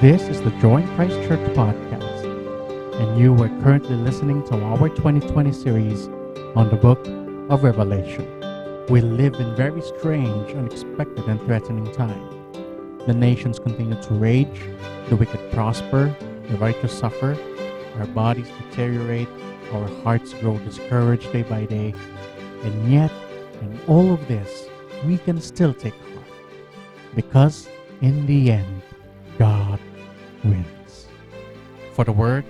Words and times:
This 0.00 0.28
is 0.28 0.42
the 0.42 0.50
Join 0.60 0.86
Christ 0.94 1.14
Church 1.26 1.40
podcast, 1.56 3.00
and 3.00 3.18
you 3.18 3.32
are 3.42 3.48
currently 3.62 3.96
listening 3.96 4.46
to 4.48 4.62
our 4.62 4.90
2020 4.90 5.52
series 5.52 6.08
on 6.54 6.68
the 6.68 6.76
book 6.76 6.98
of 7.48 7.64
Revelation. 7.64 8.26
We 8.90 9.00
live 9.00 9.36
in 9.36 9.56
very 9.56 9.80
strange, 9.80 10.52
unexpected, 10.52 11.24
and 11.24 11.40
threatening 11.40 11.90
times. 11.92 12.58
The 13.06 13.14
nations 13.14 13.58
continue 13.58 13.98
to 14.02 14.14
rage, 14.14 14.60
the 15.08 15.16
wicked 15.16 15.50
prosper, 15.52 16.14
the 16.50 16.58
righteous 16.58 16.92
suffer, 16.92 17.34
our 17.98 18.06
bodies 18.08 18.48
deteriorate, 18.68 19.28
our 19.72 19.88
hearts 20.02 20.34
grow 20.34 20.58
discouraged 20.58 21.32
day 21.32 21.42
by 21.42 21.64
day, 21.64 21.94
and 22.64 22.92
yet, 22.92 23.10
in 23.62 23.80
all 23.88 24.12
of 24.12 24.28
this, 24.28 24.68
we 25.06 25.16
can 25.16 25.40
still 25.40 25.72
take 25.72 25.94
heart 25.94 26.26
because 27.14 27.66
in 28.02 28.26
the 28.26 28.50
end, 28.52 28.82
wins. 30.46 31.10
For 31.92 32.04
the 32.04 32.12
word, 32.14 32.44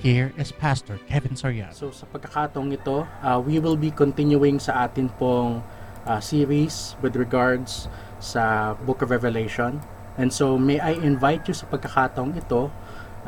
here 0.00 0.32
is 0.40 0.50
Pastor 0.50 0.98
Kevin 1.06 1.36
Soriano. 1.36 1.76
So 1.76 1.92
sa 1.92 2.08
pagkakataong 2.08 2.72
ito, 2.72 3.04
uh, 3.20 3.38
we 3.38 3.60
will 3.60 3.76
be 3.76 3.92
continuing 3.92 4.56
sa 4.56 4.88
atin 4.88 5.12
pong 5.20 5.60
uh, 6.08 6.20
series 6.20 6.96
with 7.04 7.14
regards 7.14 7.86
sa 8.18 8.74
Book 8.88 9.04
of 9.04 9.12
Revelation. 9.12 9.84
And 10.16 10.32
so 10.32 10.56
may 10.56 10.80
I 10.80 10.96
invite 10.96 11.46
you 11.46 11.54
sa 11.54 11.68
pagkakataong 11.68 12.40
ito 12.40 12.72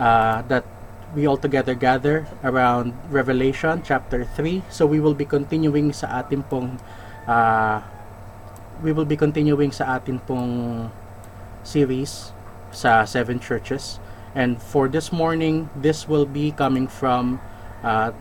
uh, 0.00 0.38
that 0.48 0.64
we 1.12 1.28
all 1.28 1.36
together 1.36 1.76
gather 1.76 2.24
around 2.40 2.96
Revelation 3.12 3.84
chapter 3.84 4.24
3. 4.24 4.64
So 4.72 4.88
we 4.88 4.96
will 4.96 5.16
be 5.16 5.28
continuing 5.28 5.92
sa 5.92 6.24
atin 6.24 6.40
pong 6.48 6.80
uh, 7.28 7.84
we 8.80 8.90
will 8.90 9.06
be 9.06 9.20
continuing 9.20 9.70
sa 9.70 10.00
atin 10.00 10.18
pong 10.24 10.88
series 11.62 12.34
sa 12.72 13.04
seven 13.04 13.38
churches. 13.38 14.00
And 14.34 14.56
for 14.60 14.88
this 14.88 15.12
morning, 15.12 15.68
this 15.76 16.08
will 16.08 16.24
be 16.24 16.50
coming 16.50 16.88
from 16.88 17.38
uh, 17.84 18.16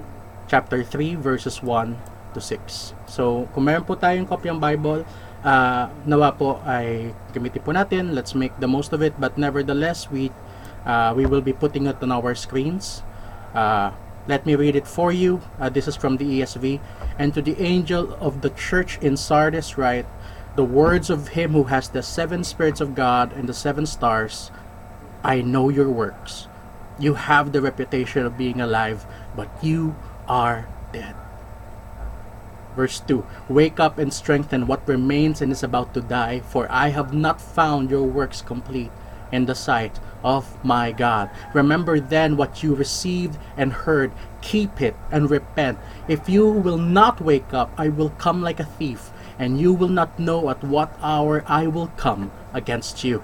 chapter 0.52 0.84
3 0.84 1.16
verses 1.16 1.64
1 1.64 1.96
to 2.36 2.40
6. 2.44 2.94
So, 3.08 3.48
kung 3.56 3.68
meron 3.68 3.88
po 3.88 3.96
tayong 3.96 4.28
kopyang 4.28 4.60
Bible, 4.60 5.08
uh, 5.44 5.88
nawa 6.04 6.36
po 6.36 6.60
ay 6.68 7.16
gamitin 7.32 7.64
po 7.64 7.72
natin. 7.72 8.12
Let's 8.12 8.36
make 8.36 8.52
the 8.60 8.68
most 8.68 8.92
of 8.92 9.00
it. 9.00 9.16
But 9.18 9.40
nevertheless, 9.40 10.12
we 10.12 10.32
uh, 10.86 11.16
we 11.16 11.26
will 11.26 11.42
be 11.42 11.56
putting 11.56 11.88
it 11.88 12.04
on 12.04 12.12
our 12.12 12.36
screens. 12.36 13.04
Uh, 13.56 13.96
let 14.28 14.46
me 14.46 14.56
read 14.56 14.76
it 14.76 14.88
for 14.88 15.12
you. 15.12 15.42
Uh, 15.60 15.70
this 15.70 15.88
is 15.88 15.96
from 15.96 16.18
the 16.18 16.42
ESV. 16.42 16.80
And 17.18 17.34
to 17.34 17.42
the 17.42 17.58
angel 17.60 18.14
of 18.22 18.42
the 18.42 18.52
church 18.54 19.00
in 19.02 19.18
Sardis 19.18 19.78
write, 19.78 20.06
the 20.56 20.64
words 20.64 21.10
of 21.10 21.30
him 21.30 21.52
who 21.52 21.66
has 21.66 21.90
the 21.90 22.04
seven 22.04 22.44
spirits 22.44 22.82
of 22.82 22.96
God 22.96 23.32
and 23.34 23.48
the 23.48 23.54
seven 23.54 23.86
stars, 23.86 24.52
I 25.24 25.42
know 25.42 25.70
your 25.70 25.90
works. 25.90 26.48
You 27.00 27.14
have 27.16 27.52
the 27.52 27.62
reputation 27.62 28.26
of 28.26 28.38
being 28.38 28.60
alive, 28.60 29.06
but 29.36 29.50
you 29.64 29.96
are 30.28 30.68
dead. 30.92 31.16
Verse 32.76 33.00
2 33.00 33.26
Wake 33.48 33.80
up 33.80 33.98
and 33.98 34.14
strengthen 34.14 34.68
what 34.68 34.88
remains 34.88 35.42
and 35.42 35.52
is 35.52 35.64
about 35.64 35.94
to 35.94 36.02
die, 36.02 36.42
for 36.42 36.68
I 36.70 36.90
have 36.90 37.14
not 37.14 37.42
found 37.42 37.90
your 37.90 38.04
works 38.04 38.42
complete 38.42 38.92
in 39.32 39.46
the 39.46 39.56
sight 39.56 40.00
of 40.24 40.64
my 40.64 40.92
God. 40.92 41.30
Remember 41.54 42.00
then 42.00 42.36
what 42.36 42.62
you 42.62 42.76
received 42.76 43.38
and 43.56 43.72
heard, 43.72 44.12
keep 44.42 44.82
it 44.82 44.96
and 45.12 45.30
repent. 45.30 45.80
If 46.08 46.28
you 46.28 46.50
will 46.50 46.78
not 46.78 47.22
wake 47.22 47.54
up, 47.54 47.72
I 47.78 47.88
will 47.90 48.10
come 48.12 48.42
like 48.42 48.60
a 48.60 48.66
thief 48.66 49.12
and 49.42 49.60
you 49.60 49.74
will 49.74 49.90
not 49.90 50.20
know 50.20 50.52
at 50.52 50.64
what 50.64 50.94
hour 51.02 51.44
I 51.48 51.66
will 51.66 51.88
come 51.98 52.32
against 52.54 53.04
you. 53.04 53.24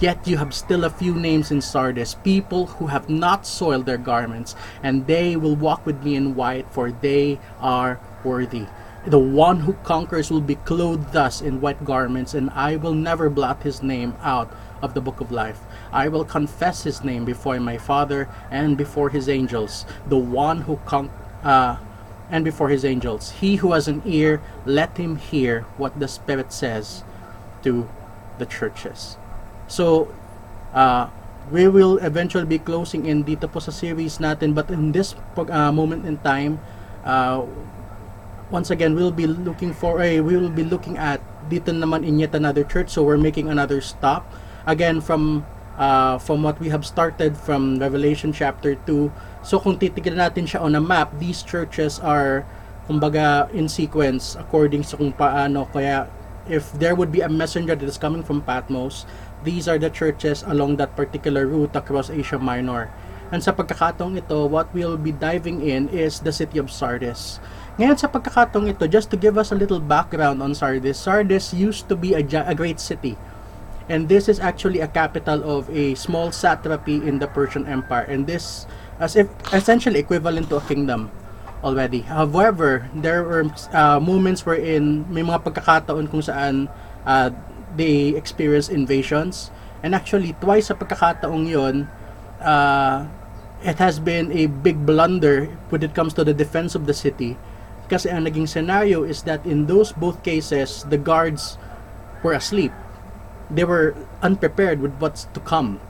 Yet 0.00 0.26
you 0.26 0.38
have 0.38 0.54
still 0.54 0.82
a 0.82 0.88
few 0.88 1.14
names 1.14 1.50
in 1.50 1.60
Sardis, 1.60 2.14
people 2.14 2.80
who 2.80 2.86
have 2.86 3.10
not 3.10 3.46
soiled 3.46 3.84
their 3.84 3.98
garments, 3.98 4.56
and 4.82 5.06
they 5.06 5.36
will 5.36 5.54
walk 5.54 5.84
with 5.84 6.02
me 6.02 6.16
in 6.16 6.34
white, 6.34 6.64
for 6.72 6.90
they 6.90 7.38
are 7.60 8.00
worthy. 8.24 8.64
The 9.06 9.18
one 9.18 9.60
who 9.60 9.74
conquers 9.84 10.30
will 10.30 10.40
be 10.40 10.54
clothed 10.54 11.12
thus 11.12 11.42
in 11.42 11.60
white 11.60 11.84
garments, 11.84 12.32
and 12.32 12.48
I 12.54 12.76
will 12.76 12.94
never 12.94 13.28
blot 13.28 13.62
his 13.62 13.82
name 13.82 14.14
out 14.22 14.50
of 14.80 14.94
the 14.94 15.02
book 15.02 15.20
of 15.20 15.30
life. 15.30 15.60
I 15.92 16.08
will 16.08 16.24
confess 16.24 16.84
his 16.84 17.04
name 17.04 17.26
before 17.26 17.60
my 17.60 17.76
Father 17.76 18.26
and 18.50 18.78
before 18.78 19.10
his 19.10 19.28
angels. 19.28 19.84
The 20.08 20.16
one 20.16 20.62
who 20.62 20.80
con- 20.86 21.10
uh, 21.44 21.76
and 22.30 22.44
before 22.44 22.68
his 22.68 22.84
angels. 22.84 23.42
He 23.42 23.56
who 23.56 23.72
has 23.72 23.88
an 23.88 24.02
ear, 24.06 24.40
let 24.64 24.96
him 24.96 25.16
hear 25.16 25.62
what 25.76 25.98
the 25.98 26.08
Spirit 26.08 26.52
says 26.52 27.02
to 27.62 27.88
the 28.38 28.46
churches. 28.46 29.16
So, 29.68 30.14
uh, 30.72 31.10
we 31.50 31.66
will 31.66 31.98
eventually 31.98 32.46
be 32.46 32.58
closing 32.58 33.06
in 33.06 33.24
dito 33.24 33.50
po 33.50 33.58
sa 33.58 33.74
series 33.74 34.22
natin 34.22 34.54
but 34.54 34.70
in 34.70 34.92
this 34.94 35.18
uh, 35.34 35.72
moment 35.74 36.06
in 36.06 36.14
time 36.22 36.62
uh, 37.02 37.42
once 38.54 38.70
again 38.70 38.94
we'll 38.94 39.14
be 39.14 39.26
looking 39.26 39.74
for 39.74 39.98
a 39.98 40.20
we 40.22 40.38
will 40.38 40.52
be 40.52 40.62
looking 40.62 40.94
at 40.94 41.18
dito 41.50 41.74
naman 41.74 42.06
in 42.06 42.22
yet 42.22 42.34
another 42.38 42.62
church 42.62 42.90
so 42.92 43.02
we're 43.02 43.18
making 43.18 43.50
another 43.50 43.82
stop 43.82 44.30
again 44.66 45.02
from 45.02 45.42
uh, 45.80 46.18
from 46.18 46.44
what 46.44 46.60
we 46.60 46.68
have 46.68 46.84
started 46.84 47.34
from 47.34 47.80
Revelation 47.80 48.30
chapter 48.30 48.76
2 48.86 49.10
So 49.40 49.58
kung 49.58 49.80
titignan 49.80 50.20
natin 50.20 50.44
siya 50.44 50.60
on 50.60 50.76
a 50.76 50.82
map, 50.82 51.16
these 51.16 51.40
churches 51.40 51.96
are 52.00 52.44
kumbaga 52.90 53.46
in 53.54 53.70
sequence 53.70 54.34
according 54.34 54.82
sa 54.82 54.98
kung 54.98 55.14
paano 55.14 55.64
kaya 55.70 56.10
if 56.50 56.74
there 56.76 56.98
would 56.98 57.14
be 57.14 57.22
a 57.22 57.30
messenger 57.30 57.78
that 57.78 57.86
is 57.86 57.96
coming 57.96 58.26
from 58.26 58.42
Patmos, 58.42 59.06
these 59.46 59.68
are 59.70 59.78
the 59.78 59.88
churches 59.88 60.42
along 60.42 60.76
that 60.76 60.96
particular 60.98 61.46
route 61.46 61.74
across 61.76 62.10
Asia 62.10 62.38
Minor. 62.38 62.90
And 63.30 63.38
sa 63.38 63.54
pagkakataong 63.54 64.18
ito, 64.18 64.50
what 64.50 64.74
we'll 64.74 64.98
be 64.98 65.14
diving 65.14 65.62
in 65.62 65.86
is 65.94 66.18
the 66.18 66.34
city 66.34 66.58
of 66.58 66.66
Sardis. 66.66 67.38
Ngayon 67.78 67.94
sa 67.94 68.10
pagkakataong 68.10 68.66
ito, 68.66 68.90
just 68.90 69.08
to 69.14 69.16
give 69.16 69.38
us 69.38 69.54
a 69.54 69.58
little 69.58 69.78
background 69.78 70.42
on 70.42 70.50
Sardis, 70.50 70.98
Sardis 70.98 71.54
used 71.54 71.86
to 71.86 71.94
be 71.94 72.18
a, 72.18 72.22
a 72.26 72.54
great 72.58 72.82
city. 72.82 73.14
And 73.86 74.10
this 74.10 74.26
is 74.26 74.42
actually 74.42 74.82
a 74.82 74.90
capital 74.90 75.46
of 75.46 75.70
a 75.70 75.94
small 75.94 76.34
satrapy 76.34 76.98
in 77.06 77.22
the 77.22 77.30
Persian 77.30 77.66
Empire. 77.70 78.06
And 78.10 78.26
this 78.26 78.66
as 79.00 79.16
if 79.16 79.26
essentially 79.50 79.98
equivalent 79.98 80.52
to 80.52 80.60
a 80.60 80.64
kingdom 80.68 81.10
already. 81.64 82.04
However, 82.04 82.88
there 82.94 83.24
were 83.24 83.48
uh, 83.72 83.98
moments 84.00 84.44
wherein 84.44 85.08
may 85.08 85.24
mga 85.24 85.44
pagkakataon 85.44 86.08
kung 86.12 86.20
saan 86.20 86.68
uh, 87.04 87.32
they 87.76 88.12
experience 88.14 88.68
invasions. 88.68 89.50
And 89.80 89.96
actually, 89.96 90.36
twice 90.36 90.68
sa 90.68 90.76
pagkakataong 90.76 91.48
yon, 91.48 91.88
uh, 92.44 93.08
it 93.64 93.80
has 93.80 94.00
been 94.00 94.32
a 94.32 94.46
big 94.46 94.84
blunder 94.84 95.48
when 95.72 95.82
it 95.82 95.96
comes 95.96 96.12
to 96.20 96.24
the 96.24 96.36
defense 96.36 96.76
of 96.76 96.84
the 96.84 96.96
city. 96.96 97.36
Kasi 97.88 98.08
ang 98.08 98.24
naging 98.28 98.48
scenario 98.48 99.02
is 99.02 99.24
that 99.24 99.44
in 99.44 99.66
those 99.66 99.92
both 99.92 100.22
cases, 100.22 100.84
the 100.88 101.00
guards 101.00 101.58
were 102.22 102.32
asleep. 102.32 102.72
They 103.50 103.64
were 103.64 103.96
unprepared 104.22 104.80
with 104.80 104.94
what's 105.00 105.26
to 105.34 105.40
come. 105.40 105.80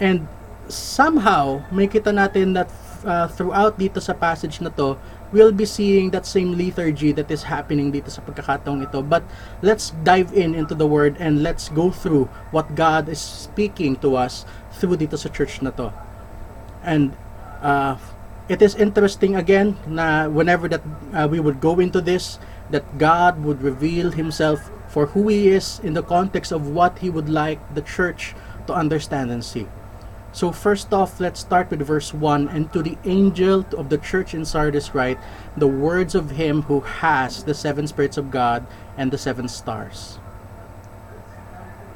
And 0.00 0.26
somehow, 0.68 1.64
may 1.72 1.88
kita 1.88 2.12
natin 2.12 2.54
that 2.54 2.70
uh, 3.04 3.28
throughout 3.28 3.76
dito 3.76 4.00
sa 4.00 4.12
passage 4.12 4.60
na 4.60 4.70
to, 4.76 4.96
we'll 5.32 5.52
be 5.52 5.64
seeing 5.64 6.10
that 6.10 6.24
same 6.24 6.56
liturgy 6.56 7.12
that 7.12 7.30
is 7.30 7.44
happening 7.48 7.92
dito 7.92 8.08
sa 8.08 8.22
pagkakataong 8.24 8.84
ito. 8.84 9.02
But 9.02 9.24
let's 9.60 9.92
dive 10.04 10.32
in 10.32 10.54
into 10.54 10.74
the 10.74 10.86
word 10.86 11.16
and 11.20 11.42
let's 11.42 11.68
go 11.68 11.90
through 11.90 12.30
what 12.52 12.72
God 12.74 13.08
is 13.08 13.20
speaking 13.20 13.96
to 14.00 14.16
us 14.16 14.48
through 14.72 14.96
dito 14.96 15.18
sa 15.18 15.28
church 15.28 15.60
na 15.60 15.70
to. 15.76 15.92
And 16.84 17.12
uh, 17.60 18.00
it 18.48 18.62
is 18.62 18.74
interesting 18.74 19.36
again 19.36 19.76
na 19.84 20.28
whenever 20.28 20.68
that 20.68 20.84
uh, 21.12 21.28
we 21.28 21.40
would 21.40 21.60
go 21.60 21.80
into 21.80 22.00
this, 22.00 22.38
that 22.70 22.84
God 22.96 23.44
would 23.44 23.60
reveal 23.60 24.12
Himself 24.12 24.70
for 24.88 25.12
who 25.12 25.28
He 25.28 25.52
is 25.52 25.80
in 25.84 25.92
the 25.92 26.02
context 26.02 26.52
of 26.52 26.72
what 26.72 27.04
He 27.04 27.10
would 27.12 27.28
like 27.28 27.60
the 27.74 27.84
church 27.84 28.32
to 28.66 28.72
understand 28.72 29.30
and 29.30 29.44
see. 29.44 29.68
So 30.38 30.54
first 30.54 30.94
off, 30.94 31.18
let's 31.18 31.42
start 31.42 31.66
with 31.66 31.82
verse 31.82 32.14
1. 32.14 32.46
And 32.54 32.70
to 32.70 32.78
the 32.78 32.94
angel 33.02 33.66
of 33.74 33.90
the 33.90 33.98
church 33.98 34.38
in 34.38 34.46
Sardis 34.46 34.94
write, 34.94 35.18
the 35.58 35.66
words 35.66 36.14
of 36.14 36.38
him 36.38 36.70
who 36.70 36.78
has 37.02 37.42
the 37.42 37.58
seven 37.58 37.90
spirits 37.90 38.14
of 38.14 38.30
God 38.30 38.62
and 38.94 39.10
the 39.10 39.18
seven 39.18 39.50
stars. 39.50 40.22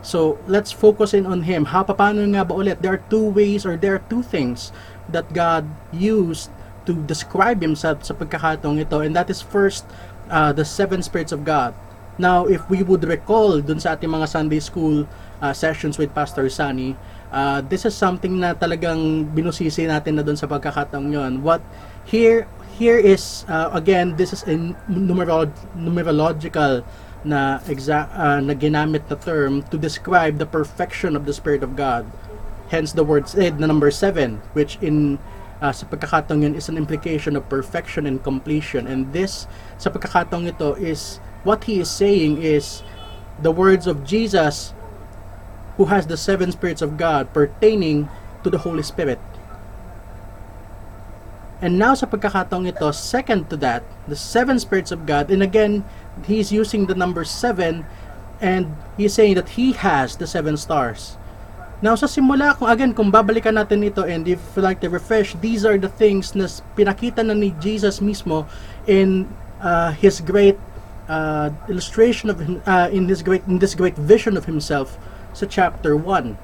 So 0.02 0.42
let's 0.50 0.74
focus 0.74 1.14
in 1.14 1.22
on 1.22 1.46
him. 1.46 1.70
Ha, 1.70 1.86
paano 1.86 2.26
nga 2.34 2.42
ba 2.42 2.58
ulit? 2.58 2.82
There 2.82 2.90
are 2.90 3.06
two 3.06 3.30
ways 3.30 3.62
or 3.62 3.78
there 3.78 3.94
are 3.94 4.02
two 4.10 4.26
things 4.26 4.74
that 5.06 5.30
God 5.30 5.70
used 5.94 6.50
to 6.90 6.98
describe 6.98 7.62
himself 7.62 8.02
sa 8.02 8.18
pagkakataong 8.18 8.82
ito. 8.82 9.06
And 9.06 9.14
that 9.14 9.30
is 9.30 9.38
first, 9.38 9.86
uh, 10.26 10.50
the 10.50 10.66
seven 10.66 11.06
spirits 11.06 11.30
of 11.30 11.46
God. 11.46 11.78
Now, 12.18 12.50
if 12.50 12.66
we 12.66 12.82
would 12.82 13.06
recall 13.06 13.62
dun 13.62 13.78
sa 13.78 13.94
ating 13.94 14.10
mga 14.10 14.26
Sunday 14.26 14.58
school 14.58 15.06
uh, 15.38 15.54
sessions 15.54 15.94
with 15.94 16.10
Pastor 16.10 16.50
Sunny, 16.50 16.98
uh, 17.32 17.64
this 17.66 17.88
is 17.88 17.96
something 17.96 18.38
na 18.38 18.52
talagang 18.52 19.26
binusisi 19.32 19.88
natin 19.88 20.20
na 20.20 20.22
doon 20.22 20.36
sa 20.36 20.46
pagkakataong 20.46 21.10
yon. 21.10 21.40
What 21.40 21.64
here 22.04 22.46
here 22.76 23.00
is 23.00 23.48
uh, 23.48 23.72
again 23.72 24.14
this 24.20 24.36
is 24.36 24.44
a 24.44 24.54
numerolo- 24.86 25.56
numerological 25.74 26.84
na 27.24 27.58
exact 27.66 28.12
uh, 28.14 28.38
na 28.38 28.52
ginamit 28.52 29.08
na 29.08 29.16
term 29.16 29.64
to 29.72 29.80
describe 29.80 30.36
the 30.36 30.46
perfection 30.46 31.16
of 31.16 31.24
the 31.24 31.32
spirit 31.32 31.64
of 31.64 31.74
God. 31.74 32.06
Hence 32.68 32.92
the 32.92 33.04
word 33.04 33.26
eh, 33.34 33.50
the 33.50 33.66
number 33.66 33.90
7 33.90 34.38
which 34.52 34.76
in 34.84 35.16
uh, 35.64 35.72
sa 35.72 35.88
pagkakataong 35.88 36.44
yun 36.44 36.54
is 36.54 36.68
an 36.68 36.76
implication 36.76 37.34
of 37.34 37.48
perfection 37.48 38.04
and 38.04 38.20
completion. 38.20 38.84
And 38.84 39.08
this 39.16 39.48
sa 39.80 39.88
pagkakataong 39.88 40.52
ito 40.52 40.76
is 40.76 41.22
what 41.48 41.64
he 41.64 41.80
is 41.80 41.88
saying 41.88 42.42
is 42.42 42.82
the 43.40 43.54
words 43.54 43.86
of 43.86 44.04
Jesus 44.04 44.74
who 45.76 45.86
has 45.86 46.06
the 46.06 46.16
seven 46.16 46.52
spirits 46.52 46.82
of 46.82 46.96
God 46.96 47.32
pertaining 47.32 48.08
to 48.44 48.50
the 48.50 48.58
Holy 48.58 48.82
Spirit. 48.82 49.18
And 51.62 51.78
now 51.78 51.94
sa 51.94 52.10
pagkakataong 52.10 52.66
ito, 52.66 52.90
second 52.90 53.46
to 53.54 53.56
that, 53.62 53.86
the 54.10 54.18
seven 54.18 54.58
spirits 54.58 54.90
of 54.90 55.06
God, 55.06 55.30
and 55.30 55.46
again, 55.46 55.86
he's 56.26 56.50
using 56.50 56.90
the 56.90 56.98
number 56.98 57.22
seven, 57.22 57.86
and 58.42 58.74
he's 58.98 59.14
saying 59.14 59.38
that 59.38 59.54
he 59.54 59.70
has 59.78 60.18
the 60.18 60.26
seven 60.26 60.58
stars. 60.58 61.16
Now 61.78 61.94
sa 61.94 62.10
simula, 62.10 62.58
kung 62.58 62.66
again, 62.66 62.90
kung 62.94 63.14
babalikan 63.14 63.62
natin 63.62 63.86
ito, 63.86 64.02
and 64.02 64.26
if 64.26 64.42
you 64.58 64.62
like 64.62 64.82
to 64.82 64.90
refresh, 64.90 65.38
these 65.38 65.62
are 65.62 65.78
the 65.78 65.90
things 65.90 66.34
na 66.34 66.50
pinakita 66.74 67.22
na 67.22 67.34
ni 67.34 67.54
Jesus 67.62 68.02
mismo 68.02 68.46
in 68.90 69.30
uh, 69.62 69.94
his 69.94 70.18
great 70.18 70.58
uh, 71.06 71.50
illustration 71.70 72.26
of 72.26 72.42
him, 72.42 72.58
uh, 72.66 72.90
in 72.90 73.06
his 73.06 73.22
great 73.22 73.46
in 73.46 73.62
this 73.62 73.74
great 73.74 73.94
vision 73.94 74.34
of 74.34 74.46
himself 74.46 74.98
sa 75.32 75.46
chapter 75.46 75.96
1. 75.96 76.38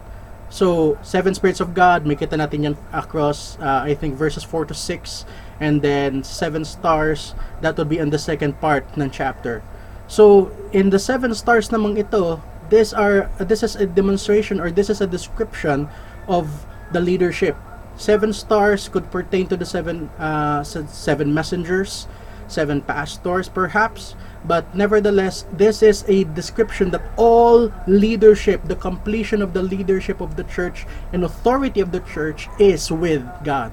So, 0.49 0.97
seven 1.03 1.37
spirits 1.37 1.61
of 1.61 1.77
God, 1.77 2.09
may 2.09 2.17
kita 2.17 2.41
natin 2.41 2.65
yan 2.65 2.77
across, 2.93 3.61
uh, 3.61 3.85
I 3.85 3.93
think, 3.93 4.17
verses 4.17 4.45
4 4.45 4.65
to 4.73 4.75
6. 4.75 5.29
And 5.61 5.83
then, 5.83 6.25
seven 6.25 6.65
stars, 6.65 7.35
that 7.61 7.77
would 7.77 7.89
be 7.89 8.01
in 8.01 8.09
the 8.09 8.19
second 8.19 8.57
part 8.61 8.89
ng 8.97 9.11
chapter. 9.13 9.61
So, 10.09 10.49
in 10.73 10.89
the 10.89 10.99
seven 10.99 11.37
stars 11.37 11.69
namang 11.69 12.01
ito, 12.01 12.41
this 12.73 12.97
are 12.97 13.29
this 13.37 13.61
is 13.61 13.77
a 13.77 13.85
demonstration 13.85 14.61
or 14.61 14.73
this 14.73 14.89
is 14.89 15.01
a 15.01 15.07
description 15.07 15.89
of 16.29 16.65
the 16.93 17.01
leadership. 17.01 17.57
Seven 17.97 18.33
stars 18.33 18.89
could 18.89 19.11
pertain 19.13 19.49
to 19.53 19.57
the 19.57 19.69
seven 19.69 20.09
uh, 20.17 20.65
seven 20.65 21.35
messengers, 21.35 22.09
seven 22.49 22.81
pastors 22.81 23.53
perhaps, 23.53 24.17
but 24.45 24.75
nevertheless, 24.75 25.45
this 25.53 25.83
is 25.83 26.05
a 26.07 26.25
description 26.25 26.91
that 26.91 27.03
all 27.17 27.73
leadership, 27.87 28.63
the 28.65 28.77
completion 28.77 29.43
of 29.43 29.53
the 29.53 29.63
leadership 29.63 30.21
of 30.21 30.37
the 30.37 30.45
church 30.45 30.87
and 31.13 31.25
authority 31.25 31.81
of 31.81 31.91
the 31.91 32.01
church 32.01 32.49
is 32.59 32.91
with 32.91 33.27
God. 33.43 33.73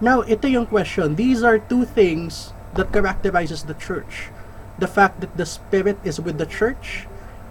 Now, 0.00 0.22
ito 0.22 0.46
yung 0.46 0.66
question. 0.66 1.16
These 1.16 1.42
are 1.42 1.58
two 1.58 1.84
things 1.84 2.52
that 2.74 2.92
characterizes 2.92 3.64
the 3.64 3.74
church. 3.74 4.30
The 4.78 4.86
fact 4.86 5.20
that 5.20 5.34
the 5.36 5.46
Spirit 5.46 5.98
is 6.04 6.20
with 6.20 6.38
the 6.38 6.46
church 6.46 7.08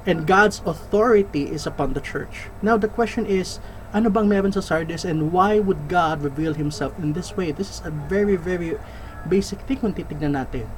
and 0.07 0.23
God's 0.23 0.63
authority 0.63 1.51
is 1.51 1.67
upon 1.67 1.91
the 1.91 1.99
church. 1.99 2.47
Now, 2.61 2.77
the 2.79 2.87
question 2.87 3.27
is, 3.27 3.59
ano 3.91 4.07
bang 4.07 4.31
meron 4.31 4.55
sa 4.55 4.63
Sardis 4.63 5.03
and 5.03 5.35
why 5.35 5.59
would 5.59 5.91
God 5.91 6.23
reveal 6.23 6.55
Himself 6.55 6.95
in 6.95 7.11
this 7.11 7.35
way? 7.35 7.51
This 7.51 7.67
is 7.67 7.81
a 7.83 7.91
very, 7.91 8.39
very 8.39 8.79
basic 9.27 9.59
thing 9.67 9.83
kung 9.83 9.91
titignan 9.91 10.39
natin. 10.39 10.71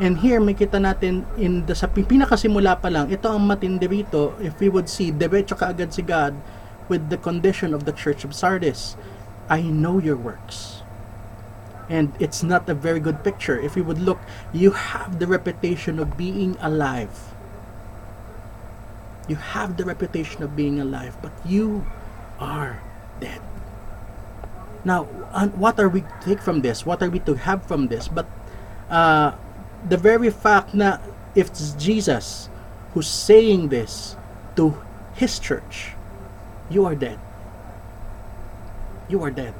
And 0.00 0.16
here, 0.24 0.40
makita 0.40 0.80
natin 0.80 1.28
in 1.36 1.68
the, 1.68 1.76
sa 1.76 1.84
pinakasimula 1.84 2.80
pa 2.80 2.88
lang, 2.88 3.12
ito 3.12 3.28
ang 3.28 3.44
matindi 3.44 3.84
rito 3.84 4.32
if 4.40 4.56
we 4.56 4.72
would 4.72 4.88
see, 4.88 5.12
diretso 5.12 5.52
kaagad 5.52 5.92
si 5.92 6.00
God 6.00 6.32
with 6.88 7.12
the 7.12 7.20
condition 7.20 7.76
of 7.76 7.84
the 7.84 7.92
church 7.92 8.24
of 8.24 8.32
Sardis. 8.32 8.96
I 9.52 9.60
know 9.60 10.00
your 10.00 10.16
works. 10.16 10.80
And 11.92 12.16
it's 12.16 12.40
not 12.40 12.64
a 12.64 12.74
very 12.74 12.96
good 12.96 13.20
picture. 13.20 13.60
If 13.60 13.76
we 13.76 13.84
would 13.84 14.00
look, 14.00 14.16
you 14.56 14.72
have 14.72 15.20
the 15.20 15.28
reputation 15.28 16.00
of 16.00 16.16
being 16.16 16.56
alive. 16.64 17.36
You 19.28 19.36
have 19.36 19.76
the 19.76 19.84
reputation 19.84 20.42
of 20.42 20.56
being 20.56 20.80
alive, 20.80 21.20
but 21.20 21.36
you 21.44 21.84
are 22.40 22.80
dead. 23.20 23.44
Now, 24.80 25.04
what 25.60 25.76
are 25.78 25.92
we 25.92 26.08
to 26.08 26.16
take 26.24 26.40
from 26.40 26.62
this? 26.64 26.86
What 26.86 27.02
are 27.02 27.10
we 27.10 27.20
to 27.28 27.34
have 27.34 27.66
from 27.66 27.92
this? 27.92 28.08
But 28.08 28.24
uh, 28.88 29.36
the 29.86 29.96
very 29.96 30.30
fact 30.30 30.74
na 30.74 30.98
if 31.34 31.48
it's 31.48 31.72
Jesus 31.78 32.48
who's 32.92 33.08
saying 33.08 33.68
this 33.68 34.16
to 34.56 34.76
his 35.14 35.38
church, 35.38 35.94
you 36.68 36.84
are 36.84 36.94
dead. 36.94 37.18
You 39.08 39.22
are 39.22 39.30
dead. 39.30 39.54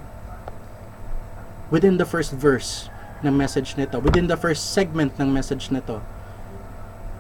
Within 1.71 1.97
the 1.97 2.07
first 2.07 2.33
verse 2.33 2.91
ng 3.23 3.37
message 3.37 3.77
nito, 3.77 4.01
within 4.01 4.27
the 4.27 4.37
first 4.37 4.73
segment 4.73 5.15
ng 5.21 5.31
message 5.31 5.71
nito. 5.71 6.03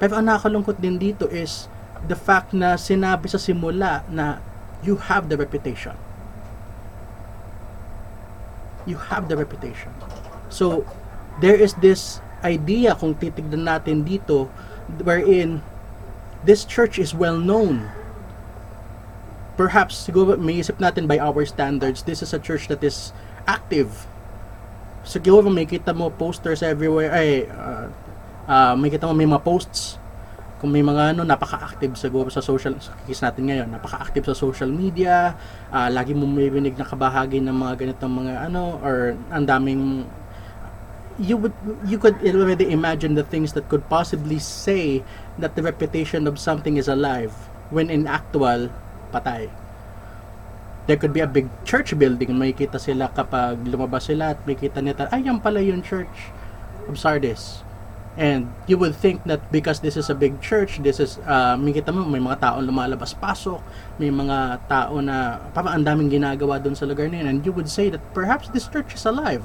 Pero 0.01 0.17
ang 0.17 0.27
nakakalungkot 0.27 0.81
din 0.81 0.97
dito 0.97 1.29
is 1.29 1.69
the 2.09 2.17
fact 2.17 2.57
na 2.57 2.81
sinabi 2.81 3.29
sa 3.29 3.37
simula 3.37 4.01
na 4.09 4.41
you 4.81 4.97
have 4.97 5.29
the 5.29 5.37
reputation. 5.37 5.95
You 8.89 8.97
have 9.13 9.29
the 9.29 9.37
reputation. 9.37 9.93
So, 10.49 10.89
there 11.45 11.55
is 11.55 11.77
this 11.85 12.25
idea 12.45 12.97
kung 12.97 13.17
titignan 13.17 13.69
natin 13.69 14.05
dito 14.05 14.49
wherein 15.03 15.61
this 16.45 16.65
church 16.65 16.99
is 16.99 17.13
well 17.13 17.37
known. 17.37 17.89
Perhaps 19.61 20.09
siguro 20.09 20.41
may 20.41 20.65
isip 20.65 20.81
natin 20.81 21.05
by 21.05 21.21
our 21.21 21.45
standards, 21.45 22.09
this 22.09 22.25
is 22.25 22.33
a 22.33 22.41
church 22.41 22.67
that 22.73 22.81
is 22.81 23.13
active. 23.45 24.09
Siguro 25.05 25.53
may 25.53 25.69
kita 25.69 25.93
mo 25.93 26.09
posters 26.09 26.65
everywhere, 26.65 27.13
ay, 27.13 27.45
uh, 27.49 27.93
uh, 28.49 28.73
may 28.77 28.89
kita 28.89 29.05
mo 29.05 29.13
may 29.13 29.29
mga 29.29 29.45
posts 29.45 30.01
kung 30.61 30.77
may 30.77 30.85
mga 30.85 31.17
ano 31.17 31.25
napaka-active 31.25 31.97
siguro 31.97 32.29
sa 32.29 32.45
social 32.45 32.77
sa 32.85 32.93
case 33.09 33.25
natin 33.25 33.49
ngayon 33.49 33.69
napaka-active 33.73 34.29
sa 34.29 34.37
social 34.37 34.69
media 34.69 35.33
uh, 35.73 35.89
lagi 35.89 36.13
mo 36.13 36.29
may 36.29 36.53
binig 36.53 36.77
na 36.77 36.85
kabahagi 36.85 37.41
ng 37.41 37.57
mga 37.57 37.81
ganitong 37.81 38.13
mga 38.13 38.53
ano 38.53 38.77
or 38.85 39.17
ang 39.33 39.49
daming 39.49 40.05
you 41.21 41.37
would 41.37 41.53
you 41.85 42.01
could 42.01 42.17
already 42.25 42.73
imagine 42.73 43.13
the 43.13 43.23
things 43.23 43.53
that 43.53 43.69
could 43.69 43.85
possibly 43.93 44.41
say 44.41 45.05
that 45.37 45.53
the 45.53 45.63
reputation 45.63 46.25
of 46.25 46.41
something 46.41 46.81
is 46.81 46.89
alive 46.89 47.37
when 47.69 47.93
in 47.93 48.09
actual 48.09 48.73
patay. 49.13 49.53
There 50.89 50.97
could 50.97 51.13
be 51.13 51.21
a 51.21 51.29
big 51.29 51.47
church 51.69 51.93
building 51.93 52.35
makikita 52.41 52.81
sila 52.81 53.13
kapag 53.13 53.69
lumabas 53.69 54.09
sila 54.09 54.33
at 54.33 54.41
makikita 54.49 54.81
nila 54.81 55.13
ay 55.13 55.29
yan 55.29 55.39
pala 55.39 55.61
yung 55.61 55.85
church 55.85 56.33
of 56.89 56.97
Sardis. 56.97 57.63
And 58.19 58.51
you 58.67 58.75
would 58.81 58.97
think 58.97 59.23
that 59.31 59.45
because 59.55 59.85
this 59.85 59.95
is 59.95 60.11
a 60.11 60.17
big 60.17 60.41
church 60.41 60.81
this 60.81 60.99
is 60.99 61.21
uh, 61.29 61.55
makikita 61.61 61.93
mo 61.93 62.09
may 62.09 62.19
mga 62.19 62.43
taong 62.43 62.65
lumalabas 62.65 63.13
pasok 63.13 63.61
may 64.01 64.11
mga 64.11 64.67
tao 64.67 64.99
na 65.05 65.39
parang 65.53 65.79
ang 65.79 65.85
daming 65.85 66.11
ginagawa 66.11 66.57
doon 66.59 66.73
sa 66.73 66.89
lugar 66.89 67.13
na 67.13 67.21
yun. 67.21 67.29
And 67.29 67.39
you 67.45 67.53
would 67.53 67.69
say 67.69 67.93
that 67.93 68.01
perhaps 68.17 68.49
this 68.57 68.65
church 68.73 68.97
is 68.97 69.05
alive 69.05 69.45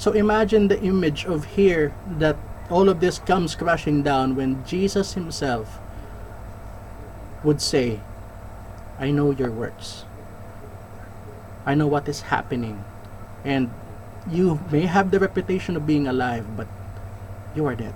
So 0.00 0.16
imagine 0.16 0.68
the 0.72 0.80
image 0.80 1.26
of 1.28 1.44
here 1.60 1.92
that 2.16 2.40
all 2.72 2.88
of 2.88 3.04
this 3.04 3.18
comes 3.18 3.54
crashing 3.54 4.00
down 4.00 4.32
when 4.34 4.64
Jesus 4.64 5.12
himself 5.12 5.76
would 7.44 7.60
say, 7.60 8.00
I 8.98 9.10
know 9.10 9.30
your 9.30 9.50
works. 9.50 10.08
I 11.66 11.74
know 11.74 11.86
what 11.86 12.08
is 12.08 12.32
happening. 12.32 12.82
And 13.44 13.68
you 14.24 14.58
may 14.72 14.88
have 14.88 15.10
the 15.10 15.20
reputation 15.20 15.76
of 15.76 15.86
being 15.86 16.08
alive, 16.08 16.48
but 16.56 16.66
you 17.54 17.66
are 17.66 17.76
dead. 17.76 17.92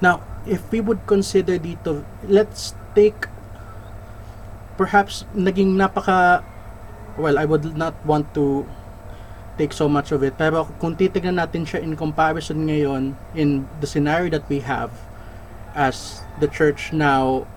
Now, 0.00 0.24
if 0.48 0.64
we 0.72 0.80
would 0.80 1.04
consider 1.06 1.58
dito, 1.58 2.06
let's 2.24 2.72
take 2.94 3.28
perhaps 4.76 5.24
naging 5.32 5.76
napaka 5.76 6.44
well, 7.16 7.40
I 7.40 7.44
would 7.48 7.76
not 7.76 7.96
want 8.04 8.32
to 8.36 8.68
take 9.56 9.72
so 9.72 9.88
much 9.88 10.12
of 10.12 10.20
it. 10.22 10.36
Pero 10.36 10.68
kung 10.78 10.94
titignan 10.94 11.40
natin 11.40 11.64
siya 11.64 11.80
in 11.80 11.96
comparison 11.96 12.68
ngayon 12.68 13.16
in 13.32 13.64
the 13.80 13.88
scenario 13.88 14.28
that 14.36 14.44
we 14.52 14.60
have 14.60 14.92
as 15.72 16.24
the 16.40 16.48
church 16.48 16.92
now 16.92 17.48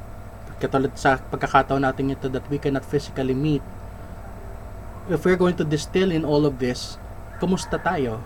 katulad 0.60 0.92
sa 1.00 1.20
pagkakataon 1.32 1.88
natin 1.88 2.12
ito 2.12 2.28
that 2.28 2.44
we 2.52 2.60
cannot 2.60 2.84
physically 2.84 3.32
meet 3.32 3.64
if 5.08 5.24
we're 5.24 5.40
going 5.40 5.56
to 5.56 5.64
distill 5.64 6.12
in 6.12 6.28
all 6.28 6.44
of 6.44 6.60
this 6.60 7.00
kumusta 7.40 7.80
tayo? 7.80 8.20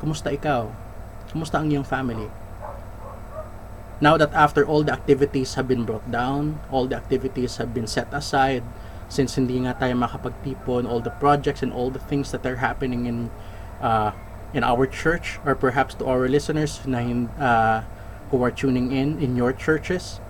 Kumusta 0.00 0.28
ikaw? 0.32 0.68
Kumusta 1.32 1.60
ang 1.60 1.68
iyong 1.68 1.84
family? 1.84 2.28
Now 4.00 4.16
that 4.16 4.32
after 4.32 4.66
all 4.66 4.82
the 4.82 4.92
activities 4.92 5.54
have 5.54 5.66
been 5.66 5.84
brought 5.84 6.06
down, 6.10 6.60
all 6.70 6.86
the 6.86 6.96
activities 6.96 7.56
have 7.56 7.74
been 7.74 7.86
set 7.86 8.06
aside, 8.14 8.62
since 9.08 9.34
hindi 9.34 9.58
nga 9.64 9.74
tayo 9.74 9.98
makapagtipon, 9.98 10.86
all 10.86 11.00
the 11.00 11.10
projects 11.18 11.62
and 11.64 11.72
all 11.72 11.90
the 11.90 11.98
things 11.98 12.30
that 12.30 12.46
are 12.46 12.62
happening 12.62 13.06
in 13.06 13.32
uh, 13.80 14.12
in 14.54 14.62
our 14.62 14.86
church, 14.86 15.40
or 15.44 15.54
perhaps 15.54 15.94
to 15.98 16.06
our 16.06 16.28
listeners 16.28 16.80
na, 16.86 17.02
uh, 17.40 17.82
who 18.30 18.38
are 18.44 18.52
tuning 18.52 18.92
in 18.92 19.18
in 19.18 19.34
your 19.34 19.52
churches. 19.52 20.20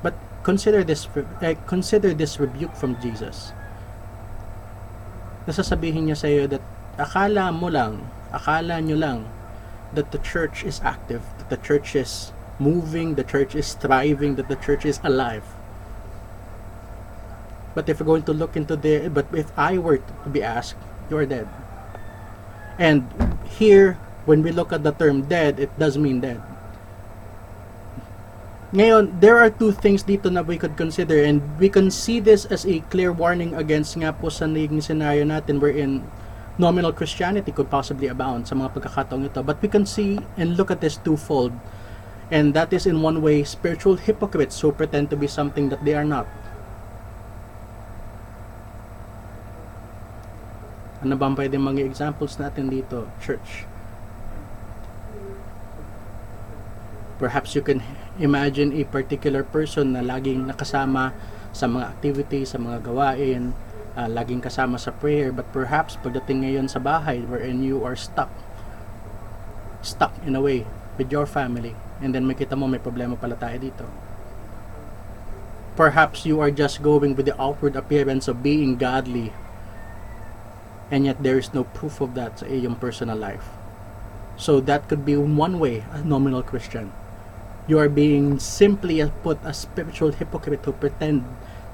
But 0.00 0.14
consider 0.42 0.82
this, 0.82 1.10
uh, 1.12 1.54
consider 1.66 2.14
this 2.14 2.40
rebuke 2.40 2.72
from 2.72 2.96
Jesus. 3.02 3.52
Nasasabihin 5.44 6.08
niya 6.08 6.16
sa 6.16 6.28
iyo 6.30 6.48
that 6.48 6.64
akala 6.96 7.52
mo 7.52 7.68
lang, 7.68 8.08
akala 8.32 8.80
nyo 8.80 8.96
lang 8.96 9.28
that 9.94 10.10
the 10.10 10.18
church 10.18 10.64
is 10.64 10.80
active, 10.82 11.22
that 11.48 11.60
the 11.60 11.66
church 11.66 11.96
is 11.96 12.32
moving, 12.58 13.14
the 13.14 13.24
church 13.24 13.54
is 13.54 13.74
thriving, 13.74 14.36
that 14.36 14.48
the 14.48 14.56
church 14.56 14.84
is 14.84 15.00
alive. 15.02 15.44
But 17.74 17.88
if 17.88 17.98
you're 17.98 18.06
going 18.06 18.22
to 18.24 18.32
look 18.32 18.56
into 18.56 18.76
the, 18.76 19.08
but 19.08 19.26
if 19.34 19.50
I 19.58 19.78
were 19.78 19.98
to 19.98 20.30
be 20.30 20.42
asked, 20.42 20.78
you're 21.10 21.26
dead. 21.26 21.48
And 22.78 23.06
here, 23.44 23.98
when 24.24 24.42
we 24.42 24.52
look 24.52 24.72
at 24.72 24.82
the 24.82 24.92
term 24.92 25.26
dead, 25.26 25.58
it 25.58 25.76
does 25.78 25.98
mean 25.98 26.20
dead. 26.20 26.40
Ngayon, 28.74 29.20
there 29.22 29.38
are 29.38 29.50
two 29.50 29.70
things 29.70 30.02
dito 30.02 30.26
na 30.26 30.42
we 30.42 30.58
could 30.58 30.74
consider 30.74 31.22
and 31.22 31.38
we 31.62 31.70
can 31.70 31.94
see 31.94 32.18
this 32.18 32.42
as 32.50 32.66
a 32.66 32.82
clear 32.90 33.14
warning 33.14 33.54
against 33.54 33.94
nga 33.94 34.10
po 34.10 34.26
sa 34.26 34.50
naging 34.50 34.82
scenario 34.82 35.22
natin 35.22 35.62
wherein 35.62 36.02
nominal 36.56 36.92
Christianity 36.92 37.50
could 37.50 37.70
possibly 37.70 38.06
abound 38.06 38.46
sa 38.46 38.54
mga 38.54 38.78
pagkakataong 38.78 39.26
ito. 39.26 39.42
But 39.42 39.58
we 39.58 39.66
can 39.66 39.86
see 39.86 40.22
and 40.38 40.54
look 40.54 40.70
at 40.70 40.78
this 40.78 40.96
twofold. 40.96 41.50
And 42.30 42.54
that 42.54 42.72
is 42.72 42.86
in 42.86 43.02
one 43.02 43.20
way 43.20 43.44
spiritual 43.44 43.98
hypocrites 44.00 44.58
who 44.62 44.72
pretend 44.72 45.10
to 45.10 45.16
be 45.18 45.26
something 45.26 45.68
that 45.68 45.82
they 45.84 45.94
are 45.94 46.06
not. 46.06 46.26
Ano 51.04 51.20
ba 51.20 51.28
ang 51.28 51.36
pwede 51.36 51.60
mga 51.60 51.84
examples 51.84 52.40
natin 52.40 52.72
dito, 52.72 53.04
church? 53.20 53.68
Perhaps 57.20 57.52
you 57.52 57.60
can 57.60 57.84
imagine 58.16 58.72
a 58.72 58.88
particular 58.88 59.44
person 59.44 59.92
na 59.92 60.00
laging 60.00 60.48
nakasama 60.48 61.12
sa 61.52 61.68
mga 61.68 61.84
activities, 61.92 62.56
sa 62.56 62.58
mga 62.58 62.88
gawain, 62.88 63.52
uh, 63.96 64.10
laging 64.10 64.42
kasama 64.42 64.78
sa 64.78 64.90
prayer, 64.90 65.30
but 65.30 65.46
perhaps 65.54 65.96
pagdating 66.02 66.46
ngayon 66.46 66.66
sa 66.70 66.78
bahay 66.78 67.22
wherein 67.26 67.62
you 67.62 67.82
are 67.82 67.96
stuck, 67.96 68.30
stuck 69.82 70.12
in 70.26 70.34
a 70.34 70.42
way 70.42 70.66
with 70.98 71.10
your 71.10 71.26
family, 71.26 71.74
and 72.02 72.14
then 72.14 72.26
makita 72.26 72.58
mo 72.58 72.66
may 72.66 72.82
problema 72.82 73.18
pala 73.18 73.38
tayo 73.38 73.58
dito. 73.58 73.86
Perhaps 75.74 76.22
you 76.22 76.38
are 76.38 76.54
just 76.54 76.82
going 76.86 77.18
with 77.18 77.26
the 77.26 77.34
outward 77.34 77.74
appearance 77.74 78.30
of 78.30 78.46
being 78.46 78.78
godly, 78.78 79.34
and 80.90 81.02
yet 81.06 81.18
there 81.22 81.38
is 81.38 81.50
no 81.50 81.66
proof 81.74 81.98
of 81.98 82.14
that 82.14 82.38
sa 82.38 82.46
iyong 82.46 82.78
personal 82.78 83.18
life. 83.18 83.50
So 84.38 84.58
that 84.66 84.86
could 84.86 85.02
be 85.02 85.18
one 85.18 85.58
way 85.58 85.82
a 85.94 86.02
nominal 86.02 86.42
Christian 86.42 86.94
you 87.66 87.78
are 87.78 87.88
being 87.88 88.38
simply 88.38 89.00
put 89.22 89.38
a 89.44 89.54
spiritual 89.54 90.12
hypocrite 90.12 90.64
who 90.64 90.72
pretend 90.72 91.24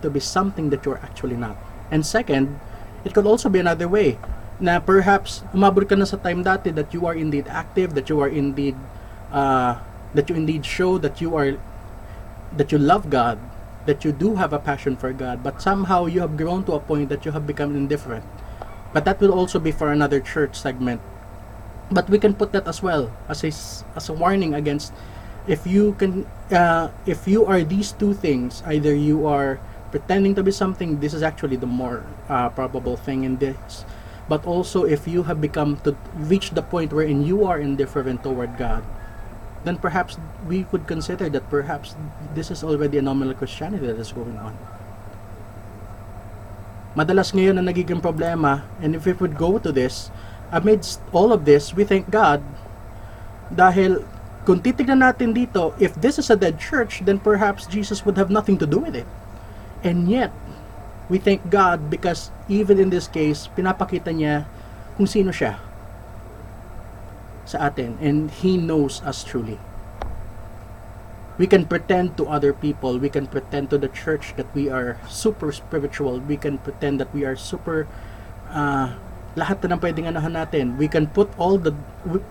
to 0.02 0.10
be 0.10 0.20
something 0.20 0.70
that 0.70 0.84
you're 0.84 1.02
actually 1.02 1.36
not. 1.36 1.56
And 1.90 2.06
second, 2.06 2.58
it 3.04 3.14
could 3.14 3.26
also 3.26 3.48
be 3.48 3.58
another 3.58 3.88
way 3.88 4.18
na 4.60 4.76
perhaps 4.78 5.40
umabot 5.56 5.88
ka 5.88 5.96
na 5.96 6.04
sa 6.04 6.20
time 6.20 6.44
dati 6.44 6.68
that 6.76 6.92
you 6.92 7.08
are 7.08 7.16
indeed 7.16 7.48
active, 7.48 7.96
that 7.96 8.12
you 8.12 8.20
are 8.20 8.28
indeed 8.28 8.76
uh, 9.32 9.80
that 10.12 10.28
you 10.28 10.36
indeed 10.36 10.62
show 10.62 11.00
that 11.00 11.18
you 11.18 11.32
are 11.34 11.56
that 12.54 12.68
you 12.70 12.78
love 12.78 13.08
God, 13.08 13.40
that 13.88 14.04
you 14.04 14.12
do 14.12 14.36
have 14.36 14.52
a 14.52 14.60
passion 14.60 14.94
for 14.94 15.16
God, 15.16 15.40
but 15.42 15.64
somehow 15.64 16.04
you 16.06 16.20
have 16.20 16.36
grown 16.36 16.62
to 16.68 16.76
a 16.76 16.80
point 16.80 17.08
that 17.08 17.24
you 17.24 17.32
have 17.32 17.46
become 17.46 17.74
indifferent. 17.74 18.24
But 18.92 19.06
that 19.06 19.18
will 19.22 19.32
also 19.32 19.58
be 19.58 19.70
for 19.70 19.90
another 19.90 20.20
church 20.20 20.58
segment. 20.58 21.00
But 21.90 22.10
we 22.10 22.18
can 22.18 22.34
put 22.34 22.52
that 22.52 22.66
as 22.66 22.82
well 22.82 23.10
as 23.30 23.42
a, 23.42 23.50
as 23.96 24.10
a 24.10 24.12
warning 24.12 24.54
against 24.54 24.92
if 25.46 25.66
you 25.66 25.94
can 25.94 26.26
uh, 26.52 26.90
if 27.06 27.26
you 27.26 27.46
are 27.46 27.64
these 27.64 27.92
two 27.92 28.12
things 28.12 28.62
either 28.66 28.94
you 28.94 29.26
are 29.26 29.58
pretending 29.90 30.34
to 30.34 30.42
be 30.42 30.50
something 30.50 31.00
this 31.00 31.14
is 31.14 31.22
actually 31.22 31.56
the 31.56 31.66
more 31.66 32.06
uh, 32.28 32.48
probable 32.50 32.96
thing 32.96 33.24
in 33.24 33.36
this. 33.38 33.84
But 34.28 34.46
also 34.46 34.84
if 34.84 35.06
you 35.06 35.24
have 35.24 35.40
become 35.40 35.78
to 35.82 35.96
reach 36.14 36.50
the 36.50 36.62
point 36.62 36.92
wherein 36.92 37.26
you 37.26 37.44
are 37.44 37.58
indifferent 37.58 38.22
toward 38.22 38.56
God 38.56 38.84
then 39.64 39.76
perhaps 39.76 40.16
we 40.48 40.64
could 40.64 40.86
consider 40.86 41.28
that 41.28 41.48
perhaps 41.50 41.94
this 42.34 42.50
is 42.50 42.64
already 42.64 42.98
a 42.98 43.02
nominal 43.02 43.34
Christianity 43.34 43.86
that 43.86 43.98
is 43.98 44.12
going 44.12 44.36
on. 44.40 44.56
Madalas 46.96 47.30
ngayon 47.30 47.60
ang 47.60 47.68
nagiging 47.68 48.00
problema 48.00 48.64
and 48.80 48.96
if 48.96 49.04
we 49.06 49.12
would 49.12 49.36
go 49.36 49.60
to 49.60 49.70
this 49.70 50.10
amidst 50.50 50.98
all 51.12 51.30
of 51.30 51.44
this 51.44 51.76
we 51.76 51.84
thank 51.84 52.08
God. 52.10 52.42
Dahil 53.52 54.02
kung 54.48 54.64
titignan 54.64 55.04
natin 55.04 55.36
dito, 55.36 55.76
if 55.76 55.92
this 56.00 56.16
is 56.16 56.32
a 56.32 56.38
dead 56.38 56.56
church, 56.56 57.04
then 57.04 57.20
perhaps 57.20 57.68
Jesus 57.68 58.02
would 58.08 58.16
have 58.16 58.32
nothing 58.32 58.56
to 58.56 58.66
do 58.66 58.80
with 58.80 58.96
it. 58.96 59.06
And 59.80 60.08
yet, 60.08 60.32
we 61.08 61.18
thank 61.18 61.48
God 61.50 61.90
because 61.90 62.30
even 62.48 62.78
in 62.78 62.90
this 62.90 63.08
case, 63.08 63.48
pinapakita 63.52 64.12
niya 64.14 64.44
kung 64.96 65.08
sino 65.08 65.32
siya 65.32 65.58
sa 67.48 67.66
atin 67.66 67.98
and 67.98 68.30
He 68.30 68.54
knows 68.54 69.02
us 69.02 69.26
truly. 69.26 69.58
We 71.40 71.48
can 71.48 71.64
pretend 71.64 72.20
to 72.20 72.28
other 72.28 72.52
people, 72.52 73.00
we 73.00 73.08
can 73.08 73.26
pretend 73.26 73.72
to 73.72 73.78
the 73.80 73.88
church 73.88 74.36
that 74.36 74.46
we 74.52 74.68
are 74.68 75.00
super 75.08 75.50
spiritual, 75.50 76.20
we 76.20 76.36
can 76.36 76.60
pretend 76.60 77.00
that 77.00 77.08
we 77.16 77.24
are 77.24 77.34
super 77.34 77.88
uh, 78.52 78.92
lahat 79.34 79.64
na 79.64 79.78
ng 79.78 79.80
pwedeng 79.80 80.06
anahan 80.10 80.34
natin. 80.36 80.76
We 80.76 80.86
can 80.86 81.08
put 81.08 81.32
all 81.40 81.56
the 81.56 81.72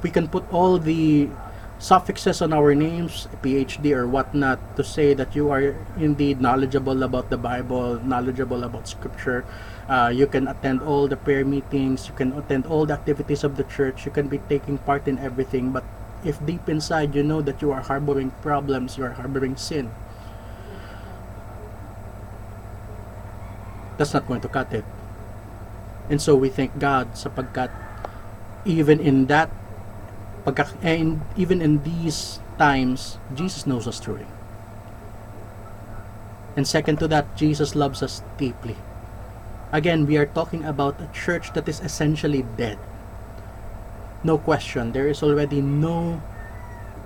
we 0.03 0.13
can 0.13 0.29
put 0.29 0.45
all 0.53 0.77
the 0.77 1.31
suffixes 1.79 2.43
on 2.43 2.51
our 2.51 2.75
names, 2.75 3.27
PhD 3.41 3.95
or 3.95 4.05
whatnot, 4.05 4.59
to 4.75 4.83
say 4.83 5.15
that 5.15 5.35
you 5.35 5.49
are 5.49 5.79
indeed 5.95 6.43
knowledgeable 6.43 7.03
about 7.03 7.31
the 7.31 7.37
Bible, 7.39 7.99
knowledgeable 8.03 8.63
about 8.63 8.87
Scripture. 8.87 9.45
Uh, 9.87 10.11
you 10.13 10.27
can 10.27 10.47
attend 10.47 10.83
all 10.83 11.07
the 11.07 11.15
prayer 11.15 11.45
meetings, 11.45 12.07
you 12.07 12.13
can 12.13 12.33
attend 12.33 12.67
all 12.67 12.85
the 12.85 12.93
activities 12.93 13.43
of 13.43 13.55
the 13.55 13.63
church, 13.63 14.05
you 14.05 14.11
can 14.11 14.27
be 14.27 14.37
taking 14.51 14.77
part 14.77 15.07
in 15.07 15.17
everything. 15.17 15.71
But 15.71 15.87
if 16.23 16.37
deep 16.45 16.67
inside 16.67 17.15
you 17.15 17.23
know 17.23 17.41
that 17.41 17.61
you 17.63 17.71
are 17.71 17.81
harboring 17.81 18.31
problems, 18.43 18.97
you 18.99 19.05
are 19.05 19.15
harboring 19.15 19.55
sin, 19.55 19.89
that's 23.97 24.13
not 24.13 24.27
going 24.27 24.41
to 24.41 24.49
cut 24.49 24.71
it. 24.73 24.83
And 26.09 26.21
so 26.21 26.35
we 26.35 26.49
thank 26.49 26.77
God 26.77 27.15
sapagkat 27.15 27.71
even 28.65 28.99
in 28.99 29.27
that 29.27 29.47
pagka, 30.45 30.71
and 30.81 31.21
even 31.37 31.61
in 31.61 31.83
these 31.83 32.39
times, 32.57 33.17
Jesus 33.35 33.65
knows 33.65 33.87
us 33.87 33.99
truly. 33.99 34.27
And 36.55 36.67
second 36.67 36.99
to 36.99 37.07
that, 37.07 37.37
Jesus 37.37 37.75
loves 37.75 38.03
us 38.03 38.21
deeply. 38.37 38.75
Again, 39.71 40.05
we 40.05 40.17
are 40.17 40.25
talking 40.25 40.65
about 40.65 40.99
a 40.99 41.07
church 41.13 41.53
that 41.53 41.69
is 41.69 41.79
essentially 41.79 42.43
dead. 42.57 42.79
No 44.23 44.37
question, 44.37 44.91
there 44.91 45.07
is 45.07 45.23
already 45.23 45.61
no 45.61 46.21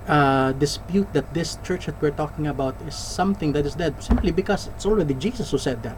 uh, 0.08 0.52
dispute 0.52 1.12
that 1.12 1.32
this 1.34 1.56
church 1.62 1.86
that 1.86 2.00
we're 2.00 2.10
talking 2.10 2.46
about 2.46 2.74
is 2.82 2.94
something 2.94 3.52
that 3.52 3.64
is 3.64 3.74
dead 3.74 4.02
simply 4.02 4.32
because 4.32 4.66
it's 4.66 4.84
already 4.84 5.14
Jesus 5.14 5.50
who 5.50 5.58
said 5.58 5.82
that. 5.82 5.96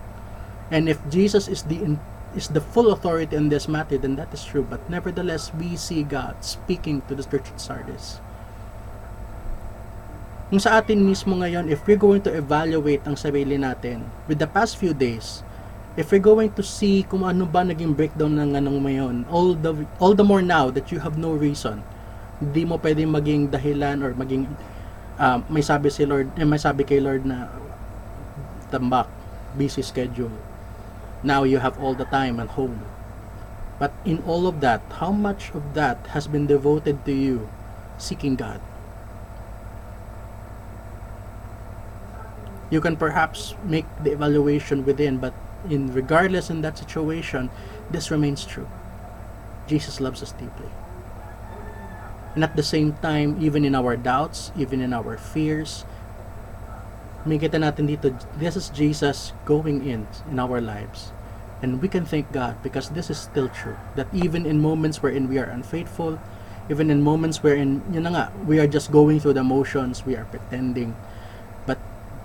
And 0.71 0.89
if 0.89 0.99
Jesus 1.09 1.49
is 1.49 1.63
the 1.63 1.83
is 2.37 2.53
the 2.53 2.61
full 2.61 2.93
authority 2.93 3.35
in 3.35 3.49
this 3.49 3.67
matter, 3.67 3.97
then 3.97 4.15
that 4.21 4.31
is 4.31 4.45
true. 4.45 4.63
But 4.63 4.85
nevertheless, 4.93 5.51
we 5.57 5.75
see 5.75 6.05
God 6.05 6.45
speaking 6.45 7.01
to 7.09 7.17
the 7.17 7.25
church 7.25 7.49
of 7.49 7.59
Sardis. 7.59 8.21
Kung 10.47 10.63
sa 10.63 10.79
atin 10.79 11.03
mismo 11.03 11.35
ngayon, 11.35 11.67
if 11.67 11.83
we're 11.89 11.99
going 11.99 12.23
to 12.23 12.31
evaluate 12.31 13.03
ang 13.03 13.19
sarili 13.19 13.59
natin 13.59 14.07
with 14.31 14.39
the 14.39 14.47
past 14.47 14.79
few 14.79 14.95
days, 14.95 15.43
if 15.99 16.15
we're 16.15 16.23
going 16.23 16.55
to 16.55 16.63
see 16.63 17.03
kung 17.03 17.27
ano 17.27 17.49
ba 17.49 17.67
naging 17.67 17.97
breakdown 17.97 18.39
ng 18.39 18.55
anong 18.55 18.79
mayon, 18.79 19.17
all 19.27 19.59
the, 19.59 19.75
all 19.99 20.15
the 20.15 20.23
more 20.23 20.45
now 20.45 20.71
that 20.71 20.95
you 20.95 21.03
have 21.03 21.19
no 21.19 21.35
reason, 21.35 21.83
hindi 22.39 22.63
mo 22.63 22.79
pwedeng 22.79 23.11
maging 23.11 23.51
dahilan 23.51 24.07
or 24.07 24.15
maging 24.15 24.47
uh, 25.19 25.43
may 25.51 25.65
sabi 25.65 25.91
si 25.91 26.07
Lord, 26.07 26.31
eh, 26.39 26.47
may 26.47 26.61
sabi 26.63 26.87
kay 26.87 27.03
Lord 27.03 27.27
na 27.27 27.51
tambak, 28.71 29.11
busy 29.59 29.83
schedule 29.83 30.46
now 31.27 31.43
you 31.43 31.59
have 31.59 31.75
all 31.83 31.93
the 31.93 32.07
time 32.07 32.39
at 32.39 32.55
home. 32.55 32.87
But 33.83 33.93
in 34.07 34.23
all 34.23 34.47
of 34.47 34.63
that, 34.63 34.81
how 35.03 35.11
much 35.11 35.51
of 35.51 35.75
that 35.75 36.15
has 36.15 36.31
been 36.31 36.47
devoted 36.47 37.05
to 37.05 37.13
you 37.13 37.51
seeking 37.99 38.37
God? 38.37 38.61
You 42.71 42.81
can 42.81 42.97
perhaps 42.97 43.55
make 43.65 43.87
the 44.03 44.13
evaluation 44.13 44.87
within, 44.87 45.19
but 45.19 45.35
in 45.69 45.93
regardless 45.93 46.49
in 46.49 46.63
that 46.63 46.79
situation, 46.79 47.51
this 47.91 48.11
remains 48.11 48.47
true. 48.47 48.69
Jesus 49.67 50.01
loves 50.01 50.23
us 50.23 50.33
deeply. 50.33 50.71
And 52.35 52.45
at 52.45 52.55
the 52.55 52.63
same 52.63 52.95
time, 53.03 53.37
even 53.41 53.65
in 53.65 53.75
our 53.75 53.97
doubts, 53.97 54.53
even 54.57 54.81
in 54.81 54.93
our 54.93 55.19
fears, 55.19 55.85
makita 57.27 57.59
natin 57.59 57.91
dito, 57.91 58.15
this 58.39 58.55
is 58.55 58.71
Jesus 58.71 59.33
going 59.45 59.83
in 59.83 60.07
in 60.31 60.39
our 60.39 60.61
lives. 60.61 61.16
And 61.63 61.81
we 61.81 61.89
can 61.89 62.05
thank 62.05 62.33
God 62.33 62.61
because 62.63 62.91
this 62.91 63.09
is 63.09 63.19
still 63.19 63.49
true. 63.49 63.77
That 63.97 64.09
even 64.13 64.45
in 64.45 64.61
moments 64.61 65.03
wherein 65.03 65.29
we 65.29 65.39
are 65.39 65.49
unfaithful, 65.49 66.21
even 66.69 66.91
in 66.91 67.03
moments 67.03 67.43
wherein, 67.43 67.83
yun 67.93 68.05
na 68.05 68.11
nga, 68.11 68.25
we 68.45 68.59
are 68.61 68.67
just 68.67 68.93
going 68.93 69.21
through 69.21 69.35
the 69.35 69.45
motions, 69.45 70.05
we 70.05 70.17
are 70.17 70.27
pretending. 70.27 70.95
But 71.65 71.79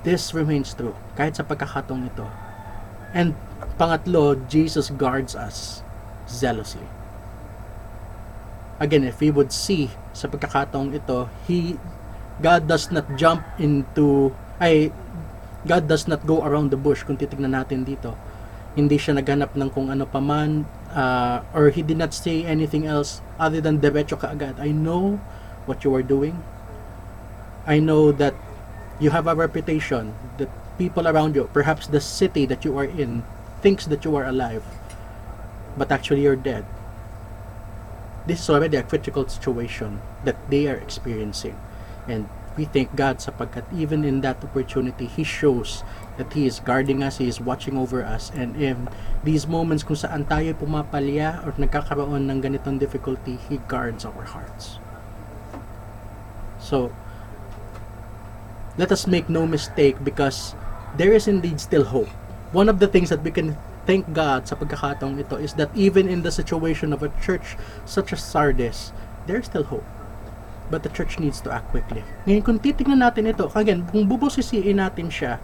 this 0.03 0.33
remains 0.33 0.73
true, 0.73 0.95
kahit 1.15 1.39
sa 1.39 1.43
pagkakatong 1.43 2.11
ito. 2.11 2.27
And 3.15 3.35
pangatlo, 3.79 4.35
Jesus 4.51 4.91
guards 4.91 5.35
us 5.35 5.85
zealously. 6.27 6.89
again, 8.81 9.05
if 9.05 9.21
we 9.21 9.29
would 9.29 9.53
see 9.53 9.93
sa 10.11 10.25
pagkakataong 10.25 10.97
ito, 10.97 11.29
He, 11.45 11.77
God 12.41 12.65
does 12.65 12.89
not 12.89 13.05
jump 13.13 13.45
into, 13.61 14.33
ay, 14.57 14.89
God 15.69 15.85
does 15.85 16.09
not 16.09 16.25
go 16.25 16.41
around 16.41 16.73
the 16.73 16.81
bush 16.81 17.05
kung 17.05 17.15
titignan 17.15 17.53
natin 17.53 17.85
dito. 17.85 18.17
Hindi 18.75 18.95
siya 18.95 19.19
naghanap 19.19 19.51
ng 19.57 19.69
kung 19.69 19.91
ano 19.91 20.07
paman, 20.07 20.63
uh, 20.95 21.43
or 21.51 21.69
He 21.75 21.83
did 21.83 21.99
not 21.99 22.15
say 22.15 22.47
anything 22.47 22.87
else 22.87 23.19
other 23.35 23.59
than 23.59 23.83
diretso 23.83 24.15
kaagad. 24.15 24.59
I 24.59 24.71
know 24.71 25.19
what 25.67 25.83
you 25.83 25.91
are 25.91 26.03
doing. 26.03 26.39
I 27.67 27.79
know 27.79 28.11
that 28.15 28.33
you 28.99 29.11
have 29.11 29.27
a 29.27 29.35
reputation, 29.35 30.15
that 30.37 30.49
people 30.77 31.07
around 31.07 31.35
you, 31.35 31.49
perhaps 31.53 31.87
the 31.87 32.01
city 32.01 32.45
that 32.45 32.63
you 32.65 32.77
are 32.77 32.87
in, 32.87 33.23
thinks 33.61 33.85
that 33.85 34.05
you 34.05 34.15
are 34.15 34.25
alive, 34.25 34.63
but 35.77 35.91
actually 35.91 36.21
you're 36.21 36.39
dead. 36.39 36.65
This 38.25 38.41
is 38.41 38.49
already 38.49 38.77
a 38.77 38.83
critical 38.83 39.27
situation 39.27 40.01
that 40.23 40.37
they 40.49 40.67
are 40.67 40.77
experiencing. 40.77 41.57
And 42.07 42.29
we 42.57 42.65
thank 42.67 42.95
God 42.95 43.23
sapagkat 43.23 43.63
even 43.71 44.03
in 44.03 44.19
that 44.21 44.43
opportunity, 44.43 45.07
He 45.07 45.23
shows 45.23 45.83
that 46.19 46.33
He 46.33 46.45
is 46.45 46.59
guarding 46.59 47.03
us, 47.03 47.17
He 47.17 47.27
is 47.27 47.39
watching 47.39 47.77
over 47.77 48.03
us. 48.03 48.31
And 48.35 48.59
in 48.59 48.91
these 49.23 49.47
moments 49.47 49.83
kung 49.83 49.95
saan 49.95 50.27
tayo 50.27 50.51
pumapalya 50.55 51.45
or 51.47 51.55
nagkakaroon 51.55 52.27
ng 52.27 52.39
ganitong 52.43 52.79
difficulty, 52.79 53.39
He 53.47 53.63
guards 53.71 54.03
our 54.03 54.27
hearts. 54.27 54.79
So, 56.59 56.91
let 58.77 58.91
us 58.91 59.07
make 59.07 59.27
no 59.27 59.47
mistake 59.47 59.99
because 60.03 60.55
there 60.95 61.11
is 61.11 61.27
indeed 61.27 61.59
still 61.59 61.87
hope. 61.87 62.11
One 62.51 62.67
of 62.67 62.79
the 62.79 62.87
things 62.87 63.09
that 63.09 63.23
we 63.23 63.31
can 63.31 63.55
thank 63.87 64.11
God 64.11 64.47
sa 64.47 64.59
pagkakataong 64.59 65.19
ito 65.19 65.39
is 65.39 65.55
that 65.55 65.71
even 65.71 66.11
in 66.11 66.21
the 66.21 66.31
situation 66.31 66.91
of 66.91 67.01
a 67.01 67.11
church 67.23 67.55
such 67.87 68.11
as 68.11 68.19
Sardis, 68.19 68.91
there's 69.25 69.47
still 69.47 69.63
hope. 69.71 69.87
But 70.71 70.87
the 70.87 70.89
church 70.89 71.19
needs 71.19 71.43
to 71.43 71.51
act 71.51 71.69
quickly. 71.75 72.07
Ngayon, 72.23 72.43
kung 72.47 72.57
titignan 72.63 73.03
natin 73.03 73.27
ito, 73.27 73.51
again, 73.51 73.83
kung 73.91 74.07
bubusisiin 74.07 74.79
natin 74.79 75.11
siya, 75.11 75.43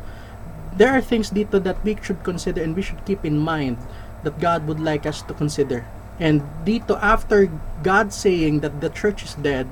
there 0.71 0.95
are 0.95 1.03
things 1.03 1.35
dito 1.35 1.59
that 1.59 1.75
we 1.83 1.99
should 1.99 2.23
consider 2.23 2.63
and 2.63 2.71
we 2.71 2.81
should 2.81 3.03
keep 3.03 3.27
in 3.27 3.35
mind 3.35 3.75
that 4.23 4.39
God 4.39 4.63
would 4.65 4.79
like 4.79 5.03
us 5.03 5.19
to 5.27 5.35
consider. 5.35 5.83
And 6.17 6.41
dito, 6.63 6.95
after 7.03 7.51
God 7.83 8.15
saying 8.15 8.63
that 8.63 8.79
the 8.79 8.89
church 8.89 9.21
is 9.27 9.35
dead, 9.35 9.67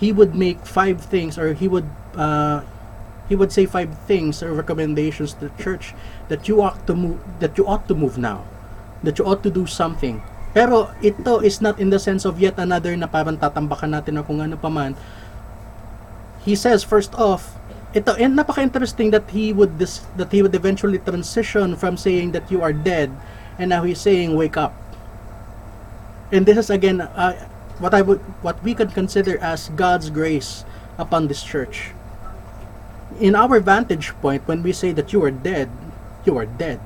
He 0.00 0.10
would 0.10 0.34
make 0.34 0.64
five 0.64 1.04
things 1.04 1.36
or 1.36 1.52
He 1.52 1.68
would 1.68 1.86
uh, 2.16 2.64
he 3.28 3.34
would 3.34 3.52
say 3.52 3.66
five 3.66 3.96
things 4.06 4.42
or 4.42 4.52
recommendations 4.52 5.34
to 5.34 5.48
the 5.48 5.62
church 5.62 5.94
that 6.28 6.48
you 6.48 6.60
ought 6.60 6.86
to 6.86 6.94
move 6.94 7.20
that 7.40 7.56
you 7.56 7.66
ought 7.66 7.88
to 7.88 7.94
move 7.94 8.18
now 8.18 8.44
that 9.02 9.18
you 9.18 9.24
ought 9.24 9.42
to 9.42 9.50
do 9.50 9.66
something 9.66 10.22
pero 10.54 10.94
ito 11.02 11.42
is 11.42 11.58
not 11.58 11.82
in 11.82 11.90
the 11.90 11.98
sense 11.98 12.22
of 12.22 12.38
yet 12.38 12.54
another 12.62 12.94
na 12.94 13.10
parang 13.10 13.34
tatambakan 13.34 13.98
natin 13.98 14.16
o 14.16 14.22
kung 14.22 14.38
ano 14.38 14.54
pa 14.54 14.70
man. 14.70 14.94
He 16.46 16.54
says 16.54 16.86
first 16.86 17.10
off 17.18 17.58
ito 17.90 18.14
and 18.14 18.38
napaka-interesting 18.38 19.10
that 19.10 19.26
he 19.34 19.50
would 19.50 19.82
this 19.82 20.06
that 20.14 20.30
he 20.30 20.46
would 20.46 20.54
eventually 20.54 21.02
transition 21.02 21.74
from 21.74 21.98
saying 21.98 22.30
that 22.30 22.46
you 22.50 22.62
are 22.62 22.74
dead 22.74 23.10
and 23.58 23.70
now 23.74 23.82
he's 23.82 23.98
saying 23.98 24.38
wake 24.38 24.54
up. 24.54 24.74
And 26.30 26.46
this 26.46 26.58
is 26.58 26.70
again 26.70 27.02
uh, 27.02 27.34
what 27.82 27.94
I 27.94 28.02
would 28.02 28.22
what 28.46 28.62
we 28.62 28.78
could 28.78 28.94
consider 28.94 29.38
as 29.42 29.74
God's 29.74 30.10
grace 30.10 30.62
upon 30.98 31.26
this 31.26 31.42
church. 31.42 31.90
In 33.18 33.34
our 33.34 33.58
vantage 33.58 34.14
point, 34.18 34.46
when 34.46 34.62
we 34.62 34.74
say 34.74 34.90
that 34.94 35.14
you 35.14 35.22
are 35.22 35.30
dead, 35.30 35.70
you 36.26 36.38
are 36.38 36.46
dead. 36.46 36.78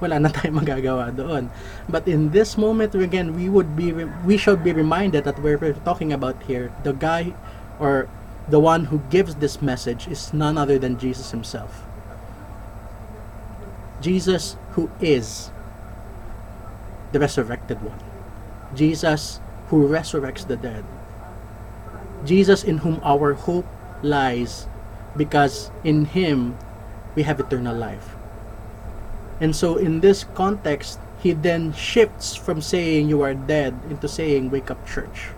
Wala 0.00 0.18
na 0.20 0.28
tayong 0.30 0.62
magagawa 0.62 1.14
doon. 1.14 1.50
But 1.88 2.06
in 2.06 2.30
this 2.30 2.56
moment, 2.56 2.94
again, 2.94 3.34
we 3.34 3.48
would 3.48 3.74
be, 3.74 3.92
we 4.24 4.36
should 4.36 4.62
be 4.62 4.72
reminded 4.72 5.24
that 5.24 5.42
we're 5.42 5.58
talking 5.84 6.12
about 6.12 6.38
here, 6.44 6.70
the 6.84 6.92
guy 6.92 7.34
or 7.78 8.08
the 8.48 8.60
one 8.60 8.86
who 8.86 9.02
gives 9.10 9.36
this 9.36 9.60
message 9.60 10.08
is 10.08 10.32
none 10.32 10.56
other 10.56 10.78
than 10.78 10.98
Jesus 10.98 11.30
himself. 11.30 11.82
Jesus 14.00 14.56
who 14.72 14.90
is 15.00 15.50
the 17.12 17.18
resurrected 17.18 17.82
one. 17.82 17.98
Jesus 18.74 19.40
who 19.68 19.88
resurrects 19.88 20.46
the 20.46 20.56
dead. 20.56 20.84
Jesus 22.24 22.62
in 22.62 22.78
whom 22.78 23.00
our 23.02 23.34
hope 23.34 23.66
lies 24.02 24.66
because 25.16 25.70
in 25.84 26.06
Him 26.06 26.56
we 27.14 27.22
have 27.22 27.40
eternal 27.40 27.74
life. 27.76 28.17
And 29.40 29.54
so, 29.54 29.76
in 29.76 30.00
this 30.00 30.24
context, 30.34 30.98
he 31.22 31.32
then 31.32 31.72
shifts 31.72 32.34
from 32.34 32.60
saying 32.60 33.08
you 33.08 33.22
are 33.22 33.34
dead 33.34 33.74
into 33.90 34.08
saying 34.08 34.50
wake 34.50 34.70
up 34.70 34.78
church. 34.86 35.30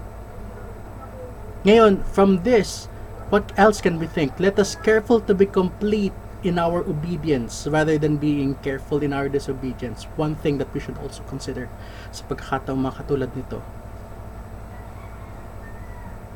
Ngayon, 1.65 2.05
from 2.05 2.43
this, 2.43 2.87
what 3.29 3.53
else 3.57 3.81
can 3.81 3.99
we 3.99 4.07
think? 4.07 4.39
Let 4.41 4.59
us 4.59 4.75
careful 4.75 5.21
to 5.29 5.35
be 5.35 5.45
complete 5.47 6.13
in 6.43 6.59
our 6.59 6.81
obedience 6.81 7.69
rather 7.69 7.99
than 7.99 8.17
being 8.17 8.57
careful 8.65 9.05
in 9.05 9.13
our 9.13 9.29
disobedience. 9.29 10.05
One 10.17 10.37
thing 10.37 10.57
that 10.57 10.73
we 10.73 10.81
should 10.81 10.97
also 10.97 11.23
consider 11.29 11.69
sa 12.13 12.25
pagkakataong 12.25 12.81
mga 12.81 12.97
katulad 13.05 13.31
nito. 13.37 13.61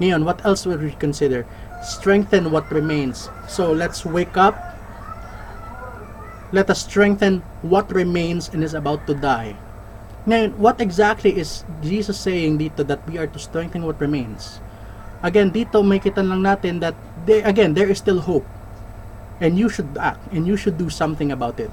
Ngayon, 0.05 0.29
what 0.29 0.45
else 0.45 0.67
would 0.69 0.83
we 0.85 0.93
consider? 1.01 1.49
strengthen 1.85 2.51
what 2.51 2.71
remains. 2.73 3.29
So 3.47 3.73
let's 3.73 4.05
wake 4.05 4.37
up. 4.37 4.57
Let 6.53 6.69
us 6.69 6.85
strengthen 6.85 7.41
what 7.63 7.93
remains 7.93 8.51
and 8.53 8.63
is 8.63 8.75
about 8.75 9.07
to 9.07 9.15
die. 9.15 9.57
Ngayon, 10.25 10.57
what 10.57 10.81
exactly 10.81 11.37
is 11.37 11.65
Jesus 11.85 12.17
saying 12.17 12.57
dito 12.57 12.81
that 12.81 13.05
we 13.05 13.21
are 13.21 13.29
to 13.29 13.39
strengthen 13.39 13.85
what 13.85 14.01
remains? 14.01 14.61
Again, 15.25 15.53
dito 15.53 15.85
may 15.85 16.01
kita 16.01 16.25
lang 16.25 16.45
natin 16.45 16.81
that 16.81 16.97
there, 17.25 17.45
again, 17.45 17.73
there 17.73 17.89
is 17.89 18.01
still 18.01 18.21
hope. 18.21 18.45
And 19.41 19.59
you 19.59 19.69
should 19.69 19.97
act 20.01 20.21
and 20.33 20.47
you 20.47 20.57
should 20.57 20.77
do 20.77 20.89
something 20.89 21.33
about 21.33 21.61
it. 21.61 21.73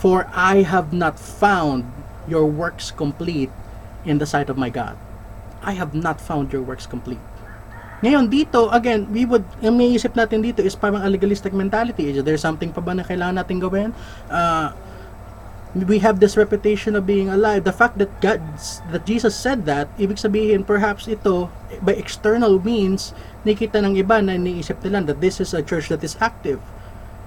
For 0.00 0.28
I 0.32 0.64
have 0.64 0.92
not 0.92 1.20
found 1.20 1.84
your 2.28 2.46
works 2.46 2.90
complete 2.90 3.52
in 4.04 4.16
the 4.16 4.24
sight 4.24 4.48
of 4.48 4.56
my 4.56 4.70
God. 4.70 4.96
I 5.60 5.72
have 5.76 5.92
not 5.92 6.20
found 6.20 6.52
your 6.52 6.62
works 6.62 6.86
complete. 6.86 7.20
Ngayon, 8.00 8.32
dito, 8.32 8.72
again, 8.72 9.04
we 9.12 9.28
would, 9.28 9.44
yung 9.60 9.76
may 9.76 9.92
isip 9.92 10.16
natin 10.16 10.40
dito 10.40 10.64
is 10.64 10.72
parang 10.72 11.04
a 11.04 11.08
legalistic 11.08 11.52
mentality. 11.52 12.16
Is 12.16 12.24
there 12.24 12.40
something 12.40 12.72
pa 12.72 12.80
ba 12.80 12.96
na 12.96 13.04
kailangan 13.04 13.44
natin 13.44 13.60
gawin? 13.60 13.92
Uh, 14.32 14.72
we 15.74 16.00
have 16.00 16.18
this 16.18 16.34
reputation 16.40 16.96
of 16.96 17.04
being 17.04 17.28
alive. 17.28 17.62
The 17.68 17.76
fact 17.76 18.00
that 18.00 18.08
God, 18.24 18.40
that 18.90 19.04
Jesus 19.04 19.36
said 19.36 19.68
that, 19.68 19.92
ibig 20.00 20.16
sabihin, 20.16 20.64
perhaps 20.64 21.06
ito, 21.06 21.52
by 21.84 21.92
external 21.92 22.56
means, 22.58 23.12
nakita 23.44 23.84
ng 23.84 23.94
iba 24.00 24.24
na 24.24 24.34
iniisip 24.34 24.80
nila 24.80 25.04
that 25.04 25.20
this 25.20 25.36
is 25.36 25.52
a 25.52 25.60
church 25.60 25.92
that 25.92 26.00
is 26.00 26.16
active. 26.24 26.58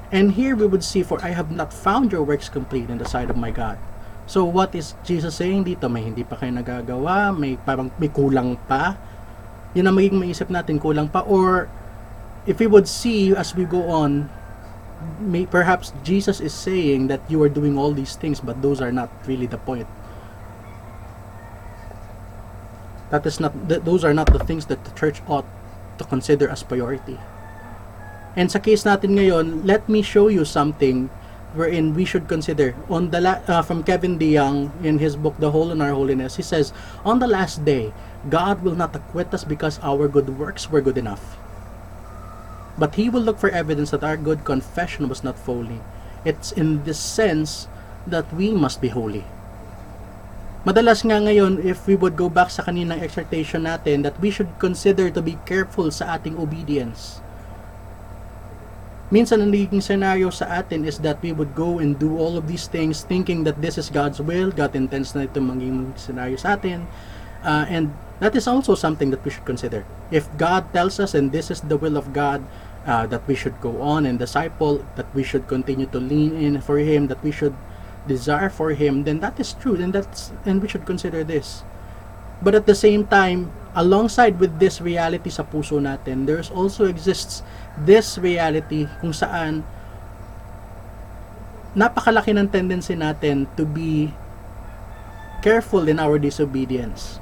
And 0.09 0.33
here 0.33 0.57
we 0.57 0.65
would 0.65 0.83
see, 0.83 1.05
for 1.05 1.21
I 1.21 1.37
have 1.37 1.53
not 1.53 1.69
found 1.69 2.09
your 2.09 2.25
works 2.25 2.49
complete 2.49 2.89
in 2.89 2.97
the 2.97 3.07
sight 3.07 3.29
of 3.29 3.37
my 3.37 3.53
God. 3.53 3.77
So 4.25 4.41
what 4.41 4.73
is 4.73 4.97
Jesus 5.05 5.37
saying 5.37 5.69
dito? 5.69 5.85
May 5.85 6.01
hindi 6.01 6.25
pa 6.25 6.39
kayo 6.39 6.49
nagagawa, 6.49 7.35
may 7.35 7.59
parang 7.61 7.91
may 7.99 8.09
kulang 8.09 8.55
pa 8.65 8.95
yun 9.73 9.89
ang 9.89 9.97
magiging 9.97 10.21
maisip 10.21 10.49
natin 10.49 10.77
kulang 10.77 11.09
pa. 11.09 11.25
Or 11.25 11.69
if 12.45 12.61
we 12.61 12.69
would 12.69 12.87
see 12.87 13.33
as 13.33 13.57
we 13.57 13.65
go 13.65 13.89
on 13.89 14.29
may, 15.19 15.45
perhaps 15.45 15.91
Jesus 16.05 16.39
is 16.39 16.53
saying 16.53 17.07
that 17.07 17.19
you 17.27 17.41
are 17.43 17.49
doing 17.49 17.77
all 17.77 17.91
these 17.91 18.15
things 18.15 18.39
but 18.39 18.61
those 18.61 18.79
are 18.79 18.93
not 18.93 19.09
really 19.25 19.49
the 19.49 19.57
point. 19.57 19.89
That 23.09 23.25
is 23.25 23.37
not 23.39 23.53
th- 23.69 23.83
those 23.85 24.05
are 24.05 24.13
not 24.13 24.31
the 24.31 24.41
things 24.41 24.65
that 24.67 24.85
the 24.85 24.93
church 24.97 25.21
ought 25.27 25.45
to 25.97 26.03
consider 26.05 26.49
as 26.49 26.63
priority. 26.63 27.19
And 28.33 28.49
sa 28.49 28.57
case 28.57 28.85
natin 28.85 29.17
ngayon 29.17 29.65
let 29.65 29.85
me 29.89 30.01
show 30.01 30.29
you 30.29 30.45
something 30.45 31.09
wherein 31.53 31.93
we 31.93 32.05
should 32.05 32.27
consider 32.27 32.75
on 32.89 33.09
the 33.09 33.21
la- 33.21 33.41
uh, 33.47 33.61
from 33.61 33.83
Kevin 33.83 34.17
DeYoung 34.17 34.69
in 34.83 34.99
his 34.99 35.15
book 35.15 35.37
The 35.39 35.51
Hole 35.51 35.71
in 35.71 35.81
Our 35.81 35.93
Holiness 35.93 36.35
he 36.35 36.43
says 36.43 36.73
on 37.05 37.19
the 37.19 37.27
last 37.27 37.63
day 37.63 37.93
God 38.29 38.63
will 38.63 38.75
not 38.75 38.95
acquit 38.95 39.33
us 39.33 39.43
because 39.43 39.83
our 39.83 40.07
good 40.07 40.39
works 40.39 40.71
were 40.71 40.79
good 40.79 40.97
enough. 40.97 41.35
But 42.77 42.95
He 42.95 43.09
will 43.09 43.21
look 43.21 43.37
for 43.37 43.49
evidence 43.49 43.91
that 43.91 44.03
our 44.03 44.15
good 44.17 44.45
confession 44.45 45.09
was 45.09 45.23
not 45.23 45.37
folly. 45.37 45.83
It's 46.23 46.51
in 46.51 46.83
this 46.87 46.99
sense 46.99 47.67
that 48.07 48.31
we 48.33 48.51
must 48.55 48.79
be 48.79 48.87
holy. 48.87 49.27
Madalas 50.63 51.03
nga 51.03 51.19
ngayon, 51.19 51.59
if 51.59 51.83
we 51.83 51.99
would 51.99 52.15
go 52.15 52.31
back 52.31 52.47
sa 52.47 52.63
kaninang 52.63 53.03
exhortation 53.03 53.67
natin, 53.67 54.07
that 54.07 54.15
we 54.23 54.31
should 54.31 54.47
consider 54.63 55.11
to 55.11 55.19
be 55.19 55.35
careful 55.43 55.91
sa 55.91 56.15
ating 56.15 56.39
obedience. 56.39 57.19
Minsan 59.13 59.45
ang 59.45 59.53
nagiging 59.53 59.77
scenario 59.77 60.33
sa 60.33 60.65
atin 60.65 60.89
is 60.89 60.97
that 61.05 61.21
we 61.21 61.29
would 61.29 61.53
go 61.53 61.77
and 61.77 62.01
do 62.01 62.17
all 62.17 62.33
of 62.33 62.49
these 62.49 62.65
things 62.65 63.05
thinking 63.05 63.45
that 63.45 63.61
this 63.61 63.77
is 63.77 63.93
God's 63.93 64.17
will, 64.17 64.49
God 64.49 64.73
intends 64.73 65.13
na 65.13 65.29
ito 65.29 65.37
maging 65.37 65.93
scenario 66.01 66.33
sa 66.33 66.57
atin, 66.57 66.89
uh, 67.45 67.69
and 67.69 67.93
that 68.17 68.33
is 68.33 68.49
also 68.49 68.73
something 68.73 69.13
that 69.13 69.21
we 69.21 69.29
should 69.29 69.45
consider. 69.45 69.85
If 70.09 70.25
God 70.41 70.65
tells 70.73 70.97
us, 70.97 71.13
and 71.13 71.29
this 71.29 71.53
is 71.53 71.61
the 71.61 71.77
will 71.77 71.93
of 71.93 72.09
God, 72.09 72.41
uh, 72.89 73.05
that 73.13 73.21
we 73.29 73.37
should 73.37 73.53
go 73.61 73.85
on 73.85 74.09
and 74.09 74.17
disciple, 74.17 74.81
that 74.97 75.05
we 75.13 75.21
should 75.21 75.45
continue 75.45 75.85
to 75.93 76.01
lean 76.01 76.33
in 76.33 76.57
for 76.57 76.81
Him, 76.81 77.05
that 77.13 77.21
we 77.21 77.29
should 77.29 77.53
desire 78.09 78.49
for 78.49 78.73
Him, 78.73 79.05
then 79.05 79.21
that 79.21 79.37
is 79.37 79.53
true, 79.53 79.77
and 79.77 79.93
that's 79.93 80.33
and 80.41 80.57
we 80.57 80.65
should 80.65 80.89
consider 80.89 81.21
this. 81.21 81.61
But 82.41 82.57
at 82.57 82.65
the 82.65 82.73
same 82.73 83.05
time, 83.05 83.53
alongside 83.73 84.37
with 84.37 84.57
this 84.61 84.77
reality 84.79 85.33
sa 85.33 85.41
puso 85.41 85.81
natin, 85.81 86.29
there's 86.29 86.53
also 86.53 86.85
exists 86.85 87.41
this 87.81 88.21
reality 88.21 88.85
kung 89.01 89.13
saan 89.13 89.65
napakalaki 91.73 92.29
ng 92.37 92.49
tendency 92.49 92.93
natin 92.93 93.49
to 93.57 93.65
be 93.65 94.13
careful 95.41 95.89
in 95.89 95.97
our 95.97 96.21
disobedience. 96.21 97.17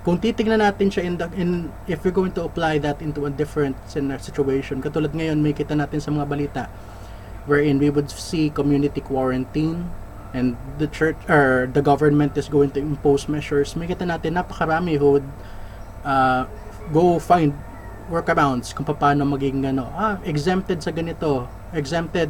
Kung 0.00 0.16
titignan 0.16 0.64
natin 0.64 0.88
siya 0.88 1.02
in, 1.04 1.14
the, 1.20 1.26
in 1.36 1.50
if 1.84 2.00
we're 2.06 2.14
going 2.14 2.32
to 2.32 2.46
apply 2.46 2.80
that 2.80 3.04
into 3.04 3.28
a 3.28 3.32
different 3.32 3.76
situation, 3.90 4.80
katulad 4.80 5.12
ngayon 5.12 5.42
may 5.42 5.52
kita 5.52 5.76
natin 5.76 6.00
sa 6.00 6.08
mga 6.08 6.26
balita 6.30 6.64
wherein 7.44 7.76
we 7.76 7.90
would 7.92 8.08
see 8.08 8.48
community 8.48 9.02
quarantine 9.02 9.84
and 10.32 10.56
the 10.78 10.86
church 10.86 11.18
or 11.28 11.66
the 11.72 11.82
government 11.82 12.36
is 12.38 12.48
going 12.48 12.70
to 12.72 12.80
impose 12.80 13.26
measures. 13.26 13.74
May 13.74 13.90
kita 13.90 14.06
natin 14.06 14.38
napakarami 14.38 14.98
who 14.98 15.18
would 15.18 15.28
uh, 16.04 16.46
go 16.94 17.18
find 17.18 17.54
workarounds 18.10 18.74
kung 18.74 18.84
paano 18.86 19.22
maging 19.22 19.62
ano, 19.70 19.86
ah, 19.94 20.18
exempted 20.26 20.82
sa 20.82 20.90
ganito, 20.90 21.46
exempted 21.70 22.28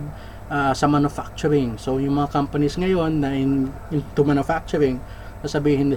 uh, 0.52 0.76
sa 0.76 0.84
manufacturing. 0.84 1.80
So, 1.80 1.96
yung 1.96 2.20
mga 2.20 2.36
companies 2.36 2.76
ngayon 2.76 3.24
na 3.24 3.32
in, 3.32 3.72
into 3.88 4.20
manufacturing, 4.20 5.00
sasabihin, 5.40 5.96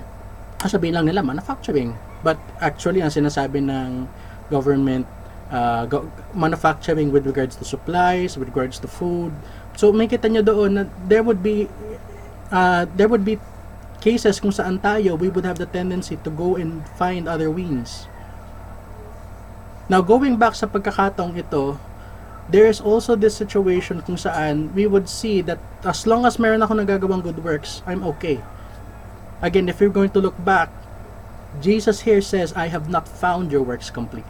sasabihin 0.63 0.95
lang 0.95 1.05
nila 1.11 1.19
manufacturing. 1.19 1.91
But 2.23 2.39
actually, 2.63 3.03
ang 3.03 3.11
sinasabi 3.11 3.59
ng 3.67 4.07
government, 4.47 5.03
uh, 5.51 5.83
go, 5.91 6.07
manufacturing 6.31 7.11
with 7.11 7.27
regards 7.27 7.59
to 7.59 7.67
supplies, 7.67 8.39
with 8.39 8.47
regards 8.47 8.79
to 8.79 8.87
food. 8.87 9.35
So, 9.75 9.91
may 9.91 10.07
kita 10.07 10.31
nyo 10.31 10.45
doon 10.45 10.71
na 10.79 10.83
there 11.11 11.25
would 11.25 11.43
be 11.43 11.67
uh, 12.53 12.85
there 12.93 13.09
would 13.09 13.25
be 13.25 13.41
cases 13.99 14.37
kung 14.37 14.53
saan 14.53 14.77
tayo, 14.77 15.17
we 15.17 15.27
would 15.27 15.43
have 15.43 15.57
the 15.57 15.65
tendency 15.65 16.21
to 16.21 16.29
go 16.29 16.55
and 16.55 16.85
find 16.95 17.25
other 17.25 17.49
wings. 17.49 18.05
Now, 19.89 20.05
going 20.05 20.37
back 20.37 20.53
sa 20.53 20.69
pagkakataong 20.69 21.35
ito, 21.35 21.81
there 22.47 22.69
is 22.69 22.79
also 22.79 23.15
this 23.17 23.35
situation 23.35 24.05
kung 24.05 24.15
saan 24.15 24.69
we 24.77 24.85
would 24.85 25.09
see 25.09 25.41
that 25.41 25.59
as 25.81 26.05
long 26.05 26.23
as 26.29 26.37
meron 26.37 26.61
ako 26.61 26.77
nagagawang 26.77 27.25
good 27.25 27.41
works, 27.41 27.81
I'm 27.89 28.05
okay. 28.15 28.39
Again, 29.43 29.67
if 29.67 29.81
you're 29.81 29.91
going 29.91 30.13
to 30.15 30.23
look 30.23 30.37
back, 30.45 30.71
Jesus 31.59 32.07
here 32.07 32.23
says, 32.23 32.55
I 32.55 32.71
have 32.71 32.87
not 32.87 33.07
found 33.07 33.51
your 33.51 33.63
works 33.63 33.91
complete. 33.91 34.27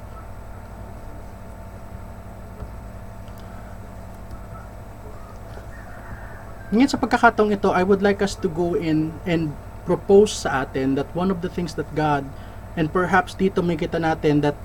Ngayon 6.74 6.90
sa 6.90 6.98
pagkakataong 6.98 7.54
ito, 7.54 7.70
I 7.70 7.86
would 7.86 8.02
like 8.02 8.26
us 8.26 8.34
to 8.42 8.50
go 8.50 8.74
in 8.74 9.14
and 9.30 9.54
propose 9.86 10.34
sa 10.34 10.66
atin 10.66 10.98
that 10.98 11.06
one 11.14 11.30
of 11.30 11.46
the 11.46 11.52
things 11.52 11.78
that 11.78 11.86
God, 11.94 12.26
and 12.74 12.90
perhaps 12.90 13.38
dito 13.38 13.62
may 13.62 13.78
kita 13.78 14.02
natin 14.02 14.42
that 14.42 14.58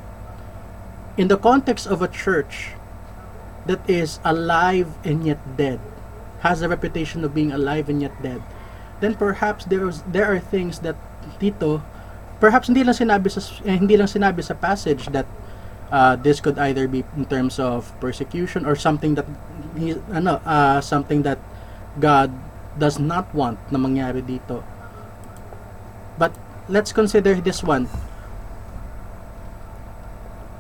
in 1.21 1.29
the 1.29 1.37
context 1.37 1.85
of 1.85 2.01
a 2.01 2.09
church, 2.09 2.73
that 3.69 3.85
is 3.85 4.25
alive 4.25 4.89
and 5.05 5.29
yet 5.29 5.37
dead, 5.61 5.77
has 6.41 6.65
a 6.65 6.69
reputation 6.73 7.29
of 7.29 7.37
being 7.37 7.53
alive 7.53 7.93
and 7.93 8.01
yet 8.01 8.17
dead, 8.25 8.41
then 9.05 9.13
perhaps 9.13 9.69
there's 9.69 10.01
there 10.09 10.25
are 10.25 10.41
things 10.41 10.81
that 10.81 10.97
dito 11.37 11.85
perhaps 12.41 12.73
hindi 12.73 12.81
lang 12.81 12.97
sinabi 12.97 13.29
sa 13.29 13.45
eh, 13.69 13.77
hindi 13.77 14.01
lang 14.01 14.09
sinabi 14.09 14.41
sa 14.41 14.57
passage 14.57 15.13
that 15.13 15.29
uh, 15.93 16.17
this 16.17 16.41
could 16.41 16.57
either 16.57 16.89
be 16.89 17.05
in 17.21 17.29
terms 17.29 17.61
of 17.61 17.93
persecution 18.01 18.65
or 18.65 18.73
something 18.73 19.13
that 19.13 19.29
ano 20.09 20.41
uh, 20.49 20.81
something 20.81 21.21
that 21.27 21.37
God 22.01 22.33
does 22.79 22.99
not 22.99 23.31
want 23.35 23.59
na 23.71 23.79
mangyari 23.79 24.23
dito. 24.23 24.63
But 26.19 26.35
let's 26.71 26.95
consider 26.95 27.35
this 27.39 27.63
one 27.63 27.91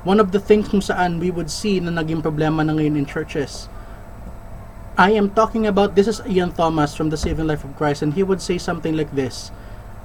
one 0.08 0.20
of 0.20 0.32
the 0.32 0.40
things 0.40 0.72
kung 0.72 0.80
saan 0.80 1.18
we 1.20 1.30
would 1.30 1.50
see 1.50 1.80
na 1.84 1.90
naging 1.90 2.22
problema 2.22 2.64
na 2.64 2.72
ngayon 2.72 2.96
in 2.96 3.06
churches. 3.06 3.68
I 4.98 5.12
am 5.14 5.30
talking 5.30 5.66
about, 5.66 5.94
this 5.94 6.08
is 6.08 6.24
Ian 6.26 6.50
Thomas 6.56 6.96
from 6.96 7.10
the 7.10 7.20
Saving 7.20 7.46
Life 7.46 7.62
of 7.62 7.76
Christ, 7.76 8.02
and 8.02 8.14
he 8.14 8.24
would 8.24 8.42
say 8.42 8.58
something 8.58 8.96
like 8.96 9.14
this. 9.14 9.52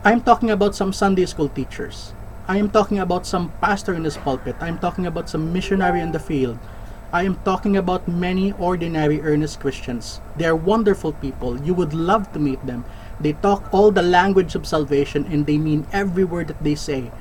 I 0.04 0.12
am 0.12 0.22
talking 0.22 0.52
about 0.52 0.76
some 0.76 0.94
Sunday 0.94 1.26
school 1.26 1.50
teachers. 1.50 2.14
I 2.46 2.60
am 2.60 2.70
talking 2.70 3.00
about 3.00 3.26
some 3.26 3.56
pastor 3.64 3.96
in 3.96 4.04
this 4.04 4.20
pulpit. 4.20 4.60
I 4.60 4.68
am 4.68 4.78
talking 4.78 5.08
about 5.08 5.30
some 5.30 5.56
missionary 5.56 6.02
in 6.02 6.12
the 6.12 6.20
field. 6.20 6.60
I 7.14 7.22
am 7.30 7.38
talking 7.46 7.78
about 7.78 8.08
many 8.08 8.54
ordinary 8.54 9.22
earnest 9.22 9.60
Christians. 9.60 10.20
They 10.36 10.46
are 10.46 10.56
wonderful 10.56 11.14
people. 11.14 11.62
You 11.62 11.76
would 11.76 11.94
love 11.94 12.34
to 12.34 12.40
meet 12.40 12.66
them. 12.66 12.86
They 13.20 13.34
talk 13.34 13.72
all 13.72 13.92
the 13.92 14.02
language 14.02 14.56
of 14.56 14.66
salvation 14.66 15.28
and 15.30 15.46
they 15.46 15.60
mean 15.60 15.86
every 15.94 16.24
word 16.24 16.48
that 16.48 16.64
they 16.64 16.74
say. 16.74 17.12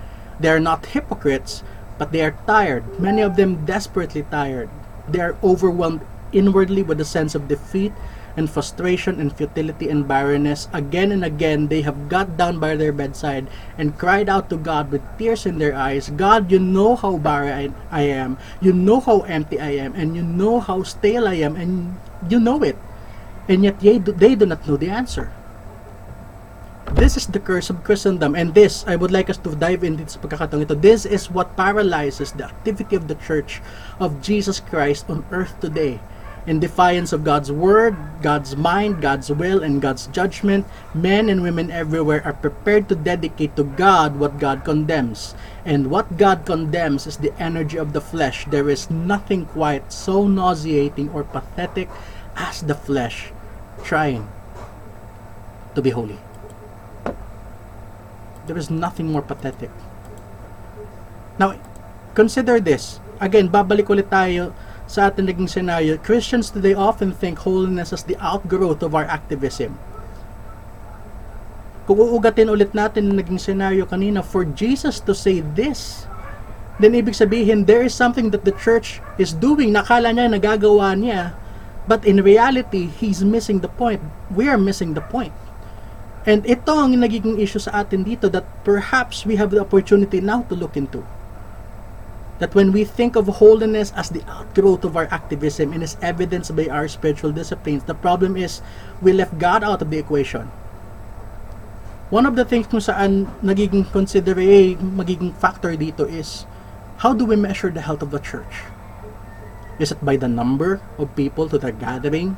They 0.40 0.48
are 0.48 0.64
not 0.64 0.86
hypocrites, 0.96 1.62
but 1.98 2.10
they 2.10 2.24
are 2.24 2.34
tired, 2.46 2.98
many 2.98 3.20
of 3.20 3.36
them 3.36 3.66
desperately 3.66 4.24
tired. 4.30 4.70
They 5.06 5.20
are 5.20 5.36
overwhelmed 5.44 6.00
inwardly 6.32 6.82
with 6.82 6.98
a 6.98 7.04
sense 7.04 7.34
of 7.34 7.46
defeat 7.46 7.92
and 8.36 8.48
frustration 8.48 9.20
and 9.20 9.34
futility 9.34 9.88
and 9.88 10.08
barrenness. 10.08 10.68
Again 10.72 11.12
and 11.12 11.24
again, 11.24 11.68
they 11.68 11.82
have 11.82 12.08
got 12.08 12.36
down 12.36 12.58
by 12.58 12.76
their 12.76 12.92
bedside 12.92 13.48
and 13.76 13.98
cried 13.98 14.28
out 14.28 14.48
to 14.50 14.56
God 14.56 14.90
with 14.90 15.02
tears 15.18 15.46
in 15.46 15.58
their 15.58 15.74
eyes 15.74 16.10
God, 16.10 16.50
you 16.50 16.58
know 16.58 16.96
how 16.96 17.18
barren 17.18 17.74
I, 17.90 18.02
am, 18.02 18.38
you 18.60 18.72
know 18.72 19.00
how 19.00 19.20
empty 19.22 19.58
I 19.60 19.76
am, 19.82 19.94
and 19.94 20.16
you 20.16 20.22
know 20.22 20.60
how 20.60 20.82
stale 20.82 21.28
I 21.28 21.34
am, 21.42 21.56
and 21.56 21.96
you 22.28 22.40
know 22.40 22.62
it. 22.62 22.76
And 23.48 23.64
yet, 23.64 23.80
they 23.80 23.98
do, 23.98 24.12
they 24.12 24.34
do 24.34 24.46
not 24.46 24.66
know 24.66 24.76
the 24.76 24.88
answer. 24.88 25.32
This 26.92 27.16
is 27.16 27.26
the 27.26 27.40
curse 27.40 27.70
of 27.70 27.82
Christendom 27.84 28.36
and 28.36 28.52
this, 28.52 28.84
I 28.86 28.96
would 28.96 29.10
like 29.10 29.30
us 29.30 29.40
to 29.48 29.56
dive 29.56 29.82
into 29.82 30.04
sa 30.04 30.20
pagkakataong 30.20 30.68
ito. 30.68 30.76
This 30.76 31.08
is 31.08 31.32
what 31.32 31.56
paralyzes 31.56 32.36
the 32.36 32.44
activity 32.44 32.94
of 32.94 33.08
the 33.08 33.16
Church 33.16 33.64
of 33.96 34.20
Jesus 34.20 34.60
Christ 34.60 35.08
on 35.08 35.24
earth 35.32 35.56
today. 35.64 36.04
In 36.42 36.58
defiance 36.58 37.12
of 37.12 37.22
God's 37.22 37.52
word, 37.52 37.94
God's 38.18 38.56
mind, 38.56 38.98
God's 38.98 39.30
will, 39.30 39.62
and 39.62 39.78
God's 39.78 40.08
judgment, 40.10 40.66
men 40.90 41.30
and 41.30 41.42
women 41.42 41.70
everywhere 41.70 42.18
are 42.26 42.34
prepared 42.34 42.88
to 42.88 42.98
dedicate 42.98 43.54
to 43.54 43.62
God 43.62 44.18
what 44.18 44.42
God 44.42 44.64
condemns. 44.64 45.38
And 45.64 45.86
what 45.86 46.18
God 46.18 46.42
condemns 46.44 47.06
is 47.06 47.18
the 47.18 47.30
energy 47.38 47.78
of 47.78 47.92
the 47.92 48.02
flesh. 48.02 48.44
There 48.50 48.68
is 48.68 48.90
nothing 48.90 49.46
quite 49.46 49.92
so 49.92 50.26
nauseating 50.26 51.10
or 51.14 51.22
pathetic 51.22 51.86
as 52.34 52.62
the 52.62 52.74
flesh 52.74 53.30
trying 53.84 54.26
to 55.74 55.82
be 55.82 55.90
holy. 55.90 56.18
There 58.46 58.58
is 58.58 58.66
nothing 58.66 59.14
more 59.14 59.22
pathetic. 59.22 59.70
Now, 61.38 61.54
consider 62.14 62.58
this. 62.58 62.98
Again, 63.22 63.46
babalik 63.46 63.86
ulit 63.86 64.10
tayo 64.10 64.50
sa 64.92 65.08
ating 65.08 65.24
naging 65.24 65.48
scenario. 65.48 65.96
Christians 65.96 66.52
today 66.52 66.76
often 66.76 67.16
think 67.16 67.40
holiness 67.48 67.96
as 67.96 68.04
the 68.04 68.20
outgrowth 68.20 68.84
of 68.84 68.92
our 68.92 69.08
activism. 69.08 69.80
Kung 71.88 71.96
uugatin 71.96 72.52
ulit 72.52 72.76
natin 72.76 73.08
ang 73.08 73.16
naging 73.16 73.40
scenario 73.40 73.88
kanina, 73.88 74.20
for 74.20 74.44
Jesus 74.44 75.00
to 75.00 75.16
say 75.16 75.40
this, 75.56 76.04
then 76.76 76.92
ibig 76.92 77.16
sabihin, 77.16 77.64
there 77.64 77.80
is 77.80 77.96
something 77.96 78.28
that 78.36 78.44
the 78.44 78.52
church 78.60 79.00
is 79.16 79.32
doing. 79.32 79.72
Nakala 79.72 80.12
niya 80.12 80.28
nagagawa 80.28 80.92
niya, 80.92 81.32
but 81.88 82.04
in 82.04 82.20
reality, 82.20 82.92
he's 82.92 83.24
missing 83.24 83.64
the 83.64 83.72
point. 83.72 84.04
We 84.28 84.44
are 84.44 84.60
missing 84.60 84.92
the 84.92 85.02
point. 85.02 85.32
And 86.28 86.44
ito 86.44 86.68
ang 86.68 86.92
nagiging 87.00 87.40
issue 87.40 87.64
sa 87.64 87.80
atin 87.80 88.04
dito 88.04 88.28
that 88.28 88.44
perhaps 88.60 89.24
we 89.24 89.40
have 89.40 89.56
the 89.56 89.64
opportunity 89.64 90.20
now 90.20 90.44
to 90.52 90.54
look 90.54 90.76
into. 90.76 91.00
That 92.42 92.58
when 92.58 92.74
we 92.74 92.82
think 92.82 93.14
of 93.14 93.30
holiness 93.38 93.94
as 93.94 94.10
the 94.10 94.26
outgrowth 94.26 94.82
of 94.82 94.98
our 94.98 95.06
activism 95.14 95.70
and 95.70 95.78
is 95.78 95.94
evidenced 96.02 96.50
by 96.58 96.66
our 96.66 96.90
spiritual 96.90 97.30
disciplines, 97.30 97.86
the 97.86 97.94
problem 97.94 98.34
is 98.34 98.66
we 98.98 99.14
left 99.14 99.38
God 99.38 99.62
out 99.62 99.78
of 99.78 99.94
the 99.94 100.02
equation. 100.02 100.50
One 102.10 102.26
of 102.26 102.34
the 102.34 102.42
things 102.42 102.66
kung 102.66 102.82
saan 102.82 103.30
nagiging 103.46 103.86
consider 103.94 104.34
eh, 104.42 104.74
magiging 104.74 105.38
factor 105.38 105.70
dito 105.78 106.02
is 106.02 106.42
how 107.06 107.14
do 107.14 107.22
we 107.22 107.38
measure 107.38 107.70
the 107.70 107.86
health 107.86 108.02
of 108.02 108.10
the 108.10 108.18
church? 108.18 108.66
Is 109.78 109.94
it 109.94 110.02
by 110.02 110.18
the 110.18 110.26
number 110.26 110.82
of 110.98 111.14
people 111.14 111.46
to 111.46 111.62
the 111.62 111.70
gathering? 111.70 112.34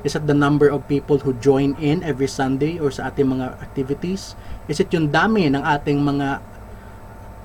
Is 0.00 0.16
it 0.16 0.24
the 0.24 0.34
number 0.34 0.72
of 0.72 0.88
people 0.88 1.28
who 1.28 1.36
join 1.44 1.76
in 1.76 2.00
every 2.00 2.26
Sunday 2.26 2.80
or 2.80 2.88
sa 2.88 3.12
ating 3.12 3.28
mga 3.28 3.60
activities? 3.60 4.32
Is 4.64 4.80
it 4.80 4.88
yung 4.96 5.12
dami 5.12 5.44
ng 5.44 5.60
ating 5.60 6.00
mga 6.00 6.40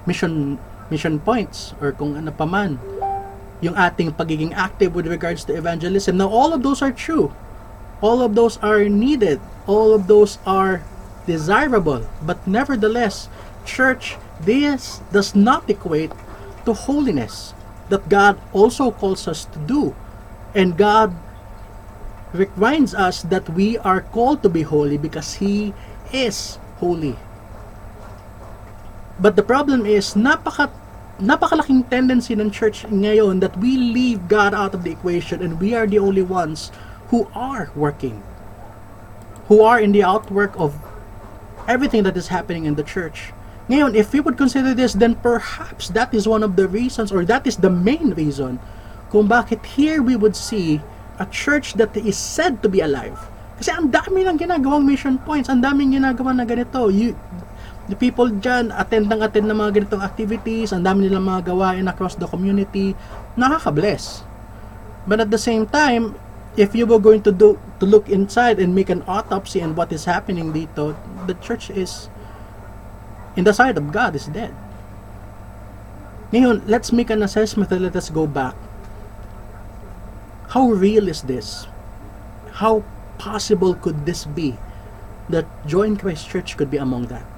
mission 0.07 0.55
mission 0.89 1.19
points 1.19 1.73
or 1.81 1.91
kung 1.91 2.15
ano 2.15 2.31
pa 2.31 2.45
man? 2.45 2.79
Yung 3.59 3.73
ating 3.73 4.13
pagiging 4.13 4.53
active 4.53 4.93
with 4.93 5.07
regards 5.07 5.43
to 5.45 5.55
evangelism. 5.55 6.17
Now, 6.17 6.29
all 6.29 6.53
of 6.53 6.61
those 6.61 6.81
are 6.81 6.93
true. 6.93 7.33
All 8.01 8.21
of 8.21 8.35
those 8.37 8.57
are 8.61 8.85
needed. 8.85 9.41
All 9.65 9.93
of 9.93 10.05
those 10.05 10.37
are 10.45 10.85
desirable. 11.25 12.05
But 12.21 12.45
nevertheless, 12.45 13.29
church, 13.65 14.15
this 14.41 15.01
does 15.11 15.33
not 15.33 15.65
equate 15.69 16.13
to 16.65 16.73
holiness 16.73 17.57
that 17.89 18.09
God 18.09 18.37
also 18.53 18.91
calls 18.91 19.27
us 19.27 19.45
to 19.45 19.59
do. 19.65 19.95
And 20.53 20.77
God 20.77 21.15
reminds 22.33 22.93
us 22.93 23.21
that 23.23 23.49
we 23.49 23.77
are 23.79 24.01
called 24.01 24.43
to 24.43 24.49
be 24.49 24.61
holy 24.61 24.97
because 24.97 25.35
He 25.41 25.73
is 26.13 26.59
holy. 26.77 27.15
But 29.19 29.35
the 29.35 29.41
problem 29.41 29.85
is, 29.85 30.13
napaka 30.13 30.69
napakalaking 31.17 31.89
tendency 31.89 32.37
ng 32.37 32.53
church 32.53 32.85
ngayon 32.85 33.41
that 33.41 33.57
we 33.57 33.73
leave 33.73 34.29
God 34.29 34.53
out 34.53 34.77
of 34.77 34.85
the 34.85 34.93
equation 34.93 35.41
and 35.41 35.57
we 35.57 35.73
are 35.73 35.89
the 35.89 35.97
only 35.97 36.21
ones 36.21 36.69
who 37.09 37.25
are 37.33 37.73
working. 37.73 38.21
Who 39.49 39.65
are 39.65 39.81
in 39.81 39.91
the 39.91 40.05
outwork 40.05 40.53
of 40.61 40.77
everything 41.65 42.05
that 42.05 42.15
is 42.15 42.29
happening 42.29 42.69
in 42.69 42.77
the 42.77 42.85
church. 42.85 43.33
Ngayon, 43.67 43.97
if 43.97 44.13
we 44.13 44.21
would 44.21 44.37
consider 44.37 44.77
this, 44.77 44.93
then 44.93 45.15
perhaps 45.19 45.89
that 45.91 46.13
is 46.13 46.29
one 46.29 46.45
of 46.45 46.55
the 46.55 46.69
reasons 46.69 47.11
or 47.11 47.25
that 47.25 47.43
is 47.49 47.57
the 47.57 47.73
main 47.73 48.13
reason 48.13 48.61
kung 49.09 49.27
bakit 49.27 49.63
here 49.65 50.03
we 50.03 50.15
would 50.15 50.35
see 50.35 50.79
a 51.19 51.25
church 51.27 51.73
that 51.75 51.91
is 51.97 52.15
said 52.15 52.61
to 52.61 52.69
be 52.69 52.79
alive. 52.79 53.17
Kasi 53.57 53.73
ang 53.73 53.89
dami 53.89 54.21
ng 54.21 54.37
ginagawang 54.37 54.85
mission 54.85 55.17
points, 55.17 55.49
ang 55.49 55.65
daming 55.65 55.97
ginagawa 55.97 56.29
na 56.35 56.45
ganito. 56.45 56.93
You, 56.93 57.17
the 57.87 57.95
people 57.95 58.27
dyan, 58.27 58.75
attend 58.75 59.07
ng 59.07 59.23
attend 59.23 59.47
ng 59.47 59.55
mga 59.55 59.71
ganitong 59.81 60.03
activities, 60.03 60.75
ang 60.75 60.83
dami 60.83 61.07
nilang 61.07 61.23
mga 61.23 61.55
gawain 61.55 61.87
across 61.87 62.19
the 62.19 62.27
community, 62.27 62.95
nakaka-bless. 63.39 64.27
But 65.07 65.23
at 65.23 65.31
the 65.31 65.39
same 65.39 65.63
time, 65.67 66.19
if 66.59 66.75
you 66.75 66.83
were 66.83 66.99
going 66.99 67.23
to 67.23 67.31
do 67.31 67.55
to 67.79 67.85
look 67.87 68.11
inside 68.11 68.59
and 68.59 68.75
make 68.75 68.91
an 68.91 69.07
autopsy 69.07 69.63
on 69.63 69.71
what 69.71 69.95
is 69.95 70.03
happening 70.03 70.51
dito, 70.51 70.97
the 71.29 71.35
church 71.39 71.71
is 71.71 72.11
in 73.39 73.47
the 73.47 73.55
sight 73.55 73.79
of 73.79 73.87
God 73.95 74.19
is 74.19 74.27
dead. 74.27 74.51
Ngayon, 76.35 76.67
let's 76.67 76.91
make 76.91 77.07
an 77.07 77.23
assessment 77.23 77.71
and 77.71 77.87
let 77.87 77.95
us 77.95 78.11
go 78.11 78.27
back. 78.27 78.57
How 80.51 80.75
real 80.75 81.07
is 81.07 81.23
this? 81.23 81.71
How 82.59 82.83
possible 83.15 83.75
could 83.79 84.03
this 84.03 84.27
be 84.27 84.59
that 85.29 85.47
Joy 85.63 85.87
in 85.87 85.95
Christ 85.95 86.27
Church 86.27 86.57
could 86.57 86.67
be 86.67 86.81
among 86.81 87.07
that? 87.07 87.36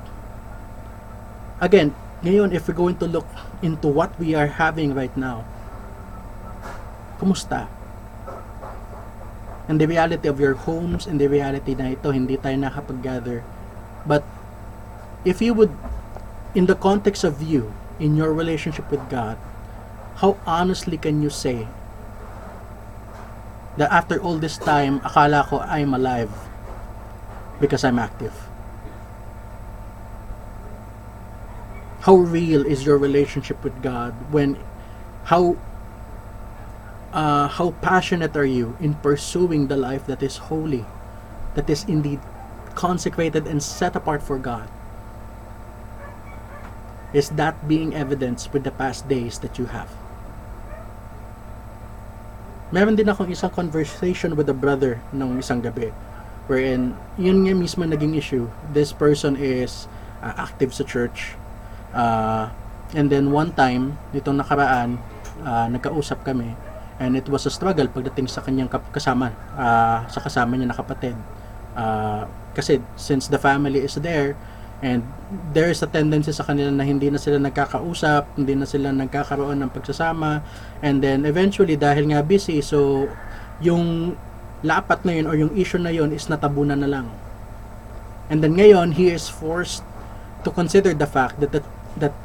Again, 1.60 1.92
ngayon, 2.24 2.56
if 2.56 2.68
we're 2.68 2.80
going 2.80 2.96
to 3.04 3.08
look 3.08 3.28
into 3.60 3.92
what 3.92 4.16
we 4.16 4.32
are 4.32 4.48
having 4.48 4.96
right 4.96 5.12
now, 5.20 5.44
kumusta? 7.20 7.68
And 9.68 9.76
the 9.76 9.86
reality 9.86 10.32
of 10.32 10.40
your 10.40 10.56
homes 10.56 11.06
and 11.06 11.20
the 11.20 11.28
reality 11.28 11.76
na 11.76 11.94
ito, 11.94 12.16
hindi 12.16 12.40
tayo 12.40 12.56
nakapag-gather. 12.58 13.44
But, 14.08 14.24
if 15.28 15.44
you 15.44 15.54
would, 15.54 15.76
in 16.56 16.66
the 16.66 16.80
context 16.80 17.28
of 17.28 17.44
you, 17.44 17.76
in 18.00 18.16
your 18.16 18.32
relationship 18.34 18.88
with 18.90 19.04
God, 19.12 19.36
how 20.24 20.40
honestly 20.48 20.98
can 20.98 21.22
you 21.22 21.30
say 21.30 21.68
that 23.76 23.92
after 23.92 24.16
all 24.20 24.40
this 24.40 24.58
time, 24.58 25.04
akala 25.04 25.44
ko 25.48 25.60
I'm 25.60 25.94
alive 25.94 26.32
because 27.60 27.84
I'm 27.84 28.00
active? 28.00 28.49
How 32.02 32.16
real 32.16 32.66
is 32.66 32.86
your 32.86 32.98
relationship 32.98 33.64
with 33.64 33.76
God 33.84 34.16
when 34.32 34.56
how 35.28 35.60
uh, 37.12 37.48
how 37.48 37.76
passionate 37.84 38.38
are 38.38 38.48
you 38.48 38.78
in 38.80 38.96
pursuing 38.96 39.68
the 39.68 39.76
life 39.76 40.08
that 40.08 40.24
is 40.24 40.48
holy, 40.48 40.86
that 41.56 41.70
is 41.70 41.84
indeed 41.86 42.20
consecrated 42.76 43.48
and 43.48 43.62
set 43.62 43.96
apart 43.96 44.24
for 44.24 44.40
God? 44.40 44.70
Is 47.12 47.30
that 47.42 47.68
being 47.68 47.96
evidenced 47.96 48.54
with 48.54 48.64
the 48.64 48.72
past 48.72 49.10
days 49.10 49.40
that 49.40 49.58
you 49.58 49.66
have? 49.74 49.90
Meron 52.70 52.94
din 52.94 53.10
akong 53.10 53.34
isang 53.34 53.50
conversation 53.50 54.38
with 54.38 54.46
a 54.46 54.54
brother 54.54 55.02
nung 55.10 55.42
isang 55.42 55.58
gabi 55.58 55.90
wherein 56.46 56.94
yun 57.18 57.46
nga 57.46 57.54
mismo 57.58 57.82
naging 57.82 58.14
issue. 58.14 58.46
This 58.74 58.94
person 58.94 59.34
is 59.34 59.90
uh, 60.22 60.38
active 60.38 60.70
sa 60.70 60.86
church. 60.86 61.39
Uh, 61.92 62.50
and 62.94 63.10
then 63.10 63.34
one 63.34 63.54
time, 63.54 63.98
nitong 64.14 64.38
nakaraan, 64.42 64.98
uh, 65.42 65.68
nagkausap 65.70 66.22
kami 66.26 66.54
and 67.00 67.16
it 67.16 67.26
was 67.32 67.48
a 67.48 67.52
struggle 67.52 67.88
pagdating 67.88 68.28
sa 68.28 68.44
kanyang 68.44 68.68
kasama, 68.92 69.32
uh, 69.56 70.04
sa 70.12 70.20
kasama 70.20 70.60
niya 70.60 70.68
na 70.70 70.76
kapatid. 70.76 71.16
Uh, 71.74 72.28
kasi 72.52 72.84
since 73.00 73.32
the 73.32 73.40
family 73.40 73.80
is 73.80 73.96
there, 74.04 74.36
and 74.84 75.04
there 75.56 75.72
is 75.72 75.80
a 75.80 75.88
tendency 75.88 76.36
sa 76.36 76.44
kanila 76.44 76.72
na 76.72 76.84
hindi 76.84 77.08
na 77.08 77.16
sila 77.16 77.40
nagkakausap, 77.40 78.36
hindi 78.36 78.56
na 78.56 78.68
sila 78.68 78.92
nagkakaroon 78.92 79.64
ng 79.64 79.72
pagsasama, 79.72 80.44
and 80.84 81.00
then 81.00 81.24
eventually 81.24 81.80
dahil 81.80 82.12
nga 82.12 82.20
busy, 82.20 82.60
so 82.60 83.08
yung 83.64 84.16
lapat 84.60 85.08
na 85.08 85.16
yun 85.16 85.26
or 85.28 85.40
yung 85.40 85.56
issue 85.56 85.80
na 85.80 85.96
yun 85.96 86.12
is 86.12 86.28
natabunan 86.28 86.84
na 86.84 86.92
lang. 86.92 87.08
And 88.28 88.44
then 88.44 88.60
ngayon, 88.60 89.00
he 89.00 89.08
is 89.08 89.32
forced 89.32 89.88
to 90.44 90.52
consider 90.52 90.92
the 90.92 91.08
fact 91.08 91.40
that 91.40 91.56
that, 91.56 91.64
that 92.00 92.16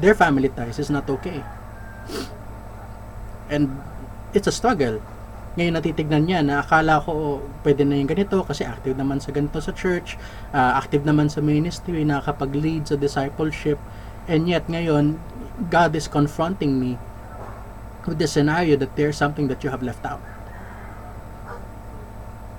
their 0.00 0.14
family 0.16 0.48
ties 0.48 0.80
is 0.80 0.90
not 0.90 1.08
okay. 1.08 1.44
And 3.48 3.80
it's 4.34 4.48
a 4.48 4.52
struggle 4.52 5.00
ngayon 5.56 5.72
natitignan 5.72 6.28
niya 6.28 6.44
na 6.44 6.60
akala 6.60 7.00
ko 7.00 7.40
pwede 7.64 7.80
na 7.88 7.96
yung 7.96 8.12
ganito 8.12 8.44
kasi 8.44 8.60
active 8.60 8.92
naman 8.92 9.24
sa 9.24 9.32
ganito 9.32 9.56
sa 9.56 9.72
church, 9.72 10.20
uh, 10.52 10.76
active 10.76 11.08
naman 11.08 11.32
sa 11.32 11.40
ministry, 11.40 12.04
nakakapag-lead 12.04 12.84
sa 12.84 12.96
discipleship, 13.00 13.80
and 14.28 14.44
yet 14.52 14.68
ngayon, 14.68 15.16
God 15.72 15.96
is 15.96 16.12
confronting 16.12 16.76
me 16.76 17.00
with 18.04 18.20
the 18.20 18.28
scenario 18.28 18.76
that 18.76 18.92
there's 19.00 19.16
something 19.16 19.48
that 19.48 19.64
you 19.64 19.72
have 19.72 19.80
left 19.80 20.04
out. 20.04 20.20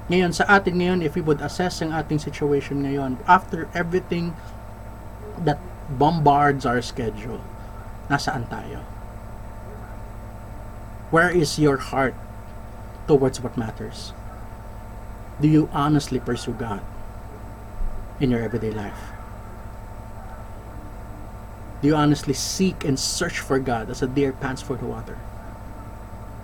Ngayon, 0.10 0.34
sa 0.34 0.50
atin 0.50 0.82
ngayon, 0.82 1.00
if 1.06 1.14
we 1.14 1.22
would 1.22 1.38
assess 1.46 1.86
ang 1.86 1.94
ating 1.94 2.18
situation 2.18 2.82
ngayon, 2.82 3.22
after 3.30 3.70
everything 3.78 4.34
that 5.46 5.62
bombards 5.90 6.66
our 6.66 6.82
schedule, 6.82 7.42
nasaan 8.12 8.48
tayo? 8.52 8.84
Where 11.10 11.32
is 11.32 11.56
your 11.58 11.78
heart 11.80 12.16
towards 13.08 13.40
what 13.40 13.56
matters? 13.56 14.12
Do 15.40 15.48
you 15.48 15.70
honestly 15.72 16.20
pursue 16.20 16.52
God 16.52 16.84
in 18.20 18.32
your 18.32 18.44
everyday 18.44 18.72
life? 18.72 19.16
Do 21.82 21.88
you 21.88 21.96
honestly 21.96 22.34
seek 22.34 22.84
and 22.84 23.00
search 23.00 23.40
for 23.40 23.60
God 23.60 23.90
as 23.90 24.02
a 24.02 24.08
deer 24.08 24.34
pants 24.34 24.62
for 24.62 24.76
the 24.76 24.86
water? 24.86 25.18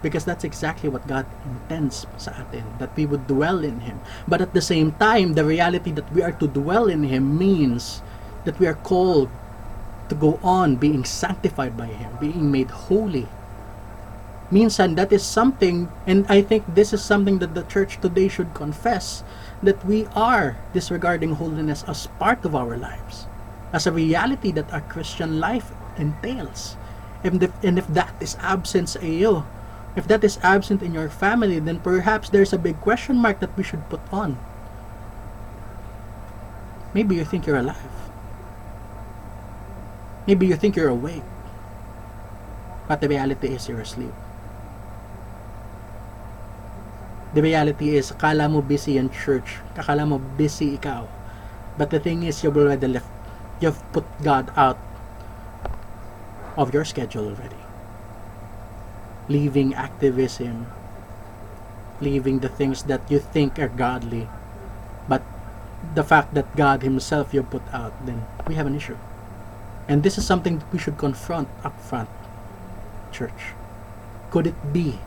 Because 0.03 0.23
that's 0.23 0.43
exactly 0.43 0.89
what 0.89 1.07
God 1.07 1.25
intends 1.43 2.05
sa 2.17 2.31
atin, 2.31 2.63
that 2.77 2.95
we 2.95 3.07
would 3.07 3.25
dwell 3.25 3.63
in 3.63 3.81
Him. 3.81 3.99
But 4.27 4.41
at 4.41 4.53
the 4.53 4.61
same 4.61 4.93
time, 4.99 5.33
the 5.33 5.43
reality 5.43 5.91
that 5.91 6.11
we 6.13 6.21
are 6.21 6.35
to 6.37 6.47
dwell 6.47 6.87
in 6.87 7.03
Him 7.03 7.35
means 7.37 8.03
that 8.45 8.59
we 8.59 8.67
are 8.67 8.75
called 8.75 9.29
to 10.09 10.15
go 10.15 10.39
on 10.43 10.75
being 10.75 11.05
sanctified 11.05 11.77
by 11.77 11.87
Him, 11.87 12.17
being 12.19 12.51
made 12.51 12.71
holy. 12.71 13.27
Minsan 14.51 14.93
that 14.95 15.11
is 15.11 15.25
something 15.25 15.89
and 16.05 16.27
I 16.29 16.45
think 16.45 16.61
this 16.67 16.93
is 16.93 17.01
something 17.01 17.39
that 17.39 17.55
the 17.55 17.63
church 17.63 17.97
today 17.97 18.27
should 18.27 18.53
confess 18.53 19.23
that 19.63 19.81
we 19.85 20.05
are 20.13 20.57
disregarding 20.73 21.41
holiness 21.41 21.83
as 21.87 22.05
part 22.21 22.45
of 22.45 22.53
our 22.53 22.77
lives 22.77 23.25
as 23.73 23.87
a 23.87 23.91
reality 23.91 24.51
that 24.51 24.71
our 24.71 24.85
Christian 24.85 25.39
life 25.39 25.73
entails. 25.97 26.77
And 27.23 27.41
if, 27.41 27.51
and 27.63 27.79
if 27.79 27.87
that 27.87 28.13
is 28.21 28.37
absent 28.41 28.89
sa 28.93 28.99
iyo 28.99 29.47
if 29.95 30.05
that 30.05 30.21
is 30.21 30.37
absent 30.43 30.83
in 30.83 30.93
your 30.93 31.09
family 31.09 31.57
then 31.57 31.79
perhaps 31.79 32.29
there's 32.29 32.53
a 32.53 32.61
big 32.61 32.77
question 32.81 33.17
mark 33.17 33.39
that 33.39 33.57
we 33.57 33.63
should 33.63 33.89
put 33.89 34.01
on. 34.13 34.37
Maybe 36.93 37.15
you 37.15 37.25
think 37.25 37.47
you're 37.47 37.57
alive 37.57 38.02
maybe 40.27 40.47
you 40.47 40.55
think 40.55 40.75
you're 40.75 40.89
awake 40.89 41.23
but 42.87 43.01
the 43.01 43.07
reality 43.07 43.47
is 43.47 43.67
you're 43.67 43.81
asleep 43.81 44.13
the 47.33 47.41
reality 47.41 47.97
is, 47.97 48.13
akala 48.13 48.45
mo 48.45 48.61
busy 48.61 49.01
in 49.01 49.09
church. 49.09 49.57
Akala 49.73 50.05
mo 50.05 50.21
busy 50.37 50.77
ikaw. 50.77 51.09
But 51.81 51.89
the 51.89 51.97
thing 51.97 52.21
is, 52.21 52.45
you've 52.45 52.55
already 52.55 52.85
left. 52.85 53.09
You've 53.57 53.81
put 53.89 54.05
God 54.21 54.53
out 54.53 54.77
of 56.53 56.69
your 56.73 56.85
schedule 56.85 57.33
already. 57.33 57.57
Leaving 59.25 59.73
activism, 59.73 60.69
leaving 62.01 62.45
the 62.45 62.53
things 62.53 62.85
that 62.85 63.01
you 63.09 63.17
think 63.17 63.57
are 63.57 63.71
godly, 63.71 64.29
but 65.09 65.25
the 65.97 66.05
fact 66.05 66.37
that 66.37 66.45
God 66.53 66.85
Himself 66.85 67.33
you 67.33 67.41
put 67.41 67.65
out, 67.73 67.97
then 68.05 68.21
we 68.45 68.53
have 68.53 68.69
an 68.69 68.77
issue. 68.77 68.97
And 69.87 70.03
this 70.03 70.17
is 70.17 70.25
something 70.25 70.63
we 70.71 70.79
should 70.79 70.97
confront 70.97 71.47
up 71.63 71.79
front, 71.79 72.09
church. 73.11 73.53
Could 74.31 74.47
it 74.47 74.73
be 74.73 74.99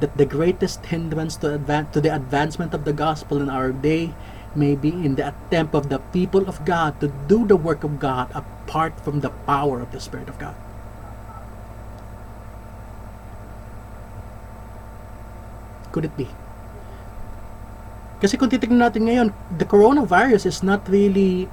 that 0.00 0.16
the 0.16 0.24
greatest 0.24 0.86
hindrance 0.86 1.36
to, 1.36 1.58
advan- 1.58 1.92
to 1.92 2.00
the 2.00 2.14
advancement 2.14 2.72
of 2.74 2.84
the 2.84 2.92
gospel 2.92 3.40
in 3.42 3.50
our 3.50 3.72
day 3.72 4.14
may 4.56 4.74
be 4.74 4.90
in 4.90 5.16
the 5.16 5.28
attempt 5.28 5.74
of 5.74 5.88
the 5.88 5.98
people 6.12 6.48
of 6.48 6.64
God 6.64 7.00
to 7.00 7.08
do 7.28 7.46
the 7.46 7.56
work 7.56 7.84
of 7.84 8.00
God 8.00 8.28
apart 8.34 8.98
from 9.00 9.20
the 9.20 9.30
power 9.48 9.80
of 9.80 9.92
the 9.92 10.00
Spirit 10.00 10.28
of 10.28 10.38
God. 10.38 10.56
Could 15.92 16.08
it 16.08 16.16
be? 16.16 16.28
Kasi 18.20 18.40
kung 18.40 18.48
titignan 18.48 18.80
natin 18.80 19.10
ngayon, 19.10 19.28
the 19.60 19.68
coronavirus 19.68 20.48
is 20.48 20.64
not 20.64 20.86
really 20.88 21.50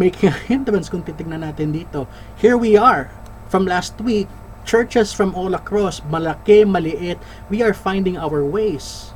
making 0.00 0.28
a 0.32 0.40
hindrance 0.48 0.88
kung 0.88 1.04
titignan 1.04 1.44
natin 1.44 1.76
dito. 1.76 2.08
Here 2.40 2.56
we 2.56 2.80
are, 2.80 3.12
from 3.52 3.68
last 3.68 4.00
week, 4.00 4.32
churches 4.64 5.12
from 5.12 5.36
all 5.36 5.52
across, 5.52 6.00
malaki, 6.08 6.64
maliit, 6.64 7.20
we 7.52 7.60
are 7.60 7.76
finding 7.76 8.16
our 8.16 8.40
ways 8.40 9.12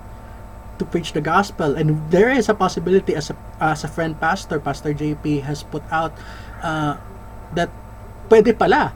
to 0.79 0.85
preach 0.85 1.17
the 1.17 1.25
gospel. 1.25 1.75
And 1.75 1.97
there 2.13 2.29
is 2.29 2.53
a 2.53 2.55
possibility, 2.55 3.17
as 3.17 3.33
a, 3.33 3.37
as 3.61 3.85
a 3.85 3.89
friend 3.89 4.19
pastor, 4.21 4.61
Pastor 4.61 4.93
JP, 4.93 5.43
has 5.49 5.65
put 5.65 5.83
out 5.91 6.13
uh, 6.61 7.01
that 7.55 7.71
pwede 8.29 8.59
pala, 8.59 8.93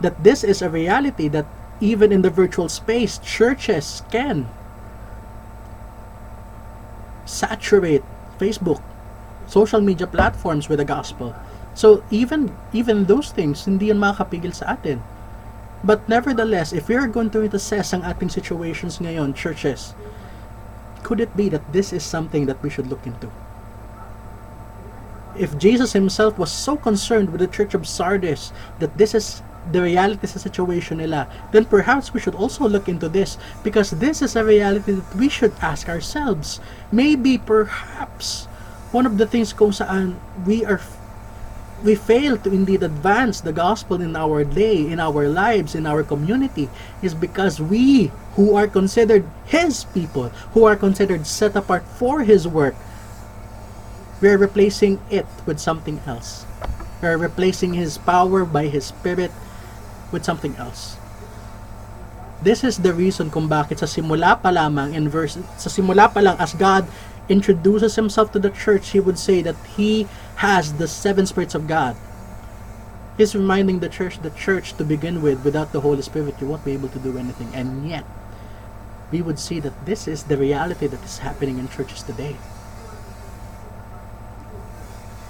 that 0.00 0.24
this 0.24 0.44
is 0.44 0.62
a 0.62 0.70
reality 0.70 1.28
that 1.28 1.46
even 1.80 2.12
in 2.12 2.22
the 2.22 2.30
virtual 2.30 2.68
space, 2.68 3.18
churches 3.18 4.02
can 4.10 4.48
saturate 7.26 8.02
Facebook, 8.38 8.82
social 9.48 9.80
media 9.80 10.06
platforms 10.06 10.68
with 10.68 10.78
the 10.78 10.84
gospel. 10.84 11.34
So 11.74 12.04
even 12.10 12.54
even 12.72 13.08
those 13.08 13.32
things 13.32 13.64
hindi 13.64 13.88
yan 13.88 13.98
makakapigil 13.98 14.54
sa 14.54 14.76
atin. 14.76 15.02
But 15.82 16.06
nevertheless, 16.10 16.72
if 16.72 16.88
we 16.88 16.98
are 16.98 17.06
going 17.06 17.30
to 17.32 17.46
assess 17.46 17.94
ang 17.94 18.02
ating 18.02 18.34
situations 18.34 18.98
ngayon, 18.98 19.34
churches, 19.34 19.94
could 21.06 21.22
it 21.22 21.30
be 21.38 21.48
that 21.48 21.62
this 21.72 21.94
is 21.94 22.02
something 22.02 22.46
that 22.50 22.58
we 22.66 22.70
should 22.70 22.90
look 22.90 23.06
into? 23.06 23.30
If 25.38 25.54
Jesus 25.54 25.94
himself 25.94 26.34
was 26.34 26.50
so 26.50 26.74
concerned 26.74 27.30
with 27.30 27.38
the 27.38 27.46
church 27.46 27.78
of 27.78 27.86
Sardis 27.86 28.50
that 28.82 28.98
this 28.98 29.14
is 29.14 29.38
the 29.70 29.78
reality 29.78 30.26
sa 30.26 30.42
situation 30.42 30.98
nila, 30.98 31.30
then 31.54 31.62
perhaps 31.62 32.10
we 32.10 32.18
should 32.18 32.34
also 32.34 32.66
look 32.66 32.90
into 32.90 33.06
this 33.06 33.38
because 33.62 33.94
this 34.02 34.18
is 34.18 34.34
a 34.34 34.42
reality 34.42 34.98
that 34.98 35.14
we 35.14 35.28
should 35.30 35.54
ask 35.62 35.86
ourselves. 35.86 36.58
Maybe, 36.90 37.38
perhaps, 37.38 38.47
one 38.92 39.04
of 39.04 39.18
the 39.18 39.26
things 39.26 39.52
kung 39.52 39.70
saan 39.70 40.16
we 40.48 40.64
are 40.64 40.80
we 41.82 41.94
fail 41.94 42.36
to 42.36 42.50
indeed 42.50 42.82
advance 42.82 43.40
the 43.40 43.52
gospel 43.52 44.00
in 44.00 44.16
our 44.16 44.42
day, 44.42 44.90
in 44.90 44.98
our 44.98 45.28
lives, 45.28 45.74
in 45.74 45.86
our 45.86 46.02
community, 46.02 46.68
is 47.02 47.14
because 47.14 47.60
we, 47.62 48.10
who 48.34 48.54
are 48.54 48.66
considered 48.66 49.22
His 49.46 49.84
people, 49.94 50.30
who 50.54 50.64
are 50.64 50.74
considered 50.74 51.26
set 51.26 51.54
apart 51.54 51.86
for 51.86 52.22
His 52.22 52.48
work, 52.48 52.74
we 54.20 54.28
are 54.28 54.38
replacing 54.38 54.98
it 55.10 55.26
with 55.46 55.60
something 55.60 56.02
else. 56.06 56.44
We 57.00 57.08
are 57.08 57.18
replacing 57.18 57.74
His 57.74 57.98
power 57.98 58.44
by 58.44 58.66
His 58.66 58.86
Spirit 58.86 59.30
with 60.10 60.24
something 60.24 60.56
else. 60.56 60.98
This 62.42 62.62
is 62.62 62.78
the 62.78 62.94
reason 62.94 63.30
kung 63.34 63.50
bakit 63.50 63.82
sa 63.82 63.86
simula 63.90 64.38
pa 64.38 64.54
lamang 64.54 64.94
in 64.94 65.10
verse 65.10 65.34
sa 65.58 65.66
simula 65.66 66.06
pa 66.06 66.22
lang 66.22 66.38
as 66.38 66.54
God 66.54 66.86
introduces 67.28 67.96
himself 67.96 68.32
to 68.32 68.38
the 68.38 68.50
church, 68.50 68.90
he 68.90 69.00
would 69.00 69.18
say 69.18 69.42
that 69.42 69.56
he 69.76 70.08
has 70.36 70.74
the 70.74 70.88
seven 70.88 71.26
spirits 71.26 71.54
of 71.54 71.66
God. 71.66 71.96
He's 73.16 73.34
reminding 73.34 73.80
the 73.80 73.88
church, 73.88 74.22
the 74.22 74.30
church 74.30 74.74
to 74.78 74.84
begin 74.84 75.22
with, 75.22 75.44
without 75.44 75.72
the 75.72 75.80
Holy 75.80 76.02
Spirit, 76.02 76.40
you 76.40 76.46
won't 76.46 76.64
be 76.64 76.72
able 76.72 76.88
to 76.90 76.98
do 76.98 77.18
anything. 77.18 77.50
And 77.52 77.88
yet, 77.88 78.04
we 79.10 79.22
would 79.22 79.38
see 79.38 79.58
that 79.60 79.74
this 79.86 80.06
is 80.06 80.24
the 80.24 80.36
reality 80.36 80.86
that 80.86 81.02
is 81.02 81.18
happening 81.18 81.58
in 81.58 81.68
churches 81.68 82.02
today. 82.02 82.36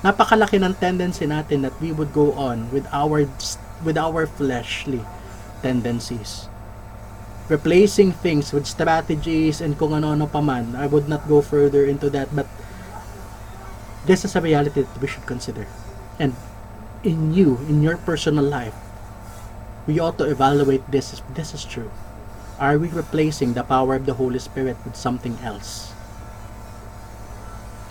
Napakalaki 0.03 0.63
ng 0.63 0.75
tendency 0.75 1.27
natin 1.27 1.63
that 1.63 1.75
we 1.81 1.91
would 1.91 2.13
go 2.13 2.33
on 2.39 2.71
with 2.71 2.87
our 2.93 3.27
with 3.83 3.99
our 3.99 4.27
fleshly 4.27 5.03
tendencies 5.63 6.48
replacing 7.49 8.13
things 8.13 8.53
with 8.53 8.69
strategies 8.69 9.61
and 9.61 9.77
kung 9.81 9.97
ano-ano 9.97 10.29
pa 10.29 10.41
man. 10.41 10.77
I 10.77 10.87
would 10.87 11.09
not 11.09 11.25
go 11.29 11.41
further 11.41 11.85
into 11.89 12.13
that, 12.13 12.29
but 12.37 12.47
this 14.05 14.25
is 14.25 14.37
a 14.37 14.41
reality 14.41 14.85
that 14.85 15.01
we 15.01 15.09
should 15.09 15.25
consider. 15.25 15.67
And 16.21 16.37
in 17.03 17.33
you, 17.33 17.57
in 17.69 17.83
your 17.83 17.97
personal 17.97 18.45
life, 18.45 18.77
we 19.89 19.99
ought 19.99 20.19
to 20.19 20.29
evaluate 20.29 20.85
this 20.93 21.17
if 21.17 21.25
this 21.33 21.55
is 21.57 21.65
true. 21.65 21.91
Are 22.61 22.77
we 22.77 22.89
replacing 22.89 23.55
the 23.55 23.65
power 23.65 23.97
of 23.97 24.05
the 24.05 24.15
Holy 24.15 24.39
Spirit 24.39 24.77
with 24.85 24.97
something 24.97 25.39
else? 25.41 25.93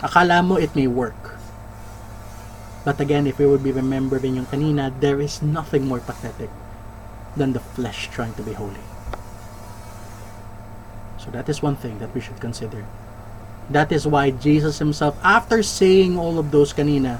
Akala 0.05 0.45
mo 0.45 0.61
it 0.61 0.75
may 0.75 0.85
work. 0.85 1.39
But 2.85 3.01
again, 3.01 3.25
if 3.25 3.39
we 3.39 3.47
would 3.47 3.63
be 3.63 3.71
remembering 3.71 4.35
yung 4.35 4.45
kanina, 4.45 4.93
there 5.01 5.19
is 5.19 5.41
nothing 5.41 5.87
more 5.87 5.99
pathetic 5.99 6.51
than 7.35 7.53
the 7.53 7.59
flesh 7.59 8.07
trying 8.13 8.33
to 8.35 8.43
be 8.43 8.53
holy. 8.53 8.86
So 11.27 11.35
that 11.35 11.49
is 11.51 11.59
one 11.61 11.75
thing 11.75 11.99
that 11.99 12.15
we 12.15 12.23
should 12.23 12.39
consider. 12.39 12.87
That 13.69 13.91
is 13.91 14.07
why 14.07 14.31
Jesus 14.31 14.79
himself, 14.79 15.19
after 15.19 15.59
saying 15.59 16.15
all 16.15 16.39
of 16.39 16.55
those 16.55 16.71
kanina, 16.71 17.19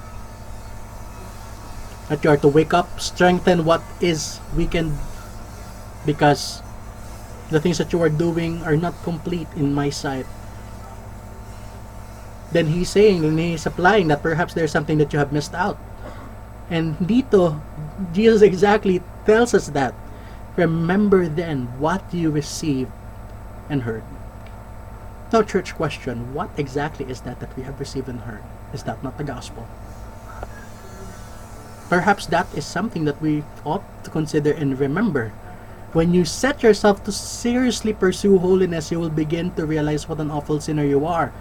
that 2.08 2.24
you 2.24 2.30
are 2.32 2.40
to 2.40 2.48
wake 2.48 2.74
up, 2.74 2.88
strengthen 3.04 3.66
what 3.68 3.84
is 4.00 4.40
weakened, 4.56 4.96
because 6.06 6.64
the 7.52 7.60
things 7.60 7.78
that 7.80 7.92
you 7.92 8.02
are 8.02 8.08
doing 8.08 8.64
are 8.64 8.80
not 8.80 8.96
complete 9.04 9.52
in 9.58 9.76
my 9.76 9.90
sight. 9.90 10.26
Then 12.54 12.68
he's 12.68 12.88
saying, 12.88 13.26
and 13.26 13.38
he's 13.38 13.66
applying 13.66 14.08
that 14.08 14.24
perhaps 14.24 14.54
there's 14.54 14.72
something 14.72 14.98
that 15.00 15.12
you 15.12 15.20
have 15.20 15.34
missed 15.36 15.54
out. 15.54 15.76
And 16.72 16.96
dito, 16.96 17.60
Jesus 18.14 18.42
exactly 18.42 19.04
tells 19.26 19.54
us 19.54 19.68
that. 19.76 19.94
Remember 20.56 21.28
then 21.28 21.68
what 21.78 22.08
you 22.14 22.32
received 22.32 22.92
and 23.70 23.84
heard. 23.84 24.04
Now, 25.32 25.44
church 25.44 25.76
question 25.76 26.34
what 26.34 26.50
exactly 26.56 27.06
is 27.10 27.22
that 27.22 27.40
that 27.40 27.56
we 27.58 27.64
have 27.64 27.80
received 27.80 28.08
and 28.08 28.22
heard? 28.22 28.44
Is 28.74 28.84
that 28.84 29.04
not 29.04 29.18
the 29.18 29.28
gospel? 29.28 29.68
Perhaps 31.90 32.28
that 32.28 32.48
is 32.56 32.66
something 32.66 33.06
that 33.06 33.22
we 33.22 33.44
ought 33.64 33.84
to 34.04 34.10
consider 34.10 34.52
and 34.52 34.80
remember. 34.80 35.32
When 35.94 36.14
you 36.14 36.26
set 36.26 36.64
yourself 36.64 37.04
to 37.06 37.12
seriously 37.12 37.94
pursue 37.94 38.38
holiness, 38.40 38.92
you 38.92 39.00
will 39.00 39.12
begin 39.12 39.52
to 39.56 39.66
realize 39.66 40.08
what 40.08 40.20
an 40.20 40.32
awful 40.32 40.60
sinner 40.60 40.84
you 40.84 41.06
are. 41.06 41.32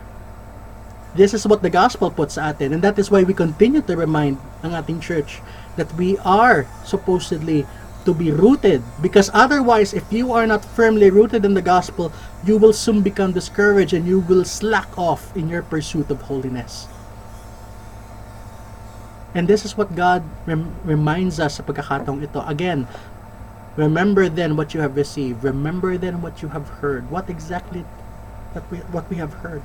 This 1.17 1.35
is 1.35 1.47
what 1.47 1.63
the 1.63 1.71
gospel 1.71 2.11
puts 2.11 2.39
at 2.39 2.61
it, 2.61 2.71
and 2.71 2.83
that 2.83 2.99
is 2.99 3.11
why 3.11 3.25
we 3.25 3.35
continue 3.35 3.83
to 3.83 3.97
remind 3.97 4.39
ang 4.63 4.75
ating 4.75 5.01
church 5.01 5.43
that 5.75 5.91
we 5.95 6.19
are 6.23 6.67
supposedly 6.85 7.67
to 8.07 8.15
be 8.15 8.31
rooted 8.31 8.81
because 9.03 9.29
otherwise 9.35 9.93
if 9.93 10.07
you 10.15 10.33
are 10.33 10.47
not 10.47 10.65
firmly 10.65 11.11
rooted 11.11 11.45
in 11.45 11.53
the 11.53 11.61
gospel 11.61 12.15
you 12.47 12.57
will 12.57 12.73
soon 12.73 13.03
become 13.03 13.35
discouraged 13.35 13.93
and 13.93 14.07
you 14.07 14.23
will 14.23 14.47
slack 14.47 14.87
off 14.97 15.37
in 15.37 15.51
your 15.51 15.67
pursuit 15.67 16.09
of 16.09 16.23
holiness. 16.31 16.87
And 19.35 19.51
this 19.51 19.67
is 19.67 19.77
what 19.77 19.93
God 19.93 20.25
rem- 20.47 20.73
reminds 20.87 21.37
us 21.43 21.59
sa 21.59 21.67
pagkakataong 21.67 22.23
ito. 22.23 22.41
Again 22.47 22.87
remember 23.75 24.31
then 24.31 24.57
what 24.57 24.73
you 24.73 24.81
have 24.81 24.97
received. 24.97 25.45
Remember 25.45 25.99
then 25.99 26.23
what 26.23 26.41
you 26.41 26.49
have 26.57 26.81
heard. 26.81 27.11
What 27.11 27.29
exactly 27.29 27.85
that 28.55 28.65
we, 28.71 28.79
what 28.95 29.05
we 29.11 29.21
have 29.21 29.45
heard? 29.45 29.61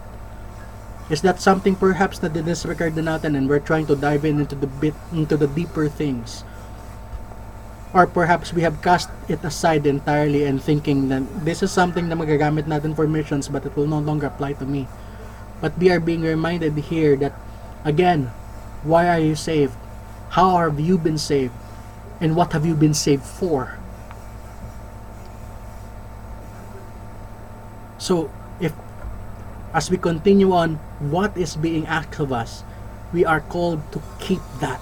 Is 1.08 1.21
that 1.21 1.39
something 1.39 1.77
perhaps 1.77 2.19
na 2.19 2.27
dinisregard 2.27 2.97
na 2.97 3.15
natin 3.15 3.38
and 3.38 3.47
we're 3.47 3.63
trying 3.63 3.86
to 3.88 3.95
dive 3.95 4.25
in 4.25 4.41
into 4.41 4.58
the 4.58 4.67
bit 4.67 4.97
into 5.13 5.38
the 5.38 5.47
deeper 5.47 5.88
things 5.88 6.43
or 7.93 8.08
perhaps 8.08 8.54
we 8.54 8.63
have 8.63 8.82
cast 8.82 9.10
it 9.27 9.43
aside 9.43 9.86
entirely 9.86 10.47
and 10.47 10.63
thinking 10.63 11.10
that 11.10 11.23
this 11.43 11.60
is 11.62 11.71
something 11.71 12.08
na 12.08 12.15
magagamit 12.15 12.63
natin 12.63 12.95
for 12.95 13.08
missions 13.08 13.51
but 13.51 13.67
it 13.67 13.75
will 13.75 13.88
no 13.88 13.99
longer 13.99 14.27
apply 14.27 14.54
to 14.54 14.65
me. 14.65 14.88
But 15.60 15.77
we 15.77 15.91
are 15.91 15.99
being 15.99 16.23
reminded 16.23 16.73
here 16.88 17.15
that 17.19 17.36
again, 17.84 18.32
why 18.84 19.12
are 19.12 19.19
you 19.19 19.36
saved? 19.36 19.75
How 20.32 20.58
have 20.58 20.80
you 20.80 20.97
been 20.97 21.19
saved? 21.19 21.54
And 22.23 22.36
what 22.36 22.54
have 22.54 22.65
you 22.65 22.75
been 22.75 22.93
saved 22.93 23.25
for? 23.25 23.77
So, 27.98 28.31
if 28.60 28.73
as 29.73 29.92
we 29.92 29.98
continue 29.98 30.54
on, 30.54 30.79
what 31.12 31.35
is 31.37 31.56
being 31.56 31.85
asked 31.85 32.19
of 32.19 32.31
us, 32.31 32.63
we 33.13 33.25
are 33.25 33.42
called 33.42 33.83
to 33.92 34.02
keep 34.17 34.42
that 34.62 34.79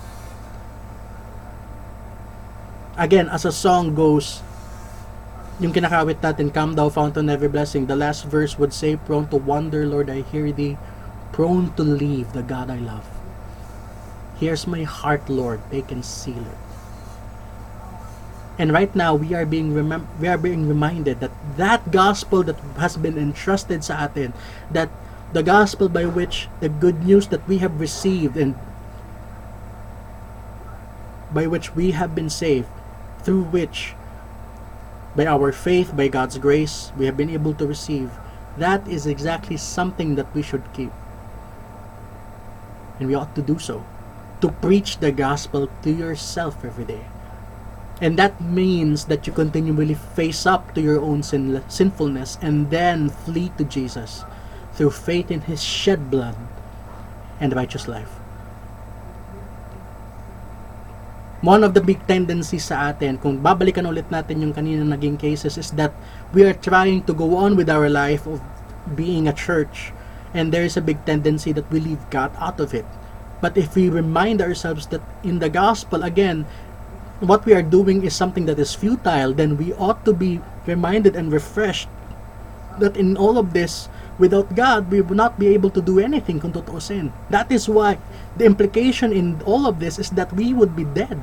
again, 2.99 3.31
as 3.31 3.47
a 3.47 3.51
song 3.55 3.95
goes, 3.95 4.43
yung 5.63 5.71
kinakawit 5.71 6.19
natin, 6.19 6.51
Come 6.53 6.75
thou 6.75 6.91
fountain 6.91 7.31
every 7.31 7.47
blessing, 7.47 7.87
the 7.87 7.95
last 7.95 8.27
verse 8.27 8.59
would 8.59 8.75
say, 8.75 8.99
Prone 8.99 9.31
to 9.31 9.39
wonder, 9.39 9.87
Lord, 9.87 10.11
I 10.11 10.21
hear 10.27 10.51
thee, 10.51 10.77
prone 11.31 11.71
to 11.79 11.83
leave 11.83 12.35
the 12.35 12.43
God 12.43 12.69
I 12.69 12.77
love. 12.77 13.07
Here's 14.35 14.67
my 14.67 14.83
heart, 14.83 15.27
Lord, 15.31 15.63
take 15.71 15.91
and 15.91 16.03
seal 16.03 16.43
it. 16.43 16.59
And 18.59 18.75
right 18.75 18.91
now, 18.91 19.15
we 19.15 19.31
are 19.33 19.47
being 19.47 19.71
remem- 19.71 20.07
we 20.19 20.27
are 20.27 20.37
being 20.37 20.67
reminded 20.67 21.23
that 21.23 21.31
that 21.55 21.95
gospel 21.95 22.43
that 22.43 22.59
has 22.75 22.99
been 22.99 23.15
entrusted 23.15 23.87
sa 23.87 24.03
atin, 24.03 24.35
that 24.67 24.91
the 25.31 25.43
gospel 25.43 25.87
by 25.87 26.03
which 26.03 26.51
the 26.59 26.67
good 26.67 27.07
news 27.07 27.31
that 27.31 27.39
we 27.47 27.63
have 27.63 27.79
received 27.79 28.35
and 28.35 28.59
by 31.31 31.47
which 31.47 31.71
we 31.71 31.95
have 31.95 32.11
been 32.11 32.27
saved 32.27 32.67
through 33.23 33.43
which, 33.45 33.95
by 35.15 35.25
our 35.25 35.51
faith, 35.51 35.95
by 35.95 36.07
God's 36.07 36.37
grace, 36.37 36.91
we 36.97 37.05
have 37.05 37.17
been 37.17 37.29
able 37.29 37.53
to 37.55 37.67
receive, 37.67 38.11
that 38.57 38.87
is 38.87 39.05
exactly 39.07 39.57
something 39.57 40.15
that 40.15 40.33
we 40.33 40.41
should 40.41 40.63
keep. 40.73 40.91
And 42.99 43.07
we 43.07 43.15
ought 43.15 43.35
to 43.35 43.41
do 43.41 43.59
so. 43.59 43.83
to 44.41 44.49
preach 44.63 44.99
the 44.99 45.11
gospel 45.11 45.69
to 45.83 45.91
yourself 45.91 46.63
every 46.63 46.85
day. 46.85 47.05
And 48.01 48.17
that 48.17 48.39
means 48.39 49.05
that 49.05 49.27
you 49.27 49.33
continually 49.33 49.95
face 49.95 50.45
up 50.45 50.73
to 50.75 50.81
your 50.81 50.99
own 51.01 51.23
sin- 51.23 51.63
sinfulness 51.67 52.37
and 52.41 52.69
then 52.71 53.09
flee 53.09 53.51
to 53.57 53.65
Jesus 53.65 54.23
through 54.73 54.91
faith 54.91 55.31
in 55.31 55.41
His 55.41 55.61
shed 55.61 56.09
blood 56.09 56.35
and 57.39 57.53
righteous 57.55 57.87
life. 57.87 58.18
One 61.39 61.63
of 61.63 61.71
the 61.71 61.79
big 61.79 62.03
tendencies 62.03 62.67
sa 62.67 62.91
atin, 62.91 63.15
kung 63.15 63.39
babalikan 63.39 63.87
ulit 63.87 64.11
natin 64.11 64.43
yung 64.43 64.51
kanina 64.51 64.83
naging 64.83 65.15
cases, 65.15 65.55
is 65.55 65.71
that 65.79 65.95
we 66.35 66.43
are 66.43 66.55
trying 66.55 67.07
to 67.07 67.15
go 67.15 67.39
on 67.39 67.55
with 67.55 67.71
our 67.71 67.87
life 67.87 68.27
of 68.27 68.43
being 68.91 69.23
a 69.23 69.31
church 69.31 69.95
and 70.33 70.51
there 70.51 70.67
is 70.67 70.75
a 70.75 70.83
big 70.83 70.99
tendency 71.05 71.55
that 71.55 71.65
we 71.71 71.79
leave 71.79 72.03
God 72.11 72.35
out 72.37 72.59
of 72.59 72.75
it. 72.75 72.85
But 73.39 73.55
if 73.55 73.73
we 73.73 73.87
remind 73.87 74.43
ourselves 74.43 74.87
that 74.91 75.01
in 75.23 75.39
the 75.39 75.47
gospel, 75.47 76.03
again, 76.03 76.43
what 77.19 77.45
we 77.47 77.55
are 77.55 77.63
doing 77.63 78.03
is 78.03 78.15
something 78.15 78.45
that 78.45 78.59
is 78.59 78.75
futile, 78.75 79.33
then 79.33 79.55
we 79.55 79.73
ought 79.79 80.03
to 80.05 80.13
be 80.13 80.41
reminded 80.67 81.15
and 81.15 81.31
refreshed 81.31 81.87
that 82.79 82.95
in 82.95 83.15
all 83.17 83.37
of 83.37 83.53
this, 83.53 83.87
without 84.19 84.53
God, 84.53 84.91
we 84.91 85.01
would 85.01 85.17
not 85.17 85.39
be 85.39 85.47
able 85.55 85.71
to 85.71 85.81
do 85.81 85.97
anything 85.97 86.39
kung. 86.39 86.51
That 87.31 87.47
is 87.49 87.71
why 87.71 87.97
the 88.35 88.45
implication 88.45 89.15
in 89.15 89.41
all 89.47 89.65
of 89.65 89.79
this 89.79 89.97
is 89.97 90.11
that 90.11 90.35
we 90.35 90.53
would 90.53 90.75
be 90.75 90.83
dead. 90.83 91.17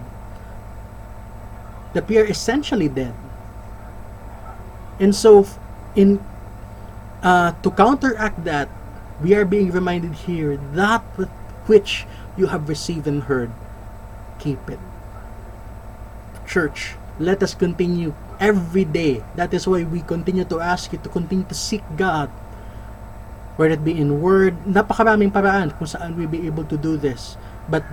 That 1.92 2.08
we 2.08 2.18
are 2.18 2.24
essentially 2.24 2.88
dead. 2.88 3.14
And 4.98 5.14
so, 5.14 5.46
in 5.94 6.24
uh, 7.22 7.52
to 7.60 7.70
counteract 7.70 8.44
that, 8.44 8.68
we 9.20 9.36
are 9.36 9.44
being 9.44 9.70
reminded 9.70 10.24
here 10.28 10.56
that 10.72 11.04
which 11.68 12.06
you 12.36 12.48
have 12.48 12.68
received 12.68 13.06
and 13.06 13.24
heard, 13.24 13.52
keep 14.38 14.60
it. 14.68 14.80
Church, 16.46 16.96
let 17.18 17.42
us 17.42 17.54
continue 17.54 18.14
every 18.40 18.84
day. 18.84 19.24
That 19.34 19.52
is 19.52 19.66
why 19.66 19.84
we 19.84 20.00
continue 20.00 20.44
to 20.44 20.60
ask 20.60 20.92
you 20.92 21.00
to 21.00 21.08
continue 21.08 21.44
to 21.48 21.56
seek 21.56 21.82
God. 21.96 22.30
Whether 23.56 23.80
it 23.80 23.84
be 23.84 23.96
in 23.96 24.20
word, 24.20 24.56
napakaraming 24.68 25.32
paraan 25.32 25.72
kung 25.76 25.88
saan 25.88 26.16
we 26.16 26.28
be 26.28 26.44
able 26.44 26.64
to 26.68 26.76
do 26.76 27.00
this. 27.00 27.40
But 27.72 27.84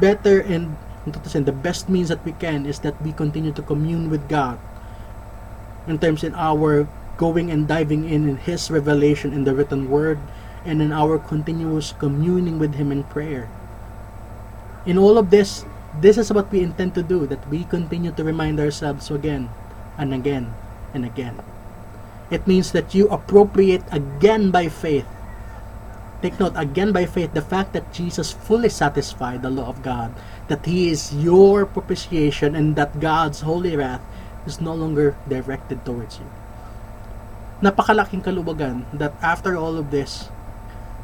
better 0.00 0.40
and 0.40 0.76
the 1.06 1.52
best 1.52 1.88
means 1.88 2.08
that 2.08 2.24
we 2.24 2.32
can 2.32 2.64
is 2.64 2.80
that 2.80 2.96
we 3.04 3.12
continue 3.12 3.52
to 3.52 3.62
commune 3.62 4.08
with 4.08 4.28
God 4.28 4.56
in 5.88 6.00
terms 6.00 6.24
in 6.24 6.32
our 6.36 6.88
going 7.20 7.52
and 7.52 7.68
diving 7.68 8.08
in 8.08 8.28
in 8.28 8.36
His 8.40 8.72
revelation 8.72 9.32
in 9.36 9.44
the 9.44 9.52
written 9.52 9.92
word 9.92 10.16
and 10.64 10.80
in 10.80 10.92
our 10.92 11.20
continuous 11.20 11.92
communing 11.96 12.56
with 12.60 12.80
Him 12.80 12.92
in 12.92 13.04
prayer. 13.04 13.48
In 14.88 14.96
all 14.96 15.20
of 15.20 15.28
this, 15.28 15.64
this 16.00 16.16
is 16.16 16.32
what 16.32 16.48
we 16.48 16.64
intend 16.64 16.96
to 16.96 17.02
do, 17.04 17.26
that 17.28 17.44
we 17.52 17.64
continue 17.64 18.12
to 18.12 18.24
remind 18.24 18.60
ourselves 18.60 19.10
again 19.10 19.52
and 20.00 20.16
again 20.16 20.52
and 20.96 21.04
again. 21.04 21.36
It 22.30 22.46
means 22.46 22.70
that 22.72 22.94
you 22.94 23.10
appropriate 23.10 23.82
again 23.90 24.50
by 24.50 24.70
faith. 24.70 25.06
Take 26.22 26.38
note, 26.38 26.54
again 26.54 26.92
by 26.92 27.06
faith, 27.06 27.34
the 27.34 27.42
fact 27.42 27.72
that 27.72 27.92
Jesus 27.92 28.30
fully 28.30 28.68
satisfied 28.68 29.42
the 29.42 29.50
law 29.50 29.66
of 29.66 29.82
God, 29.82 30.14
that 30.48 30.64
He 30.64 30.90
is 30.90 31.10
your 31.16 31.66
propitiation, 31.66 32.54
and 32.54 32.76
that 32.76 33.00
God's 33.00 33.40
holy 33.40 33.74
wrath 33.74 34.04
is 34.46 34.60
no 34.60 34.74
longer 34.74 35.16
directed 35.28 35.84
towards 35.84 36.20
you. 36.20 36.28
Napakalaking 37.62 38.22
kalubagan 38.22 38.86
that 38.94 39.12
after 39.20 39.56
all 39.56 39.76
of 39.76 39.90
this, 39.90 40.28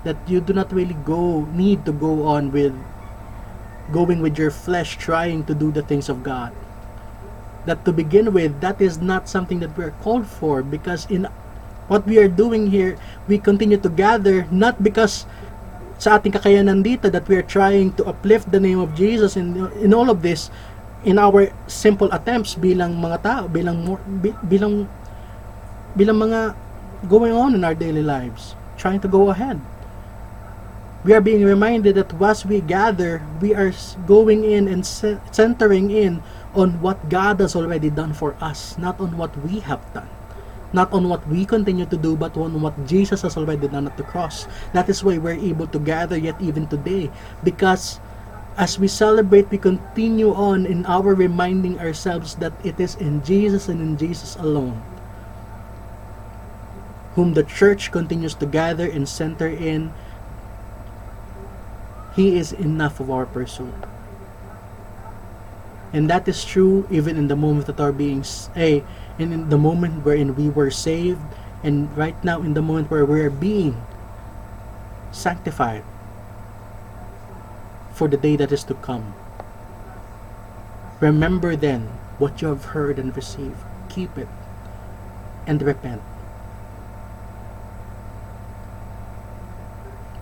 that 0.05 0.17
you 0.29 0.41
do 0.41 0.53
not 0.53 0.71
really 0.71 0.97
go 1.05 1.43
need 1.51 1.85
to 1.85 1.93
go 1.93 2.25
on 2.31 2.53
with 2.53 2.73
going 3.91 4.21
with 4.21 4.39
your 4.39 4.51
flesh 4.51 4.97
trying 4.97 5.45
to 5.45 5.55
do 5.55 5.71
the 5.73 5.83
things 5.83 6.09
of 6.09 6.23
God. 6.23 6.55
That 7.67 7.85
to 7.85 7.93
begin 7.93 8.31
with, 8.31 8.63
that 8.63 8.79
is 8.79 9.03
not 9.03 9.29
something 9.29 9.59
that 9.61 9.75
we 9.75 9.85
are 9.85 9.95
called 10.03 10.27
for 10.27 10.63
because 10.63 11.07
in 11.11 11.27
what 11.91 12.07
we 12.07 12.19
are 12.19 12.31
doing 12.31 12.71
here, 12.71 12.99
we 13.27 13.39
continue 13.39 13.79
to 13.79 13.91
gather 13.91 14.47
not 14.51 14.83
because 14.83 15.27
sa 15.99 16.21
ating 16.21 16.37
kakayanan 16.37 16.85
dito 16.85 17.09
that 17.09 17.27
we 17.27 17.35
are 17.35 17.47
trying 17.47 17.91
to 17.97 18.05
uplift 18.05 18.53
the 18.53 18.61
name 18.61 18.79
of 18.79 18.93
Jesus 18.95 19.35
in 19.35 19.67
in 19.81 19.97
all 19.97 20.13
of 20.13 20.21
this 20.21 20.53
in 21.07 21.17
our 21.17 21.49
simple 21.71 22.11
attempts 22.13 22.59
bilang 22.59 22.99
mga 22.99 23.19
tao, 23.23 23.43
bilang 23.49 23.97
bilang 24.45 24.91
bilang 25.95 26.19
mga 26.19 26.41
going 27.09 27.33
on 27.33 27.55
in 27.55 27.63
our 27.63 27.75
daily 27.75 28.03
lives, 28.03 28.59
trying 28.77 29.01
to 29.01 29.09
go 29.09 29.31
ahead. 29.31 29.57
We 31.07 31.15
are 31.15 31.23
being 31.23 31.47
reminded 31.47 31.95
that 31.95 32.11
as 32.19 32.43
we 32.43 32.59
gather, 32.59 33.23
we 33.39 33.55
are 33.55 33.71
going 34.11 34.43
in 34.43 34.67
and 34.67 34.83
centering 35.31 35.95
in 35.95 36.19
on 36.57 36.81
what 36.81 37.09
God 37.09 37.39
has 37.41 37.55
already 37.55 37.91
done 37.91 38.13
for 38.13 38.35
us, 38.41 38.77
not 38.79 38.99
on 38.99 39.17
what 39.17 39.37
we 39.45 39.61
have 39.61 39.85
done. 39.95 40.09
Not 40.73 40.93
on 40.93 41.09
what 41.09 41.23
we 41.29 41.47
continue 41.47 41.87
to 41.87 41.97
do, 41.97 42.17
but 42.17 42.37
on 42.37 42.61
what 42.61 42.75
Jesus 42.91 43.23
has 43.23 43.37
already 43.37 43.69
done 43.69 43.87
at 43.87 43.97
the 43.97 44.03
cross. 44.03 44.51
That 44.75 44.89
is 44.91 45.05
why 45.05 45.17
we're 45.17 45.39
able 45.39 45.69
to 45.69 45.79
gather 45.79 46.19
yet 46.19 46.35
even 46.43 46.67
today. 46.67 47.09
Because 47.45 48.01
as 48.59 48.77
we 48.77 48.89
celebrate, 48.89 49.49
we 49.49 49.59
continue 49.59 50.35
on 50.35 50.67
in 50.67 50.85
our 50.87 51.15
reminding 51.15 51.79
ourselves 51.79 52.35
that 52.43 52.53
it 52.67 52.81
is 52.81 52.97
in 52.97 53.23
Jesus 53.23 53.69
and 53.69 53.81
in 53.81 53.97
Jesus 53.97 54.35
alone 54.37 54.83
whom 57.17 57.33
the 57.33 57.43
church 57.43 57.91
continues 57.91 58.35
to 58.35 58.45
gather 58.45 58.85
and 58.85 59.09
center 59.09 59.49
in 59.49 59.91
he 62.15 62.37
is 62.37 62.53
enough 62.53 63.01
of 63.01 63.11
our 63.11 63.25
pursuit. 63.25 63.73
And 65.97 66.13
that 66.13 66.29
is 66.29 66.45
true 66.45 66.85
even 66.93 67.17
in 67.17 67.33
the 67.33 67.41
moment 67.41 67.73
that 67.73 67.81
our 67.81 67.89
being 67.89 68.21
a 68.53 68.85
and 69.17 69.33
eh, 69.33 69.41
in 69.41 69.49
the 69.49 69.57
moment 69.57 70.05
wherein 70.05 70.37
we 70.37 70.53
were 70.53 70.69
saved 70.69 71.25
and 71.65 71.89
right 71.97 72.13
now 72.21 72.45
in 72.45 72.53
the 72.53 72.61
moment 72.61 72.93
where 72.93 73.09
we 73.09 73.25
are 73.25 73.33
being 73.33 73.81
sanctified 75.09 75.81
for 77.97 78.13
the 78.13 78.21
day 78.21 78.37
that 78.37 78.53
is 78.53 78.61
to 78.69 78.77
come. 78.85 79.17
Remember 81.01 81.57
then 81.57 81.89
what 82.21 82.45
you 82.45 82.53
have 82.53 82.77
heard 82.77 83.01
and 83.01 83.17
received. 83.17 83.65
Keep 83.89 84.21
it 84.21 84.29
and 85.49 85.65
repent. 85.65 86.05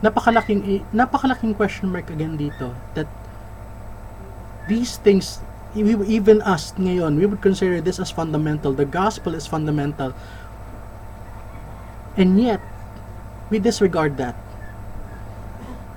napakalaking 0.05 0.61
eh, 0.69 0.83
napakalaking 0.93 1.57
question 1.57 1.89
mark 1.89 2.13
again 2.13 2.37
dito 2.37 2.77
that 2.93 3.09
these 4.69 5.01
things 5.01 5.41
even 5.75 6.39
us 6.43 6.71
ngayon 6.79 7.19
we 7.19 7.27
would 7.27 7.43
consider 7.43 7.83
this 7.83 7.99
as 7.99 8.11
fundamental. 8.11 8.73
The 8.73 8.87
gospel 8.87 9.35
is 9.35 9.47
fundamental. 9.47 10.15
And 12.15 12.39
yet 12.39 12.63
we 13.51 13.59
disregard 13.59 14.17
that. 14.23 14.39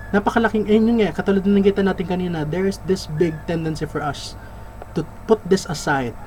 Napakalaking 0.10 0.66
eh 0.66 0.82
yun 0.82 0.98
nga 0.98 1.14
katulad 1.14 1.46
ng 1.46 1.62
nakita 1.62 1.86
natin 1.86 2.08
kanina 2.10 2.42
there 2.48 2.66
is 2.66 2.82
this 2.90 3.06
big 3.22 3.38
tendency 3.46 3.86
for 3.86 4.02
us 4.02 4.34
to 4.98 5.06
put 5.30 5.44
this 5.46 5.70
aside. 5.70 6.18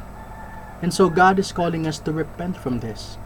And 0.81 0.95
so 0.95 1.11
God 1.11 1.37
is 1.43 1.51
calling 1.51 1.85
us 1.85 1.99
to 2.07 2.15
repent 2.15 2.57
from 2.57 2.81
this. 2.81 3.19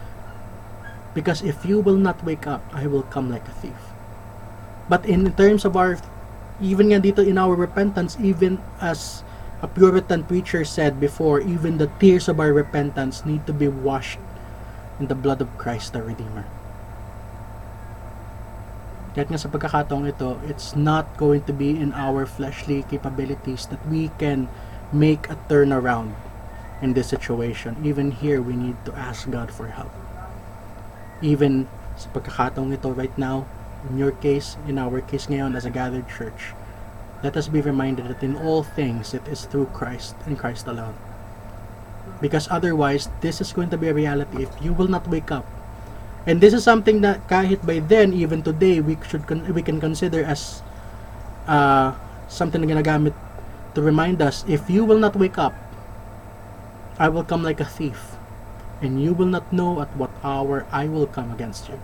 Because 1.12 1.44
if 1.44 1.62
you 1.62 1.78
will 1.78 2.00
not 2.00 2.24
wake 2.24 2.48
up 2.48 2.64
I 2.72 2.88
will 2.88 3.04
come 3.12 3.28
like 3.28 3.44
a 3.44 3.56
thief. 3.60 3.94
But 4.88 5.04
in 5.04 5.28
terms 5.36 5.64
of 5.64 5.76
our, 5.76 5.96
even 6.60 6.92
nga 6.92 7.00
dito 7.00 7.20
in 7.24 7.36
our 7.36 7.56
repentance, 7.56 8.16
even 8.20 8.60
as 8.80 9.24
a 9.62 9.68
Puritan 9.68 10.24
preacher 10.24 10.64
said 10.64 10.98
before, 10.98 11.40
even 11.40 11.78
the 11.78 11.90
tears 12.00 12.28
of 12.28 12.40
our 12.40 12.52
repentance 12.52 13.24
need 13.24 13.46
to 13.46 13.52
be 13.52 13.68
washed 13.68 14.18
in 14.98 15.06
the 15.06 15.14
blood 15.14 15.40
of 15.40 15.50
Christ 15.58 15.92
the 15.92 16.02
Redeemer. 16.02 16.44
Kaya 19.14 19.30
nga 19.30 19.38
sa 19.38 19.46
pagkakataong 19.46 20.10
ito, 20.10 20.42
it's 20.42 20.74
not 20.74 21.06
going 21.14 21.46
to 21.46 21.54
be 21.54 21.70
in 21.70 21.94
our 21.94 22.26
fleshly 22.26 22.82
capabilities 22.90 23.70
that 23.70 23.78
we 23.86 24.10
can 24.18 24.50
make 24.90 25.30
a 25.30 25.38
turnaround 25.46 26.18
in 26.82 26.98
this 26.98 27.14
situation. 27.14 27.78
Even 27.86 28.10
here, 28.10 28.42
we 28.42 28.58
need 28.58 28.74
to 28.82 28.90
ask 28.98 29.30
God 29.30 29.54
for 29.54 29.70
help. 29.70 29.94
Even 31.22 31.70
sa 31.94 32.10
pagkakataong 32.10 32.74
ito 32.74 32.90
right 32.90 33.14
now, 33.14 33.46
in 33.86 34.02
your 34.02 34.10
case, 34.18 34.58
in 34.66 34.82
our 34.82 34.98
case 34.98 35.30
ngayon 35.30 35.54
as 35.54 35.62
a 35.62 35.70
gathered 35.70 36.10
church, 36.10 36.58
let 37.24 37.40
us 37.40 37.48
be 37.48 37.64
reminded 37.64 38.12
that 38.12 38.20
in 38.20 38.36
all 38.36 38.60
things 38.60 39.16
it 39.16 39.24
is 39.32 39.48
through 39.48 39.72
Christ 39.72 40.12
and 40.28 40.36
Christ 40.36 40.68
alone. 40.68 40.92
Because 42.20 42.52
otherwise, 42.52 43.08
this 43.24 43.40
is 43.40 43.56
going 43.56 43.72
to 43.72 43.80
be 43.80 43.88
a 43.88 43.96
reality 43.96 44.44
if 44.44 44.52
you 44.60 44.76
will 44.76 44.92
not 44.92 45.08
wake 45.08 45.32
up. 45.32 45.48
And 46.28 46.44
this 46.44 46.52
is 46.52 46.62
something 46.62 47.00
that 47.00 47.24
kahit 47.32 47.64
by 47.64 47.80
then, 47.80 48.12
even 48.12 48.44
today, 48.44 48.84
we 48.84 49.00
should 49.08 49.24
we 49.48 49.64
can 49.64 49.80
consider 49.80 50.20
as 50.20 50.60
uh, 51.48 51.96
something 52.28 52.60
na 52.60 52.68
ginagamit 52.68 53.16
to 53.72 53.80
remind 53.80 54.20
us, 54.20 54.44
if 54.44 54.68
you 54.68 54.84
will 54.84 55.00
not 55.00 55.16
wake 55.16 55.40
up, 55.40 55.56
I 57.00 57.08
will 57.08 57.24
come 57.24 57.42
like 57.42 57.58
a 57.58 57.68
thief, 57.68 58.20
and 58.84 59.00
you 59.00 59.12
will 59.16 59.28
not 59.28 59.48
know 59.52 59.80
at 59.80 59.90
what 59.96 60.12
hour 60.22 60.68
I 60.70 60.86
will 60.86 61.08
come 61.08 61.32
against 61.32 61.68
you. 61.72 61.80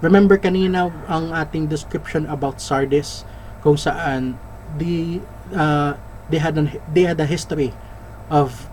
Remember 0.00 0.38
kanina 0.38 0.92
ang 1.10 1.34
ating 1.34 1.66
description 1.72 2.28
about 2.30 2.62
Sardis 2.62 3.26
kung 3.60 3.74
saan 3.74 4.38
the 4.76 5.20
uh, 5.54 5.96
they 6.28 6.38
had 6.38 6.58
an, 6.60 6.76
they 6.92 7.08
had 7.08 7.20
a 7.20 7.26
history 7.26 7.72
of 8.28 8.68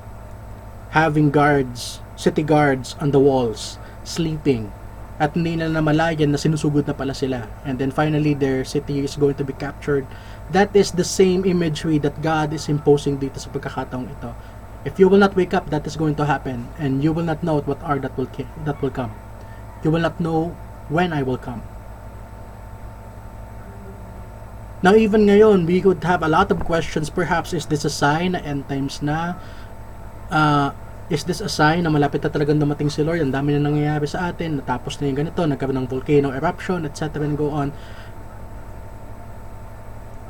having 0.91 1.31
guards, 1.31 1.99
city 2.15 2.43
guards 2.43 2.95
on 2.99 3.11
the 3.11 3.19
walls, 3.19 3.79
sleeping. 4.03 4.71
At 5.15 5.31
hindi 5.31 5.55
na 5.55 5.71
namalayan 5.71 6.35
na 6.35 6.39
sinusugod 6.39 6.87
na 6.87 6.95
pala 6.95 7.15
sila. 7.15 7.47
And 7.63 7.79
then 7.79 7.91
finally, 7.91 8.35
their 8.35 8.67
city 8.67 8.99
is 8.99 9.15
going 9.15 9.39
to 9.39 9.47
be 9.47 9.55
captured. 9.55 10.03
That 10.51 10.75
is 10.75 10.91
the 10.91 11.07
same 11.07 11.47
imagery 11.47 11.99
that 12.03 12.19
God 12.19 12.51
is 12.51 12.67
imposing 12.67 13.23
dito 13.23 13.39
sa 13.39 13.47
pagkakataong 13.47 14.11
ito. 14.11 14.35
If 14.83 14.99
you 14.99 15.07
will 15.07 15.17
not 15.17 15.33
wake 15.33 15.55
up, 15.55 15.71
that 15.71 15.87
is 15.87 15.95
going 15.95 16.19
to 16.19 16.27
happen. 16.27 16.67
And 16.77 16.99
you 16.99 17.15
will 17.15 17.23
not 17.23 17.41
know 17.47 17.63
what 17.63 17.79
are 17.81 17.97
that 18.03 18.13
will, 18.19 18.27
that 18.67 18.77
will 18.83 18.91
come. 18.91 19.15
You 19.87 19.89
will 19.89 20.03
not 20.03 20.19
know 20.19 20.51
when 20.91 21.15
I 21.15 21.23
will 21.23 21.39
come. 21.39 21.63
Now, 24.85 24.93
even 24.93 25.25
ngayon, 25.25 25.65
we 25.65 25.81
could 25.81 26.05
have 26.05 26.21
a 26.21 26.29
lot 26.29 26.53
of 26.53 26.61
questions. 26.61 27.09
Perhaps, 27.09 27.57
is 27.57 27.65
this 27.65 27.89
a 27.89 27.89
sign 27.89 28.37
na 28.37 28.39
end 28.45 28.69
times 28.69 29.01
na? 29.01 29.33
Uh, 30.29 30.77
is 31.09 31.25
this 31.25 31.41
a 31.41 31.49
sign 31.49 31.81
na 31.81 31.89
malapit 31.89 32.21
na 32.21 32.29
talagang 32.29 32.61
dumating 32.61 32.93
si 32.93 33.01
Lord? 33.01 33.17
Ang 33.17 33.33
dami 33.33 33.57
na 33.57 33.65
nangyayari 33.65 34.05
sa 34.05 34.29
atin. 34.29 34.61
Natapos 34.61 35.01
na 35.01 35.09
yung 35.09 35.25
ganito. 35.25 35.41
Nagkaroon 35.41 35.81
ng 35.81 35.89
volcano 35.89 36.29
eruption, 36.29 36.85
etc. 36.85 37.25
and 37.25 37.33
go 37.33 37.49
on. 37.49 37.73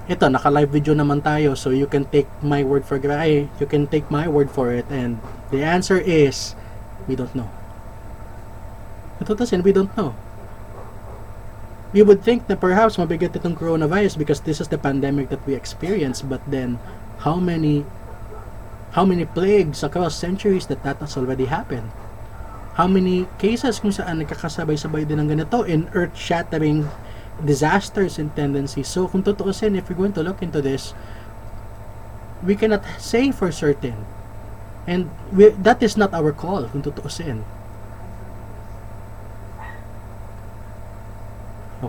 Ito, 0.07 0.31
naka-live 0.31 0.71
video 0.71 0.95
naman 0.95 1.19
tayo. 1.19 1.59
So, 1.59 1.75
you 1.75 1.91
can 1.91 2.07
take 2.07 2.31
my 2.39 2.63
word 2.63 2.87
for 2.87 2.95
ay, 3.11 3.51
You 3.59 3.67
can 3.67 3.91
take 3.91 4.07
my 4.07 4.23
word 4.31 4.47
for 4.47 4.71
it. 4.71 4.87
And 4.87 5.19
the 5.51 5.67
answer 5.67 5.99
is, 5.99 6.55
we 7.11 7.19
don't 7.19 7.35
know. 7.35 7.51
Ito 9.19 9.35
tasin, 9.35 9.67
we 9.67 9.75
don't 9.75 9.91
know 9.99 10.15
we 11.95 12.03
would 12.03 12.19
think 12.19 12.43
na 12.51 12.59
perhaps 12.59 12.99
mabigat 12.99 13.31
itong 13.31 13.55
coronavirus 13.55 14.19
because 14.19 14.43
this 14.43 14.59
is 14.59 14.67
the 14.67 14.75
pandemic 14.75 15.31
that 15.31 15.39
we 15.47 15.55
experience 15.55 16.19
but 16.19 16.43
then 16.51 16.75
how 17.23 17.39
many 17.39 17.87
how 18.99 19.07
many 19.07 19.23
plagues 19.23 19.79
across 19.79 20.11
centuries 20.11 20.67
that 20.67 20.83
that 20.83 20.99
has 20.99 21.15
already 21.15 21.47
happened? 21.47 21.87
How 22.75 22.91
many 22.91 23.31
cases 23.39 23.79
kung 23.79 23.95
saan 23.95 24.19
nagkakasabay-sabay 24.19 25.07
din 25.07 25.23
ng 25.23 25.31
ganito 25.31 25.63
in 25.63 25.87
earth-shattering 25.95 26.83
disasters 27.47 28.19
and 28.19 28.27
tendencies? 28.35 28.91
So 28.91 29.07
kung 29.07 29.23
tutuusin 29.23 29.79
if 29.79 29.87
we're 29.87 29.95
going 29.95 30.15
to 30.19 30.23
look 30.23 30.43
into 30.43 30.59
this 30.59 30.91
we 32.43 32.59
cannot 32.59 32.83
say 32.99 33.31
for 33.31 33.55
certain. 33.55 34.03
And 34.83 35.07
we, 35.31 35.55
that 35.63 35.79
is 35.79 35.95
not 35.95 36.11
our 36.11 36.35
call 36.35 36.67
kung 36.67 36.83
tutuusin 36.83 37.47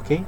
Okay? 0.02 0.24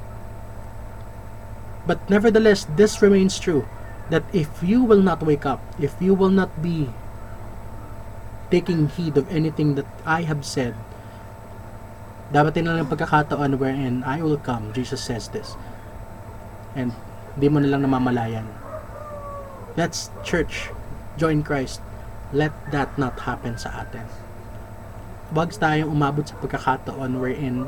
But 1.89 2.05
nevertheless, 2.13 2.69
this 2.77 3.01
remains 3.01 3.41
true 3.41 3.65
that 4.13 4.25
if 4.33 4.49
you 4.61 4.85
will 4.85 5.01
not 5.01 5.25
wake 5.25 5.45
up, 5.45 5.61
if 5.81 5.97
you 6.01 6.13
will 6.13 6.33
not 6.33 6.53
be 6.61 6.93
taking 8.53 8.89
heed 8.89 9.17
of 9.17 9.29
anything 9.33 9.77
that 9.77 9.89
I 10.05 10.29
have 10.29 10.45
said, 10.45 10.77
dapat 12.29 12.61
na 12.61 12.81
lang 12.81 12.93
pagkakataon 12.93 13.57
wherein 13.57 14.05
I 14.05 14.21
will 14.21 14.37
come, 14.37 14.73
Jesus 14.77 15.01
says 15.01 15.33
this. 15.33 15.57
And 16.77 16.93
di 17.41 17.49
mo 17.49 17.61
na 17.61 17.73
lang 17.73 17.89
namamalayan. 17.89 18.45
Let's 19.77 20.13
church, 20.25 20.69
join 21.17 21.41
Christ. 21.41 21.81
Let 22.37 22.53
that 22.73 23.01
not 23.01 23.25
happen 23.25 23.57
sa 23.57 23.85
atin. 23.85 24.05
Huwag 25.33 25.57
tayong 25.57 25.89
umabot 25.89 26.29
sa 26.29 26.37
pagkakataon 26.41 27.17
wherein 27.17 27.65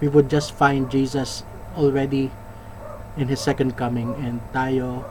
we 0.00 0.08
would 0.08 0.28
just 0.28 0.52
find 0.52 0.90
Jesus 0.90 1.44
already 1.76 2.30
in 3.16 3.28
His 3.28 3.40
second 3.40 3.76
coming 3.76 4.14
and 4.18 4.40
tayo 4.52 5.04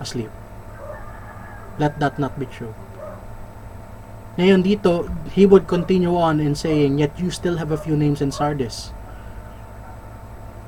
asleep. 0.00 0.30
Let 1.78 2.00
that 2.00 2.18
not 2.18 2.36
be 2.38 2.44
true. 2.44 2.74
Ngayon 4.40 4.64
dito, 4.64 5.08
he 5.32 5.44
would 5.44 5.66
continue 5.66 6.16
on 6.16 6.40
in 6.40 6.54
saying, 6.54 6.96
Yet 6.96 7.18
you 7.20 7.28
still 7.28 7.56
have 7.56 7.72
a 7.72 7.80
few 7.80 7.96
names 7.96 8.20
in 8.20 8.32
Sardis. 8.32 8.92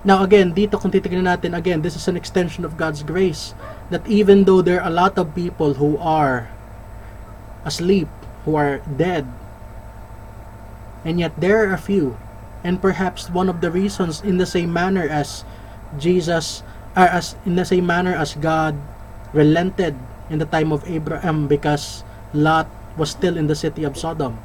Now 0.02 0.26
again, 0.26 0.52
dito 0.52 0.80
kung 0.80 0.90
titignan 0.90 1.30
natin, 1.30 1.54
again, 1.54 1.80
this 1.80 1.94
is 1.94 2.08
an 2.10 2.18
extension 2.18 2.66
of 2.66 2.76
God's 2.76 3.06
grace. 3.06 3.54
That 3.88 4.02
even 4.08 4.44
though 4.44 4.60
there 4.60 4.82
are 4.82 4.88
a 4.88 4.92
lot 4.92 5.16
of 5.16 5.32
people 5.36 5.78
who 5.78 5.96
are 6.02 6.50
asleep, 7.64 8.08
who 8.44 8.56
are 8.58 8.82
dead, 8.98 9.30
and 11.04 11.18
yet 11.18 11.32
there 11.38 11.62
are 11.64 11.72
a 11.72 11.78
few 11.78 12.16
and 12.64 12.80
perhaps 12.80 13.30
one 13.30 13.48
of 13.48 13.60
the 13.60 13.70
reasons 13.70 14.22
in 14.22 14.38
the 14.38 14.46
same 14.46 14.72
manner 14.72 15.06
as 15.08 15.44
Jesus 15.98 16.62
or 16.96 17.08
as 17.10 17.34
in 17.44 17.56
the 17.56 17.64
same 17.64 17.86
manner 17.86 18.14
as 18.14 18.34
God 18.34 18.76
relented 19.32 19.96
in 20.30 20.38
the 20.38 20.46
time 20.46 20.72
of 20.72 20.86
Abraham 20.88 21.48
because 21.48 22.04
Lot 22.32 22.68
was 22.96 23.10
still 23.10 23.36
in 23.36 23.46
the 23.46 23.56
city 23.56 23.84
of 23.84 23.96
Sodom. 23.96 24.38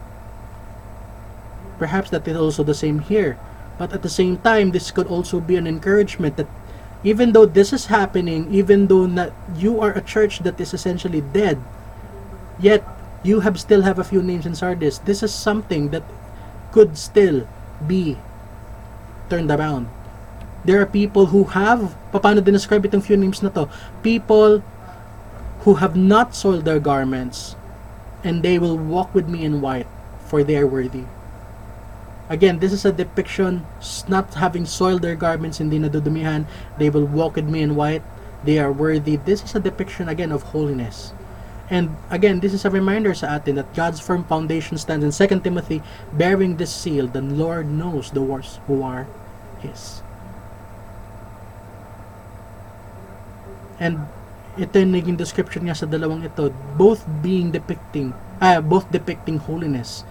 Perhaps 1.77 2.09
that 2.09 2.27
is 2.27 2.35
also 2.35 2.63
the 2.63 2.73
same 2.73 2.99
here 2.99 3.37
but 3.77 3.93
at 3.93 4.01
the 4.01 4.09
same 4.09 4.37
time 4.41 4.71
this 4.71 4.89
could 4.89 5.07
also 5.07 5.39
be 5.39 5.55
an 5.55 5.67
encouragement 5.67 6.35
that 6.37 6.49
even 7.03 7.31
though 7.31 7.45
this 7.45 7.71
is 7.71 7.85
happening 7.85 8.49
even 8.51 8.87
though 8.87 9.05
not 9.05 9.31
you 9.55 9.79
are 9.79 9.93
a 9.93 10.01
church 10.01 10.39
that 10.39 10.59
is 10.59 10.73
essentially 10.73 11.21
dead 11.21 11.61
yet 12.59 12.81
you 13.21 13.41
have 13.41 13.59
still 13.59 13.83
have 13.83 13.99
a 13.99 14.03
few 14.03 14.21
names 14.21 14.45
in 14.45 14.55
Sardis 14.55 14.97
this 15.05 15.21
is 15.21 15.33
something 15.33 15.89
that 15.89 16.03
could 16.71 16.97
still 16.97 17.47
be 17.85 18.17
turned 19.29 19.51
around. 19.51 19.87
There 20.65 20.81
are 20.81 20.85
people 20.85 21.27
who 21.27 21.45
have, 21.55 21.95
paano 22.11 22.41
dinescribe 22.41 22.83
itong 22.83 23.03
few 23.03 23.17
names 23.17 23.41
na 23.41 23.49
to? 23.55 23.69
People 24.03 24.63
who 25.63 25.75
have 25.79 25.95
not 25.95 26.35
soiled 26.35 26.65
their 26.65 26.79
garments 26.79 27.55
and 28.23 28.43
they 28.43 28.59
will 28.59 28.77
walk 28.77 29.13
with 29.13 29.27
me 29.29 29.45
in 29.45 29.61
white 29.61 29.87
for 30.27 30.43
they 30.43 30.57
are 30.57 30.67
worthy. 30.67 31.07
Again, 32.29 32.59
this 32.59 32.73
is 32.73 32.83
a 32.83 32.91
depiction 32.91 33.65
not 34.07 34.33
having 34.35 34.65
soiled 34.65 35.01
their 35.01 35.15
garments, 35.15 35.59
hindi 35.63 35.79
nadudumihan. 35.79 36.43
They 36.77 36.89
will 36.89 37.07
walk 37.07 37.39
with 37.39 37.47
me 37.47 37.63
in 37.63 37.75
white. 37.79 38.03
They 38.43 38.59
are 38.59 38.71
worthy. 38.71 39.15
This 39.15 39.43
is 39.43 39.55
a 39.55 39.63
depiction 39.63 40.09
again 40.11 40.35
of 40.35 40.51
holiness. 40.51 41.15
And 41.69 41.95
again, 42.09 42.39
this 42.39 42.53
is 42.55 42.63
a 42.63 42.71
reminder 42.71 43.11
sa 43.11 43.35
atin 43.35 43.59
that 43.59 43.75
God's 43.75 43.99
firm 43.99 44.23
foundation 44.23 44.79
stands 44.79 45.03
in 45.03 45.11
2 45.11 45.43
Timothy, 45.43 45.83
bearing 46.15 46.55
this 46.55 46.71
seal, 46.71 47.07
the 47.07 47.19
Lord 47.19 47.67
knows 47.67 48.11
the 48.11 48.23
ones 48.23 48.59
who 48.67 48.83
are 48.83 49.03
His. 49.59 49.99
And 53.83 54.07
ito 54.57 54.79
yung 54.79 54.95
naging 54.95 55.19
description 55.19 55.67
nga 55.67 55.75
sa 55.75 55.85
dalawang 55.85 56.23
ito, 56.23 56.49
both 56.79 57.03
being 57.21 57.51
depicting, 57.51 58.15
ah, 58.39 58.63
both 58.63 58.89
depicting 58.89 59.37
holiness 59.37 60.07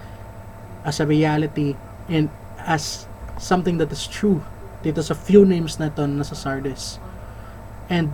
as 0.85 1.01
a 1.01 1.05
reality 1.09 1.75
and 2.07 2.31
as 2.63 3.09
something 3.35 3.75
that 3.81 3.91
is 3.91 4.07
true 4.07 4.39
dito 4.85 5.03
sa 5.03 5.17
few 5.17 5.43
names 5.43 5.81
na 5.81 5.91
ito 5.91 6.05
na 6.07 6.23
sa 6.23 6.37
Sardis. 6.37 7.01
And 7.91 8.13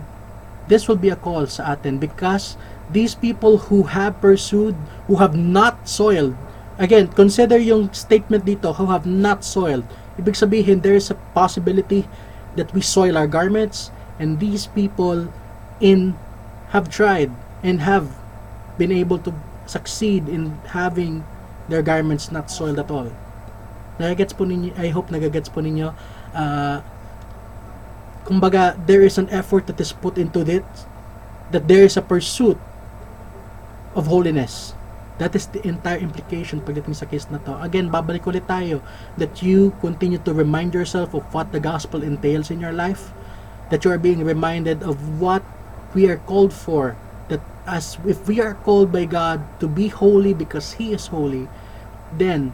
this 0.66 0.88
will 0.88 0.98
be 0.98 1.12
a 1.12 1.18
call 1.18 1.46
sa 1.46 1.76
atin 1.76 2.02
because 2.02 2.56
these 2.90 3.14
people 3.14 3.70
who 3.70 3.84
have 3.84 4.20
pursued, 4.20 4.76
who 5.06 5.16
have 5.16 5.36
not 5.36 5.88
soiled, 5.88 6.36
again, 6.78 7.08
consider 7.08 7.58
yung 7.58 7.92
statement 7.92 8.44
dito, 8.44 8.74
who 8.74 8.86
have 8.86 9.06
not 9.06 9.44
soiled. 9.44 9.84
Ibig 10.18 10.36
sabihin, 10.36 10.82
there 10.82 10.94
is 10.94 11.10
a 11.10 11.18
possibility 11.34 12.06
that 12.56 12.72
we 12.74 12.80
soil 12.80 13.16
our 13.16 13.26
garments, 13.26 13.90
and 14.18 14.38
these 14.38 14.66
people 14.66 15.32
in 15.80 16.14
have 16.70 16.90
tried 16.90 17.30
and 17.62 17.80
have 17.80 18.10
been 18.78 18.90
able 18.90 19.18
to 19.18 19.34
succeed 19.66 20.28
in 20.28 20.54
having 20.74 21.24
their 21.68 21.82
garments 21.82 22.30
not 22.30 22.50
soiled 22.50 22.78
at 22.78 22.90
all. 22.90 23.10
Nagagets 23.98 24.34
po 24.36 24.44
ninyo, 24.44 24.74
I 24.78 24.90
hope 24.90 25.08
nagagets 25.08 25.50
po 25.50 25.62
ninyo, 25.62 25.94
uh, 26.34 26.82
kumbaga, 28.26 28.74
there 28.86 29.02
is 29.02 29.18
an 29.18 29.30
effort 29.30 29.66
that 29.66 29.80
is 29.80 29.94
put 29.94 30.18
into 30.18 30.42
it, 30.42 30.66
that 31.50 31.66
there 31.66 31.86
is 31.86 31.96
a 31.96 32.02
pursuit 32.02 32.58
of 33.94 34.06
holiness. 34.06 34.74
That 35.22 35.38
is 35.38 35.46
the 35.46 35.62
entire 35.62 36.02
implication 36.02 36.58
pagdating 36.58 36.98
sa 36.98 37.06
case 37.06 37.30
na 37.30 37.38
to. 37.46 37.54
Again, 37.62 37.86
babalik 37.86 38.26
ulit 38.26 38.50
tayo 38.50 38.82
that 39.14 39.46
you 39.46 39.70
continue 39.78 40.18
to 40.26 40.34
remind 40.34 40.74
yourself 40.74 41.14
of 41.14 41.22
what 41.30 41.54
the 41.54 41.62
gospel 41.62 42.02
entails 42.02 42.50
in 42.50 42.58
your 42.58 42.74
life, 42.74 43.14
that 43.70 43.86
you 43.86 43.94
are 43.94 44.00
being 44.02 44.26
reminded 44.26 44.82
of 44.82 44.98
what 45.22 45.46
we 45.94 46.10
are 46.10 46.18
called 46.26 46.50
for, 46.50 46.98
that 47.30 47.38
as 47.62 47.94
if 48.02 48.26
we 48.26 48.42
are 48.42 48.58
called 48.66 48.90
by 48.90 49.06
God 49.06 49.38
to 49.62 49.70
be 49.70 49.86
holy 49.86 50.34
because 50.34 50.82
He 50.82 50.90
is 50.90 51.06
holy, 51.14 51.46
then 52.10 52.50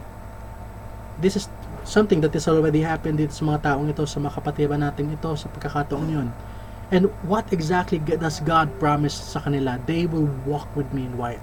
this 1.16 1.40
is 1.40 1.48
something 1.88 2.20
that 2.20 2.36
has 2.36 2.44
already 2.44 2.84
happened 2.84 3.16
dito 3.16 3.32
sa 3.32 3.48
mga 3.48 3.72
taong 3.72 3.88
ito, 3.88 4.04
sa 4.04 4.20
mga 4.20 4.36
kapatiran 4.36 4.84
natin 4.84 5.16
ito, 5.16 5.32
sa 5.32 5.48
pagkakataon 5.48 6.08
yun. 6.12 6.28
And 6.90 7.06
what 7.22 7.52
exactly 7.54 8.02
does 8.02 8.42
God 8.42 8.66
promise 8.82 9.14
sa 9.14 9.38
kanila? 9.46 9.78
They 9.86 10.10
will 10.10 10.26
walk 10.42 10.74
with 10.74 10.90
me 10.90 11.06
in 11.06 11.14
white. 11.14 11.38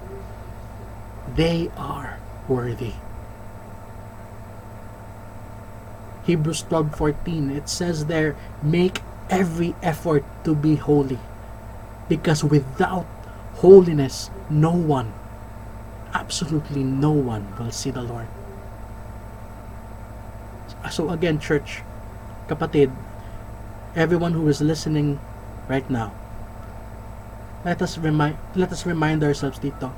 They 1.40 1.72
are 1.80 2.20
worthy. 2.52 3.00
Hebrews 6.28 6.68
12:14 6.68 7.48
it 7.56 7.72
says 7.72 8.12
there 8.12 8.36
make 8.60 9.00
every 9.32 9.72
effort 9.80 10.28
to 10.44 10.52
be 10.52 10.76
holy. 10.76 11.20
Because 12.12 12.44
without 12.44 13.08
holiness, 13.64 14.28
no 14.52 14.76
one, 14.76 15.16
absolutely 16.12 16.84
no 16.84 17.12
one 17.12 17.48
will 17.56 17.72
see 17.72 17.92
the 17.92 18.04
Lord. 18.04 18.28
So 20.92 21.12
again, 21.12 21.40
church, 21.40 21.84
kapatid, 22.48 22.92
everyone 23.96 24.32
who 24.32 24.48
is 24.48 24.60
listening 24.60 25.20
right 25.68 25.88
now, 25.90 26.14
let 27.66 27.82
us 27.82 27.98
remind 27.98 28.38
let 28.56 28.72
us 28.72 28.86
remind 28.86 29.24
ourselves 29.24 29.60
dito 29.60 29.92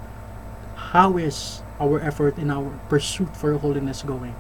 how 0.94 1.18
is 1.18 1.62
our 1.80 2.02
effort 2.02 2.38
in 2.38 2.50
our 2.50 2.74
pursuit 2.90 3.30
for 3.38 3.54
holiness 3.58 4.02
going? 4.02 4.36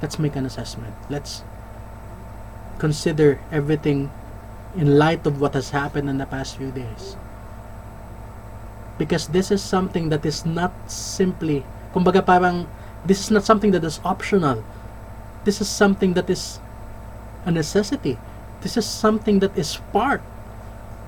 Let's 0.00 0.18
make 0.18 0.36
an 0.36 0.46
assessment. 0.46 0.94
Let's 1.10 1.42
consider 2.78 3.38
everything 3.52 4.08
in 4.76 4.96
light 4.96 5.26
of 5.26 5.40
what 5.40 5.52
has 5.52 5.70
happened 5.70 6.08
in 6.08 6.16
the 6.16 6.24
past 6.24 6.56
few 6.56 6.70
days. 6.70 7.16
Because 8.96 9.28
this 9.28 9.50
is 9.50 9.60
something 9.60 10.08
that 10.08 10.24
is 10.24 10.46
not 10.46 10.72
simply 10.88 11.64
kumbaga 11.92 12.24
parang 12.24 12.70
this 13.04 13.20
is 13.20 13.30
not 13.30 13.44
something 13.44 13.72
that 13.72 13.84
is 13.84 14.00
optional 14.04 14.62
this 15.44 15.60
is 15.60 15.68
something 15.68 16.14
that 16.14 16.28
is 16.28 16.60
a 17.44 17.50
necessity 17.50 18.18
this 18.62 18.76
is 18.76 18.84
something 18.84 19.38
that 19.40 19.56
is 19.56 19.78
part 19.92 20.20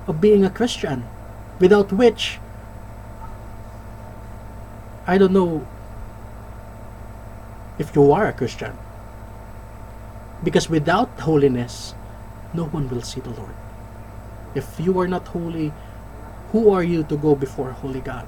of 0.07 0.19
being 0.19 0.43
a 0.43 0.49
Christian, 0.49 1.05
without 1.59 1.93
which 1.93 2.39
I 5.05 5.17
don't 5.17 5.33
know 5.33 5.67
if 7.77 7.95
you 7.95 8.11
are 8.11 8.27
a 8.27 8.33
Christian. 8.33 8.77
Because 10.43 10.69
without 10.69 11.09
holiness, 11.19 11.93
no 12.53 12.65
one 12.65 12.89
will 12.89 13.01
see 13.01 13.21
the 13.21 13.29
Lord. 13.29 13.53
If 14.55 14.79
you 14.79 14.99
are 14.99 15.07
not 15.07 15.27
holy, 15.27 15.71
who 16.51 16.71
are 16.71 16.83
you 16.83 17.03
to 17.03 17.17
go 17.17 17.35
before 17.35 17.71
holy 17.71 18.01
God? 18.01 18.27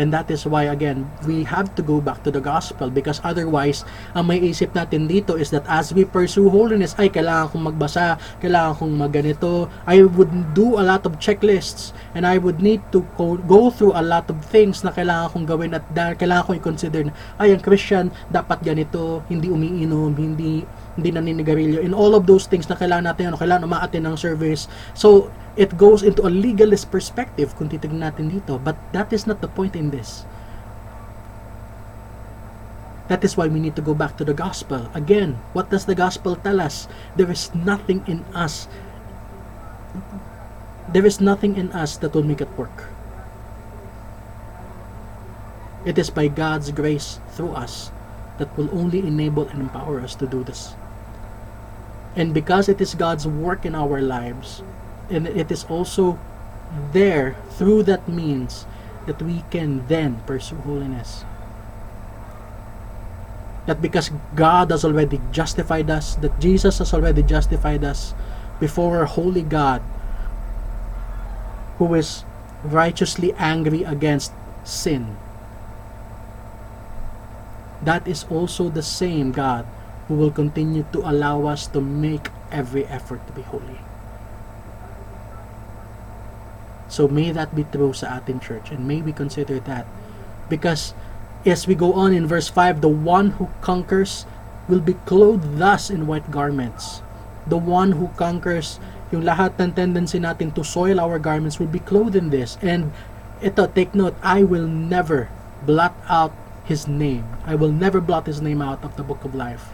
And 0.00 0.12
that 0.12 0.30
is 0.32 0.48
why, 0.48 0.72
again, 0.72 1.04
we 1.28 1.44
have 1.44 1.74
to 1.76 1.82
go 1.82 2.00
back 2.00 2.24
to 2.24 2.30
the 2.30 2.40
gospel 2.40 2.88
because 2.88 3.20
otherwise, 3.24 3.84
ang 4.16 4.28
may 4.32 4.40
isip 4.40 4.72
natin 4.72 5.08
dito 5.08 5.36
is 5.36 5.52
that 5.52 5.64
as 5.68 5.92
we 5.92 6.08
pursue 6.08 6.48
holiness, 6.48 6.96
ay, 6.96 7.12
kailangan 7.12 7.52
kong 7.52 7.64
magbasa, 7.68 8.16
kailangan 8.40 8.80
kong 8.80 8.92
magganito. 8.96 9.68
I 9.84 10.04
would 10.04 10.56
do 10.56 10.80
a 10.80 10.84
lot 10.84 11.04
of 11.04 11.20
checklists 11.20 11.92
and 12.16 12.24
I 12.24 12.40
would 12.40 12.64
need 12.64 12.80
to 12.92 13.04
go, 13.16 13.36
through 13.72 13.94
a 13.96 14.04
lot 14.04 14.28
of 14.28 14.40
things 14.48 14.84
na 14.84 14.92
kailangan 14.92 15.32
kong 15.32 15.46
gawin 15.48 15.72
at 15.76 15.84
kailangan 15.92 16.44
kong 16.48 16.56
i-consider 16.60 17.02
na, 17.08 17.12
ay, 17.36 17.52
ang 17.52 17.60
Christian, 17.60 18.08
dapat 18.32 18.64
ganito, 18.64 19.24
hindi 19.28 19.52
umiinom, 19.52 20.16
hindi 20.16 20.64
hindi 20.96 21.08
naninigarilyo, 21.12 21.80
in 21.80 21.96
all 21.96 22.12
of 22.12 22.28
those 22.28 22.44
things 22.44 22.68
na 22.68 22.76
kailangan 22.76 23.08
natin, 23.08 23.32
ano, 23.32 23.40
kailangan 23.40 23.64
umaatin 23.64 24.04
ng 24.04 24.16
service. 24.16 24.68
So, 24.92 25.32
it 25.56 25.76
goes 25.76 26.04
into 26.04 26.24
a 26.24 26.32
legalist 26.32 26.92
perspective 26.92 27.52
kung 27.56 27.68
titignan 27.68 28.12
natin 28.12 28.28
dito. 28.28 28.60
But 28.60 28.76
that 28.92 29.12
is 29.12 29.24
not 29.24 29.40
the 29.40 29.48
point 29.48 29.76
in 29.76 29.92
this. 29.92 30.24
That 33.08 33.24
is 33.24 33.36
why 33.36 33.48
we 33.48 33.60
need 33.60 33.76
to 33.76 33.84
go 33.84 33.92
back 33.92 34.16
to 34.16 34.24
the 34.24 34.32
gospel. 34.32 34.88
Again, 34.96 35.36
what 35.52 35.68
does 35.68 35.84
the 35.84 35.96
gospel 35.96 36.36
tell 36.36 36.60
us? 36.60 36.88
There 37.16 37.28
is 37.28 37.52
nothing 37.52 38.04
in 38.08 38.24
us. 38.32 38.68
There 40.92 41.04
is 41.04 41.20
nothing 41.20 41.56
in 41.56 41.72
us 41.72 41.96
that 42.00 42.14
will 42.14 42.24
make 42.24 42.40
it 42.40 42.52
work. 42.56 42.88
It 45.84 45.98
is 45.98 46.08
by 46.08 46.28
God's 46.28 46.70
grace 46.70 47.18
through 47.34 47.52
us 47.52 47.90
that 48.38 48.48
will 48.56 48.70
only 48.72 49.00
enable 49.00 49.48
and 49.48 49.60
empower 49.60 50.00
us 50.00 50.14
to 50.16 50.26
do 50.26 50.44
this. 50.44 50.72
And 52.14 52.34
because 52.34 52.68
it 52.68 52.80
is 52.80 52.94
God's 52.94 53.26
work 53.26 53.64
in 53.64 53.74
our 53.74 54.00
lives, 54.00 54.62
and 55.08 55.26
it 55.26 55.50
is 55.50 55.64
also 55.64 56.18
there 56.92 57.36
through 57.56 57.84
that 57.84 58.08
means 58.08 58.66
that 59.06 59.20
we 59.20 59.44
can 59.50 59.86
then 59.88 60.20
pursue 60.26 60.56
holiness. 60.56 61.24
That 63.66 63.80
because 63.80 64.10
God 64.34 64.70
has 64.70 64.84
already 64.84 65.20
justified 65.30 65.90
us, 65.90 66.16
that 66.16 66.38
Jesus 66.40 66.78
has 66.78 66.92
already 66.92 67.22
justified 67.22 67.84
us 67.84 68.14
before 68.60 69.02
a 69.02 69.06
holy 69.06 69.42
God 69.42 69.82
who 71.78 71.94
is 71.94 72.24
righteously 72.64 73.32
angry 73.34 73.82
against 73.82 74.32
sin. 74.64 75.16
That 77.82 78.06
is 78.06 78.24
also 78.30 78.68
the 78.68 78.82
same 78.82 79.32
God 79.32 79.66
who 80.08 80.14
will 80.14 80.30
continue 80.30 80.84
to 80.92 81.00
allow 81.06 81.46
us 81.46 81.66
to 81.68 81.80
make 81.80 82.28
every 82.50 82.84
effort 82.86 83.24
to 83.26 83.32
be 83.32 83.42
holy. 83.42 83.80
So 86.92 87.08
may 87.08 87.32
that 87.32 87.56
be 87.56 87.64
true 87.64 87.96
sa 87.96 88.20
atin 88.20 88.36
church 88.36 88.68
and 88.68 88.84
may 88.84 89.00
we 89.00 89.16
consider 89.16 89.56
that 89.64 89.88
because 90.52 90.92
as 91.48 91.64
we 91.64 91.72
go 91.72 91.96
on 91.96 92.12
in 92.12 92.28
verse 92.28 92.52
5 92.52 92.84
the 92.84 92.92
one 92.92 93.40
who 93.40 93.48
conquers 93.64 94.28
will 94.68 94.84
be 94.84 94.94
clothed 95.08 95.56
thus 95.56 95.88
in 95.88 96.04
white 96.04 96.28
garments. 96.28 97.00
The 97.48 97.56
one 97.56 97.96
who 97.96 98.12
conquers 98.20 98.76
yung 99.08 99.24
lahat 99.24 99.56
ng 99.56 99.72
tendency 99.72 100.20
natin 100.20 100.52
to 100.52 100.62
soil 100.62 101.00
our 101.00 101.16
garments 101.16 101.56
will 101.56 101.72
be 101.72 101.80
clothed 101.80 102.14
in 102.14 102.28
this 102.28 102.60
and 102.60 102.92
ito 103.40 103.64
take 103.72 103.96
note 103.96 104.14
I 104.20 104.44
will 104.44 104.68
never 104.68 105.32
blot 105.64 105.96
out 106.12 106.36
his 106.68 106.86
name. 106.86 107.24
I 107.48 107.56
will 107.56 107.72
never 107.72 108.04
blot 108.04 108.28
his 108.28 108.44
name 108.44 108.60
out 108.60 108.84
of 108.84 109.00
the 109.00 109.02
book 109.02 109.24
of 109.24 109.34
life. 109.34 109.72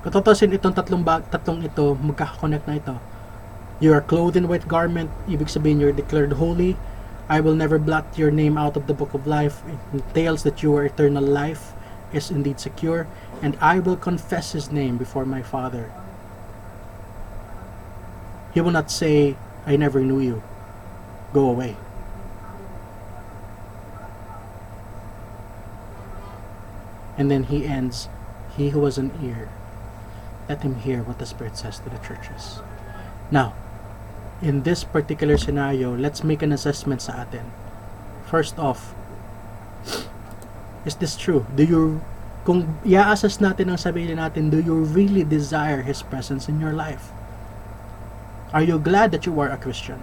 Katotosin 0.00 0.56
itong 0.56 0.72
tatlong 0.72 1.04
bag, 1.04 1.28
tatlong 1.28 1.60
ito, 1.60 1.92
magkaka-connect 2.00 2.64
na 2.64 2.80
ito. 2.80 2.96
You 3.84 3.92
are 3.92 4.00
clothed 4.00 4.32
in 4.32 4.48
white 4.48 4.64
garment, 4.64 5.12
ibig 5.28 5.52
sabihin 5.52 5.76
you're 5.76 5.92
declared 5.92 6.40
holy. 6.40 6.80
I 7.28 7.44
will 7.44 7.52
never 7.52 7.76
blot 7.76 8.16
your 8.16 8.32
name 8.32 8.56
out 8.56 8.80
of 8.80 8.88
the 8.88 8.96
book 8.96 9.12
of 9.12 9.28
life. 9.28 9.60
It 9.68 10.00
entails 10.00 10.40
that 10.48 10.64
your 10.64 10.88
eternal 10.88 11.24
life 11.24 11.76
is 12.16 12.32
indeed 12.32 12.58
secure, 12.58 13.04
and 13.44 13.60
I 13.60 13.76
will 13.76 13.96
confess 13.96 14.56
his 14.56 14.72
name 14.72 14.96
before 14.96 15.28
my 15.28 15.44
Father. 15.44 15.92
He 18.56 18.64
will 18.64 18.72
not 18.72 18.90
say, 18.90 19.36
I 19.68 19.76
never 19.76 20.00
knew 20.00 20.18
you. 20.18 20.42
Go 21.36 21.44
away. 21.44 21.76
And 27.20 27.30
then 27.30 27.44
he 27.52 27.68
ends, 27.68 28.08
He 28.56 28.70
who 28.70 28.84
has 28.84 28.98
an 28.98 29.12
ear, 29.22 29.48
let 30.50 30.66
him 30.66 30.74
hear 30.82 31.06
what 31.06 31.22
the 31.22 31.26
Spirit 31.30 31.54
says 31.54 31.78
to 31.78 31.88
the 31.88 32.02
churches. 32.02 32.58
Now, 33.30 33.54
in 34.42 34.66
this 34.66 34.82
particular 34.82 35.38
scenario, 35.38 35.94
let's 35.94 36.26
make 36.26 36.42
an 36.42 36.50
assessment 36.50 37.06
sa 37.06 37.22
atin. 37.22 37.46
First 38.26 38.58
off, 38.58 38.98
is 40.82 40.98
this 40.98 41.14
true? 41.14 41.46
Do 41.54 41.62
you, 41.62 42.02
kung 42.42 42.66
i-assess 42.82 43.38
natin 43.38 43.70
ang 43.70 43.78
sarili 43.78 44.10
natin, 44.18 44.50
do 44.50 44.58
you 44.58 44.82
really 44.90 45.22
desire 45.22 45.86
His 45.86 46.02
presence 46.02 46.50
in 46.50 46.58
your 46.58 46.74
life? 46.74 47.14
Are 48.50 48.66
you 48.66 48.82
glad 48.82 49.14
that 49.14 49.30
you 49.30 49.38
are 49.38 49.54
a 49.54 49.60
Christian? 49.60 50.02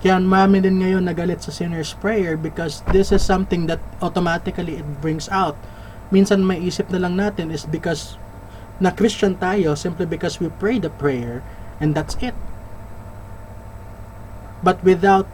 Kaya 0.00 0.16
marami 0.22 0.64
din 0.64 0.80
ngayon 0.80 1.04
nagalit 1.04 1.44
sa 1.44 1.52
sinner's 1.52 1.92
prayer 1.92 2.38
because 2.38 2.80
this 2.94 3.12
is 3.12 3.20
something 3.20 3.68
that 3.68 3.82
automatically 4.00 4.80
it 4.80 4.88
brings 5.04 5.28
out. 5.28 5.58
Minsan 6.08 6.46
may 6.46 6.62
isip 6.62 6.88
na 6.88 7.02
lang 7.02 7.18
natin 7.18 7.52
is 7.52 7.66
because 7.68 8.16
na 8.78 8.94
Christian 8.94 9.34
tayo 9.36 9.74
simply 9.74 10.06
because 10.06 10.38
we 10.38 10.48
pray 10.62 10.78
the 10.78 10.90
prayer 10.90 11.42
and 11.82 11.94
that's 11.94 12.14
it. 12.22 12.34
But 14.62 14.82
without 14.82 15.26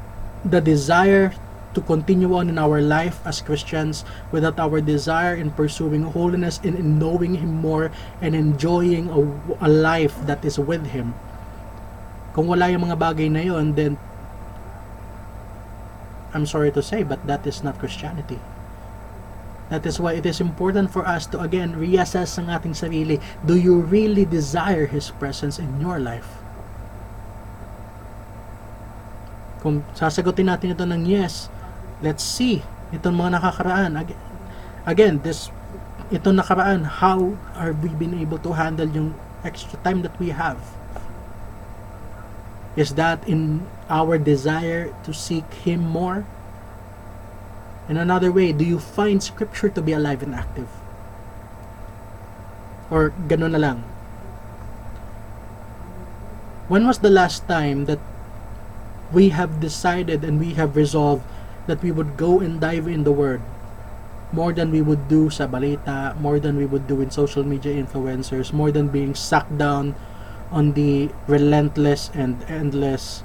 the 0.45 0.61
desire 0.61 1.33
to 1.73 1.81
continue 1.81 2.33
on 2.37 2.49
in 2.49 2.57
our 2.57 2.81
life 2.81 3.21
as 3.27 3.43
Christians, 3.43 4.05
without 4.31 4.61
our 4.61 4.81
desire 4.81 5.35
in 5.35 5.51
pursuing 5.51 6.05
holiness 6.15 6.61
and 6.63 6.77
in 6.77 6.99
knowing 6.99 7.35
Him 7.35 7.61
more 7.61 7.91
and 8.21 8.37
enjoying 8.37 9.11
a, 9.11 9.21
a 9.65 9.69
life 9.69 10.15
that 10.25 10.45
is 10.45 10.59
with 10.61 10.95
Him, 10.95 11.15
kung 12.33 12.47
wala 12.47 12.71
yung 12.71 12.87
mga 12.87 12.99
bagay 12.99 13.29
na 13.31 13.43
yon, 13.43 13.75
then 13.75 13.99
I'm 16.35 16.47
sorry 16.47 16.71
to 16.75 16.83
say, 16.83 17.03
but 17.03 17.23
that 17.27 17.47
is 17.47 17.63
not 17.63 17.79
Christianity. 17.79 18.39
That 19.73 19.87
is 19.89 19.97
why 19.97 20.13
it 20.21 20.29
is 20.29 20.45
important 20.45 20.93
for 20.93 21.09
us 21.09 21.25
to 21.33 21.41
again 21.41 21.81
reassess 21.81 22.37
ang 22.37 22.53
ating 22.53 22.77
sarili. 22.77 23.17
Do 23.49 23.57
you 23.57 23.81
really 23.81 24.29
desire 24.29 24.85
His 24.85 25.09
presence 25.09 25.57
in 25.57 25.81
your 25.81 25.97
life? 25.97 26.29
Kung 29.65 29.81
sasagutin 29.97 30.53
natin 30.53 30.77
ito 30.77 30.85
ng 30.85 31.09
yes, 31.09 31.49
let's 32.05 32.21
see 32.21 32.61
itong 32.93 33.17
mga 33.17 33.41
nakakaraan. 33.41 33.97
Again, 34.85 35.25
this 35.25 35.49
itong 36.13 36.37
nakaraan, 36.37 37.01
how 37.01 37.33
are 37.57 37.73
we 37.73 37.89
been 37.97 38.13
able 38.21 38.37
to 38.45 38.53
handle 38.53 38.87
yung 38.93 39.17
extra 39.41 39.81
time 39.81 40.05
that 40.05 40.13
we 40.21 40.37
have? 40.37 40.61
Is 42.77 43.01
that 43.01 43.25
in 43.25 43.65
our 43.89 44.21
desire 44.21 44.93
to 45.09 45.17
seek 45.17 45.47
Him 45.65 45.81
more? 45.81 46.29
In 47.89 47.97
another 47.97 48.33
way, 48.33 48.53
do 48.53 48.65
you 48.65 48.79
find 48.79 49.23
Scripture 49.23 49.69
to 49.69 49.83
be 49.83 49.93
alive 49.93 50.23
and 50.23 50.35
active? 50.35 50.69
Or 52.91 53.13
ganun 53.29 53.53
na 53.53 53.61
lang. 53.61 53.85
When 56.69 56.87
was 56.87 57.05
the 57.05 57.13
last 57.13 57.45
time 57.45 57.85
that 57.85 58.01
we 59.13 59.29
have 59.37 59.61
decided 59.61 60.25
and 60.25 60.41
we 60.41 60.57
have 60.57 60.77
resolved 60.77 61.23
that 61.67 61.83
we 61.85 61.93
would 61.93 62.17
go 62.17 62.41
and 62.41 62.61
dive 62.61 62.89
in 62.89 63.05
the 63.05 63.13
Word 63.13 63.43
more 64.33 64.53
than 64.53 64.73
we 64.73 64.83
would 64.83 65.07
do 65.07 65.31
sa 65.31 65.47
balita, 65.47 66.17
more 66.19 66.41
than 66.41 66.57
we 66.57 66.67
would 66.67 66.89
do 66.89 67.01
in 67.01 67.11
social 67.11 67.45
media 67.45 67.71
influencers, 67.77 68.53
more 68.53 68.73
than 68.73 68.89
being 68.89 69.15
sucked 69.15 69.57
down 69.57 69.95
on 70.51 70.73
the 70.73 71.09
relentless 71.29 72.11
and 72.15 72.43
endless 72.49 73.23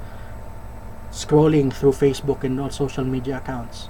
scrolling 1.10 1.72
through 1.72 1.92
Facebook 1.92 2.44
and 2.44 2.60
all 2.60 2.70
social 2.70 3.04
media 3.04 3.38
accounts. 3.38 3.88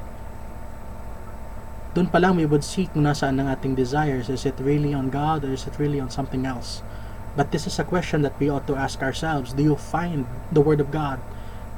Doon 1.91 2.07
pa 2.07 2.23
lang 2.23 2.39
we 2.39 2.47
would 2.47 2.63
see 2.63 2.87
kung 2.87 3.03
nasaan 3.03 3.43
ang 3.43 3.51
ating 3.51 3.75
desires. 3.75 4.31
Is 4.31 4.47
it 4.47 4.55
really 4.63 4.95
on 4.95 5.11
God 5.11 5.43
or 5.43 5.51
is 5.51 5.67
it 5.67 5.75
really 5.75 5.99
on 5.99 6.07
something 6.07 6.47
else? 6.47 6.87
But 7.35 7.51
this 7.51 7.67
is 7.67 7.79
a 7.79 7.87
question 7.87 8.23
that 8.23 8.39
we 8.39 8.47
ought 8.51 8.67
to 8.71 8.79
ask 8.79 9.03
ourselves. 9.03 9.55
Do 9.55 9.63
you 9.63 9.75
find 9.75 10.27
the 10.51 10.63
Word 10.63 10.79
of 10.79 10.95
God 10.95 11.19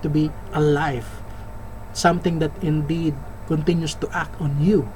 to 0.04 0.08
be 0.08 0.28
alive? 0.52 1.08
Something 1.92 2.40
that 2.40 2.52
indeed 2.60 3.16
continues 3.48 3.92
to 4.00 4.08
act 4.12 4.36
on 4.40 4.56
you, 4.60 4.88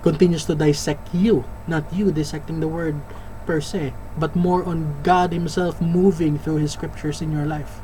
continues 0.00 0.44
to 0.48 0.54
dissect 0.56 1.12
you, 1.12 1.44
not 1.68 1.84
you 1.92 2.12
dissecting 2.12 2.60
the 2.60 2.68
Word 2.68 2.96
per 3.44 3.60
se, 3.60 3.92
but 4.16 4.36
more 4.36 4.64
on 4.64 5.00
God 5.04 5.32
Himself 5.32 5.80
moving 5.80 6.36
through 6.36 6.60
His 6.60 6.72
scriptures 6.72 7.20
in 7.20 7.32
your 7.32 7.46
life. 7.46 7.80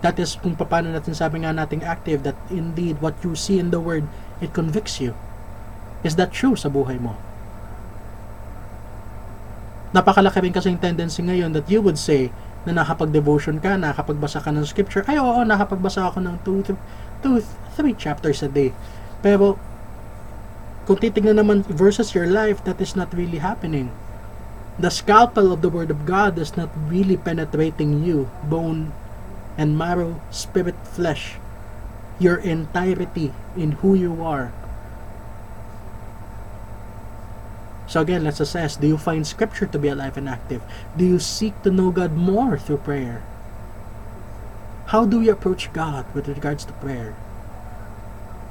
That 0.00 0.18
is 0.18 0.34
kung 0.34 0.56
paano 0.56 0.90
natin 0.90 1.14
sabi 1.14 1.44
nga 1.44 1.52
nating 1.52 1.84
active 1.84 2.24
that 2.24 2.38
indeed 2.48 2.98
what 3.04 3.20
you 3.22 3.36
see 3.36 3.60
in 3.60 3.70
the 3.70 3.78
Word, 3.78 4.08
it 4.40 4.52
convicts 4.56 5.00
you. 5.00 5.16
Is 6.00 6.16
that 6.16 6.32
true 6.32 6.56
sa 6.56 6.72
buhay 6.72 6.96
mo? 6.96 7.16
Napakalaki 9.92 10.40
rin 10.40 10.54
kasing 10.54 10.80
tendency 10.80 11.20
ngayon 11.20 11.52
that 11.52 11.68
you 11.68 11.82
would 11.82 11.98
say 11.98 12.30
na 12.64 12.76
nakapag-devotion 12.76 13.58
ka, 13.58 13.74
nakapagbasa 13.74 14.44
ka 14.44 14.52
ng 14.52 14.68
scripture. 14.68 15.02
Ay, 15.08 15.16
oo, 15.16 15.42
nakapagbasa 15.42 16.06
ako 16.06 16.20
ng 16.20 16.36
2, 16.44 16.76
2, 17.24 17.42
3 17.76 17.96
chapters 17.96 18.44
a 18.44 18.50
day. 18.52 18.70
Pero, 19.24 19.56
kung 20.84 21.00
titignan 21.00 21.40
naman 21.40 21.64
versus 21.66 22.12
your 22.12 22.28
life, 22.28 22.60
that 22.68 22.78
is 22.78 22.92
not 22.92 23.10
really 23.16 23.40
happening. 23.40 23.88
The 24.80 24.92
scalpel 24.92 25.52
of 25.52 25.60
the 25.60 25.72
Word 25.72 25.90
of 25.90 26.08
God 26.08 26.36
is 26.40 26.56
not 26.56 26.72
really 26.88 27.16
penetrating 27.16 28.04
you, 28.04 28.28
bone 28.48 28.92
and 29.60 29.76
marrow, 29.76 30.20
spirit, 30.32 30.76
flesh, 30.88 31.39
your 32.20 32.36
entirety 32.36 33.32
in 33.56 33.72
who 33.80 33.96
you 33.96 34.22
are. 34.22 34.52
So 37.88 38.00
again, 38.00 38.22
let's 38.22 38.38
assess, 38.38 38.76
do 38.76 38.86
you 38.86 38.96
find 38.96 39.26
scripture 39.26 39.66
to 39.66 39.78
be 39.78 39.88
alive 39.88 40.16
and 40.16 40.28
active? 40.28 40.62
Do 40.96 41.04
you 41.04 41.18
seek 41.18 41.60
to 41.66 41.72
know 41.72 41.90
God 41.90 42.14
more 42.14 42.56
through 42.56 42.86
prayer? 42.86 43.24
How 44.94 45.04
do 45.06 45.18
we 45.18 45.28
approach 45.28 45.72
God 45.72 46.06
with 46.14 46.28
regards 46.28 46.64
to 46.66 46.72
prayer? 46.78 47.16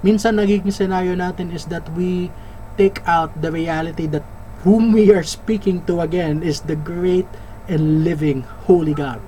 Minsan 0.03 0.35
nagiging 0.39 0.73
scenario 0.73 1.15
natin 1.15 1.55
is 1.55 1.71
that 1.71 1.87
we 1.95 2.31
take 2.75 2.99
out 3.07 3.31
the 3.39 3.51
reality 3.51 4.07
that 4.07 4.23
whom 4.63 4.91
we 4.91 5.11
are 5.11 5.23
speaking 5.23 5.83
to 5.87 5.99
again 5.99 6.43
is 6.43 6.67
the 6.67 6.75
great 6.75 7.27
and 7.67 8.03
living 8.03 8.43
holy 8.67 8.93
God. 8.93 9.19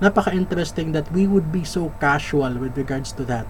Napaka-interesting 0.00 0.92
that 0.92 1.10
we 1.12 1.26
would 1.26 1.50
be 1.50 1.64
so 1.64 1.92
casual 2.00 2.52
with 2.54 2.76
regards 2.76 3.12
to 3.12 3.24
that. 3.24 3.46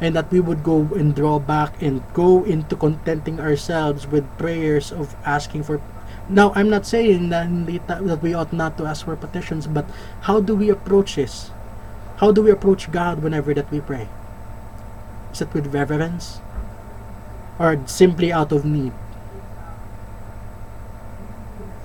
And 0.00 0.16
that 0.16 0.32
we 0.32 0.40
would 0.40 0.64
go 0.64 0.88
and 0.96 1.14
draw 1.14 1.38
back 1.38 1.82
and 1.82 2.00
go 2.14 2.44
into 2.44 2.74
contenting 2.74 3.38
ourselves 3.38 4.06
with 4.06 4.24
prayers 4.38 4.92
of 4.92 5.14
asking 5.26 5.64
for 5.64 5.80
Now, 6.28 6.52
I'm 6.54 6.70
not 6.70 6.86
saying 6.86 7.28
that, 7.28 7.50
that 7.88 8.22
we 8.22 8.32
ought 8.32 8.52
not 8.52 8.78
to 8.78 8.86
ask 8.86 9.04
for 9.04 9.16
petitions, 9.16 9.66
but 9.66 9.84
how 10.22 10.40
do 10.40 10.56
we 10.56 10.70
approach 10.70 11.16
this? 11.16 11.50
How 12.16 12.32
do 12.32 12.40
we 12.40 12.50
approach 12.50 12.92
God 12.92 13.22
whenever 13.22 13.52
that 13.52 13.70
we 13.70 13.80
pray? 13.80 14.08
Is 15.32 15.42
it 15.42 15.52
with 15.52 15.74
reverence? 15.74 16.40
Or 17.58 17.76
simply 17.84 18.32
out 18.32 18.52
of 18.52 18.64
need? 18.64 18.92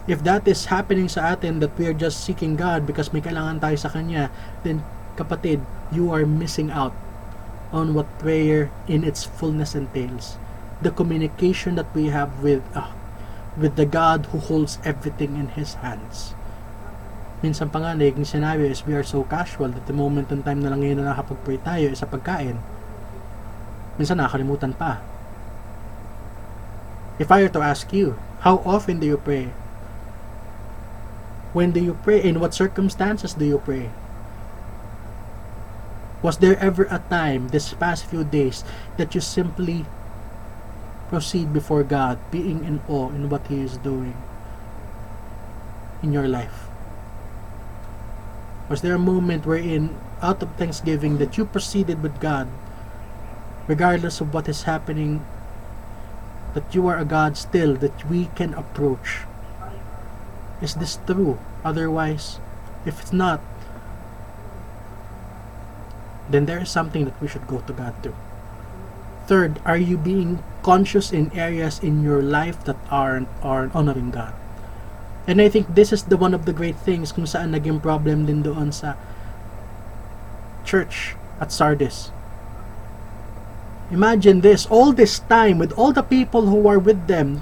If 0.06 0.22
that 0.22 0.46
is 0.46 0.70
happening 0.70 1.10
sa 1.10 1.34
atin, 1.34 1.66
that 1.66 1.74
we 1.82 1.90
are 1.90 1.98
just 1.98 2.22
seeking 2.22 2.54
God 2.54 2.86
because 2.86 3.10
may 3.10 3.26
kailangan 3.26 3.58
tayo 3.58 3.74
sa 3.74 3.90
Kanya, 3.90 4.30
then 4.62 4.86
kapatid, 5.18 5.66
you 5.90 6.14
are 6.14 6.30
missing 6.30 6.70
out 6.70 6.94
on 7.74 7.98
what 7.98 8.06
prayer 8.22 8.70
in 8.86 9.02
its 9.02 9.26
fullness 9.26 9.74
entails. 9.74 10.38
The 10.86 10.94
communication 10.94 11.74
that 11.82 11.90
we 11.98 12.14
have 12.14 12.46
with 12.46 12.62
uh, 12.78 12.94
with 13.58 13.82
the 13.82 13.90
God 13.90 14.30
who 14.30 14.38
holds 14.38 14.78
everything 14.86 15.42
in 15.42 15.50
His 15.58 15.80
hands. 15.82 16.38
Minsan 17.42 17.74
pa 17.74 17.82
nga, 17.82 17.98
naging 17.98 18.28
scenario 18.28 18.70
is 18.70 18.86
we 18.86 18.94
are 18.94 19.06
so 19.06 19.26
casual 19.26 19.74
that 19.74 19.90
the 19.90 19.96
moment 19.96 20.30
and 20.30 20.46
time 20.46 20.62
na 20.62 20.70
lang 20.70 20.86
ngayon 20.86 21.02
na 21.02 21.18
nakapag-pray 21.18 21.58
tayo 21.66 21.90
is 21.90 22.00
sa 22.04 22.08
pagkain. 22.08 22.62
Minsan 23.98 24.22
nakakalimutan 24.22 24.76
pa. 24.76 25.02
If 27.16 27.32
I 27.32 27.48
were 27.48 27.54
to 27.56 27.64
ask 27.64 27.90
you, 27.96 28.20
how 28.44 28.60
often 28.68 29.00
do 29.00 29.08
you 29.08 29.18
pray? 29.18 29.56
When 31.56 31.72
do 31.72 31.80
you 31.80 31.96
pray? 32.04 32.20
In 32.20 32.44
what 32.44 32.52
circumstances 32.52 33.32
do 33.32 33.48
you 33.48 33.64
pray? 33.64 33.88
Was 36.20 36.44
there 36.44 36.60
ever 36.60 36.84
a 36.92 37.00
time 37.08 37.48
this 37.56 37.72
past 37.72 38.12
few 38.12 38.28
days 38.28 38.68
that 39.00 39.16
you 39.16 39.22
simply 39.24 39.88
proceed 41.08 41.56
before 41.56 41.88
God, 41.88 42.20
being 42.28 42.68
in 42.68 42.84
awe 42.92 43.08
in 43.08 43.32
what 43.32 43.48
He 43.48 43.64
is 43.64 43.80
doing 43.80 44.20
in 46.04 46.12
your 46.12 46.28
life? 46.28 46.68
Was 48.68 48.84
there 48.84 49.00
a 49.00 49.00
moment 49.00 49.48
wherein, 49.48 49.96
out 50.20 50.44
of 50.44 50.52
thanksgiving, 50.60 51.24
that 51.24 51.40
you 51.40 51.48
proceeded 51.48 52.04
with 52.04 52.20
God, 52.20 52.52
regardless 53.72 54.20
of 54.20 54.34
what 54.34 54.52
is 54.52 54.68
happening, 54.68 55.24
that 56.52 56.76
you 56.76 56.84
are 56.92 57.00
a 57.00 57.08
God 57.08 57.38
still 57.40 57.80
that 57.80 57.96
we 58.12 58.28
can 58.36 58.52
approach? 58.56 59.24
Is 60.62 60.76
this 60.76 61.00
true? 61.06 61.38
Otherwise, 61.64 62.40
if 62.86 63.02
it's 63.02 63.12
not, 63.12 63.42
then 66.30 66.46
there 66.46 66.62
is 66.62 66.70
something 66.70 67.06
that 67.06 67.20
we 67.22 67.28
should 67.28 67.46
go 67.46 67.60
to 67.66 67.74
God 67.74 67.94
to. 68.04 68.14
Third, 69.28 69.60
are 69.66 69.78
you 69.78 69.98
being 69.98 70.42
conscious 70.62 71.12
in 71.12 71.34
areas 71.34 71.80
in 71.82 72.04
your 72.04 72.22
life 72.22 72.64
that 72.66 72.78
aren't, 72.90 73.28
aren't 73.42 73.76
honoring 73.76 74.12
God? 74.12 74.34
And 75.28 75.42
I 75.42 75.50
think 75.50 75.74
this 75.74 75.92
is 75.92 76.04
the 76.04 76.18
one 76.18 76.34
of 76.34 76.46
the 76.46 76.54
great 76.54 76.78
things 76.78 77.12
kung 77.12 77.26
saan 77.26 77.58
naging 77.58 77.82
problem 77.82 78.30
din 78.30 78.46
doon 78.46 78.70
sa 78.70 78.94
church 80.62 81.18
at 81.42 81.50
Sardis. 81.50 82.14
Imagine 83.90 84.42
this, 84.42 84.66
all 84.70 84.94
this 84.94 85.22
time 85.26 85.58
with 85.58 85.74
all 85.74 85.94
the 85.94 86.06
people 86.06 86.46
who 86.50 86.66
are 86.70 86.78
with 86.78 87.06
them. 87.06 87.42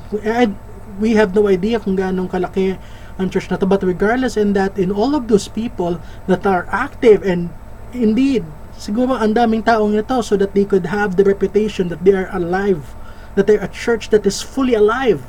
We 1.00 1.16
have 1.16 1.36
no 1.36 1.48
idea 1.48 1.80
kung 1.80 1.96
gaano 1.96 2.28
kalaki 2.28 2.80
ang 3.20 3.30
church 3.30 3.50
na 3.50 3.58
to. 3.58 3.66
But 3.66 3.84
regardless 3.84 4.38
in 4.38 4.54
that, 4.54 4.78
in 4.78 4.92
all 4.92 5.14
of 5.14 5.28
those 5.28 5.48
people 5.48 6.02
that 6.28 6.46
are 6.46 6.66
active 6.72 7.22
and 7.22 7.50
indeed 7.94 8.46
siguro 8.74 9.16
ang 9.16 9.38
daming 9.38 9.62
taong 9.62 9.94
ito 9.94 10.22
so 10.26 10.36
that 10.36 10.54
they 10.58 10.66
could 10.66 10.90
have 10.90 11.16
the 11.16 11.24
reputation 11.24 11.90
that 11.90 12.02
they 12.04 12.14
are 12.14 12.30
alive, 12.34 12.98
that 13.36 13.46
they're 13.46 13.62
a 13.62 13.70
church 13.70 14.10
that 14.10 14.26
is 14.26 14.42
fully 14.42 14.74
alive 14.74 15.22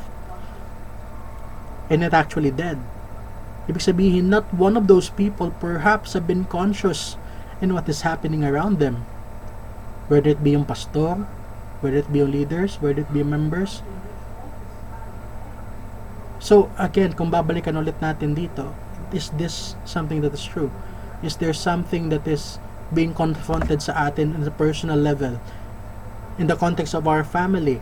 and 1.93 2.01
not 2.01 2.17
actually 2.17 2.51
dead. 2.51 2.81
Ibig 3.65 3.81
sabihin, 3.81 4.29
not 4.29 4.45
one 4.53 4.77
of 4.77 4.89
those 4.89 5.09
people 5.09 5.49
perhaps 5.57 6.13
have 6.13 6.29
been 6.29 6.45
conscious 6.45 7.17
in 7.65 7.73
what 7.73 7.89
is 7.89 8.05
happening 8.05 8.45
around 8.45 8.77
them. 8.77 9.09
Whether 10.09 10.37
it 10.37 10.45
be 10.45 10.53
yung 10.53 10.69
pastor, 10.69 11.25
whether 11.81 11.97
it 11.97 12.13
be 12.13 12.21
yung 12.21 12.33
leaders, 12.33 12.77
whether 12.81 13.01
it 13.01 13.13
be 13.13 13.25
members. 13.25 13.81
So, 16.45 16.69
again, 16.77 17.17
kung 17.17 17.33
babalikan 17.33 17.81
ulit 17.81 17.97
natin 18.05 18.37
dito, 18.37 18.69
is 19.17 19.33
this 19.41 19.81
something 19.89 20.21
that 20.21 20.37
is 20.37 20.45
true? 20.45 20.69
Is 21.25 21.41
there 21.41 21.57
something 21.57 22.13
that 22.13 22.29
is 22.29 22.61
being 22.93 23.17
confronted 23.17 23.81
sa 23.81 24.13
atin 24.13 24.37
in 24.37 24.45
the 24.45 24.53
personal 24.53 25.01
level? 25.01 25.41
In 26.37 26.45
the 26.45 26.61
context 26.61 26.93
of 26.93 27.09
our 27.09 27.25
family 27.25 27.81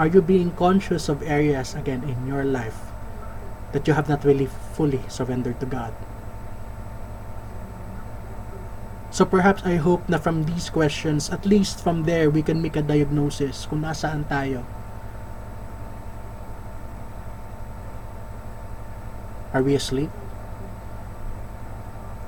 are 0.00 0.08
you 0.08 0.20
being 0.20 0.52
conscious 0.56 1.08
of 1.08 1.24
areas 1.24 1.72
again 1.72 2.04
in 2.04 2.16
your 2.28 2.44
life 2.44 2.92
that 3.72 3.88
you 3.88 3.96
have 3.96 4.08
not 4.08 4.24
really 4.24 4.48
fully 4.76 5.00
surrendered 5.08 5.60
to 5.60 5.66
God? 5.66 5.92
So 9.12 9.24
perhaps 9.24 9.64
I 9.64 9.76
hope 9.76 10.08
na 10.08 10.16
from 10.16 10.44
these 10.44 10.68
questions 10.68 11.28
at 11.28 11.44
least 11.44 11.80
from 11.80 12.04
there 12.04 12.28
we 12.28 12.40
can 12.40 12.60
make 12.60 12.76
a 12.76 12.84
diagnosis 12.84 13.64
kung 13.68 13.84
nasaan 13.84 14.28
tayo 14.28 14.64
are 19.56 19.64
we 19.64 19.72
asleep 19.72 20.12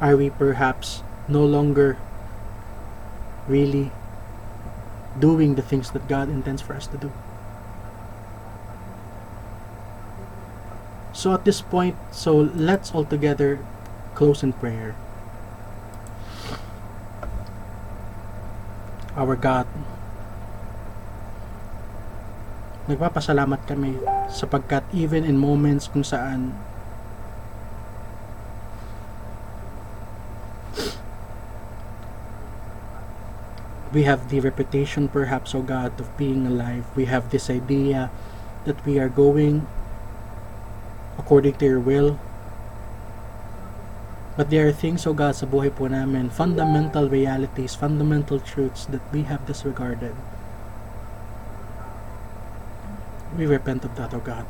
are 0.00 0.16
we 0.16 0.32
perhaps 0.32 1.04
no 1.28 1.44
longer 1.44 2.00
really 3.48 3.92
doing 5.18 5.56
the 5.56 5.62
things 5.62 5.90
that 5.90 6.06
God 6.06 6.28
intends 6.28 6.62
for 6.62 6.74
us 6.74 6.86
to 6.88 6.96
do. 6.96 7.10
So 11.12 11.34
at 11.34 11.44
this 11.44 11.60
point, 11.60 11.96
so 12.12 12.36
let's 12.54 12.94
all 12.94 13.04
together 13.04 13.58
close 14.14 14.44
in 14.44 14.52
prayer. 14.52 14.94
Our 19.18 19.34
God, 19.34 19.66
nagpapasalamat 22.86 23.66
kami 23.66 23.98
sapagkat 24.30 24.86
even 24.94 25.26
in 25.26 25.34
moments 25.34 25.90
kung 25.90 26.06
saan 26.06 26.54
we 33.92 34.04
have 34.04 34.28
the 34.28 34.40
reputation 34.40 35.08
perhaps 35.08 35.54
oh 35.54 35.62
God 35.62 35.96
of 36.00 36.12
being 36.16 36.46
alive. 36.46 36.84
We 36.94 37.06
have 37.06 37.30
this 37.30 37.48
idea 37.48 38.10
that 38.64 38.84
we 38.84 38.98
are 38.98 39.08
going 39.08 39.66
according 41.16 41.54
to 41.58 41.64
your 41.64 41.80
will. 41.80 42.20
But 44.36 44.50
there 44.50 44.68
are 44.68 44.72
things 44.72 45.06
oh 45.08 45.16
God 45.16 45.34
sa 45.34 45.48
buhay 45.48 45.74
po 45.74 45.88
namin 45.88 46.30
fundamental 46.30 47.08
realities 47.08 47.74
fundamental 47.74 48.38
truths 48.38 48.86
that 48.92 49.02
we 49.10 49.24
have 49.26 49.42
disregarded. 49.48 50.14
We 53.34 53.48
repent 53.48 53.88
of 53.88 53.96
that 53.96 54.12
oh 54.12 54.22
God. 54.22 54.44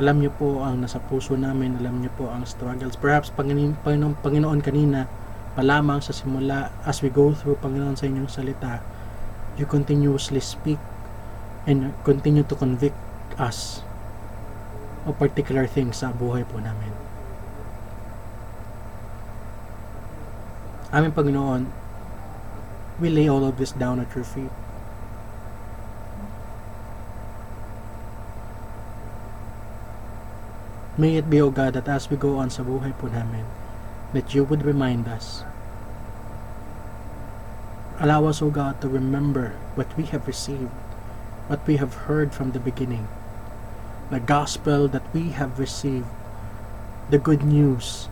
Alam 0.00 0.24
niyo 0.24 0.32
po 0.34 0.64
ang 0.64 0.80
nasa 0.80 0.98
puso 0.98 1.36
namin 1.36 1.76
alam 1.76 2.00
niyo 2.00 2.10
po 2.16 2.32
ang 2.32 2.48
struggles. 2.48 2.96
Perhaps 2.96 3.30
Panginoon, 3.36 3.78
Panginoon, 3.84 4.16
Panginoon 4.24 4.60
kanina 4.64 5.06
pa 5.52 5.60
lamang 5.60 6.00
sa 6.00 6.16
simula 6.16 6.72
as 6.88 7.04
we 7.04 7.12
go 7.12 7.36
through 7.36 7.60
Panginoon 7.60 7.96
sa 7.96 8.08
inyong 8.08 8.30
salita 8.30 8.80
you 9.60 9.68
continuously 9.68 10.40
speak 10.40 10.80
and 11.68 11.92
continue 12.08 12.42
to 12.42 12.56
convict 12.56 12.96
us 13.36 13.84
of 15.04 15.18
particular 15.20 15.68
things 15.68 16.00
sa 16.00 16.14
buhay 16.14 16.46
po 16.46 16.56
namin. 16.56 16.94
Aming 20.92 21.12
Panginoon 21.12 21.68
we 23.00 23.08
lay 23.10 23.28
all 23.28 23.44
of 23.44 23.58
this 23.58 23.72
down 23.72 24.00
at 24.00 24.08
your 24.14 24.24
feet. 24.24 24.52
May 30.92 31.16
it 31.16 31.28
be, 31.32 31.40
O 31.40 31.48
God, 31.48 31.72
that 31.72 31.88
as 31.88 32.12
we 32.12 32.20
go 32.20 32.36
on 32.36 32.52
sa 32.52 32.60
buhay 32.62 32.92
po 33.00 33.08
namin, 33.08 33.48
that 34.12 34.34
you 34.34 34.44
would 34.44 34.64
remind 34.64 35.08
us. 35.08 35.44
Allow 37.98 38.26
us, 38.26 38.42
O 38.42 38.50
God, 38.50 38.80
to 38.80 38.88
remember 38.88 39.56
what 39.74 39.88
we 39.96 40.04
have 40.12 40.26
received, 40.26 40.72
what 41.48 41.64
we 41.66 41.76
have 41.76 42.08
heard 42.08 42.34
from 42.34 42.52
the 42.52 42.60
beginning, 42.60 43.08
the 44.10 44.20
gospel 44.20 44.88
that 44.88 45.06
we 45.14 45.30
have 45.30 45.58
received, 45.58 46.08
the 47.10 47.18
good 47.18 47.42
news 47.42 48.08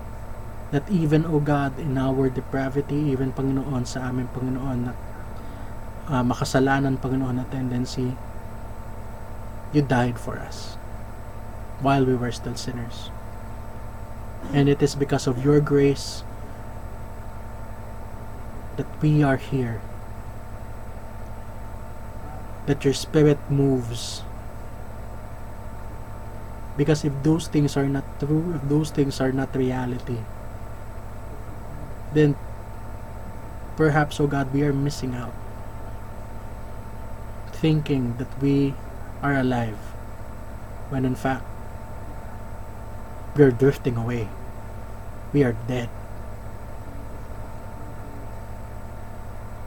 that 0.71 0.87
even, 0.89 1.27
O 1.27 1.41
God, 1.41 1.79
in 1.79 1.99
our 1.99 2.31
depravity, 2.31 3.11
even 3.11 3.35
Panginoon 3.35 3.87
sa 3.87 4.07
aming 4.07 4.31
Panginoon 4.31 4.79
na 4.87 4.93
uh, 6.07 6.23
makasalanan, 6.23 6.99
Panginoon, 7.03 7.43
na 7.43 7.47
tendency, 7.51 8.15
you 9.75 9.83
died 9.83 10.19
for 10.19 10.39
us 10.39 10.79
while 11.83 12.07
we 12.07 12.15
were 12.15 12.31
still 12.31 12.55
sinners. 12.55 13.11
And 14.53 14.69
it 14.69 14.83
is 14.83 14.95
because 14.95 15.27
of 15.27 15.45
your 15.45 15.61
grace 15.61 16.25
that 18.77 18.89
we 19.03 19.23
are 19.23 19.37
here. 19.37 19.81
That 22.67 22.85
your 22.85 22.95
spirit 22.95 23.39
moves. 23.51 24.23
Because 26.77 27.05
if 27.05 27.13
those 27.23 27.47
things 27.47 27.77
are 27.77 27.89
not 27.89 28.05
true, 28.19 28.55
if 28.57 28.69
those 28.69 28.91
things 28.91 29.21
are 29.21 29.33
not 29.33 29.55
reality, 29.55 30.19
then 32.15 32.37
perhaps, 33.77 34.21
oh 34.21 34.27
God, 34.27 34.53
we 34.53 34.63
are 34.63 34.73
missing 34.73 35.15
out. 35.15 35.35
Thinking 37.53 38.17
that 38.17 38.33
we 38.41 38.75
are 39.21 39.37
alive, 39.37 39.77
when 40.89 41.05
in 41.05 41.15
fact, 41.15 41.45
we 43.41 43.49
are 43.49 43.57
drifting 43.57 43.97
away. 43.97 44.29
We 45.33 45.41
are 45.49 45.57
dead. 45.65 45.89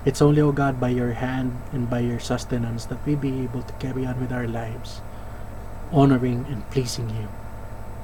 It's 0.06 0.22
only, 0.22 0.46
O 0.46 0.54
God, 0.54 0.78
by 0.78 0.94
your 0.94 1.18
hand 1.18 1.58
and 1.74 1.90
by 1.90 2.06
your 2.06 2.22
sustenance 2.22 2.86
that 2.94 3.02
we 3.02 3.18
be 3.18 3.42
able 3.42 3.66
to 3.66 3.74
carry 3.82 4.06
on 4.06 4.22
with 4.22 4.30
our 4.30 4.46
lives, 4.46 5.02
honoring 5.90 6.46
and 6.54 6.62
pleasing 6.70 7.10
you, 7.18 7.34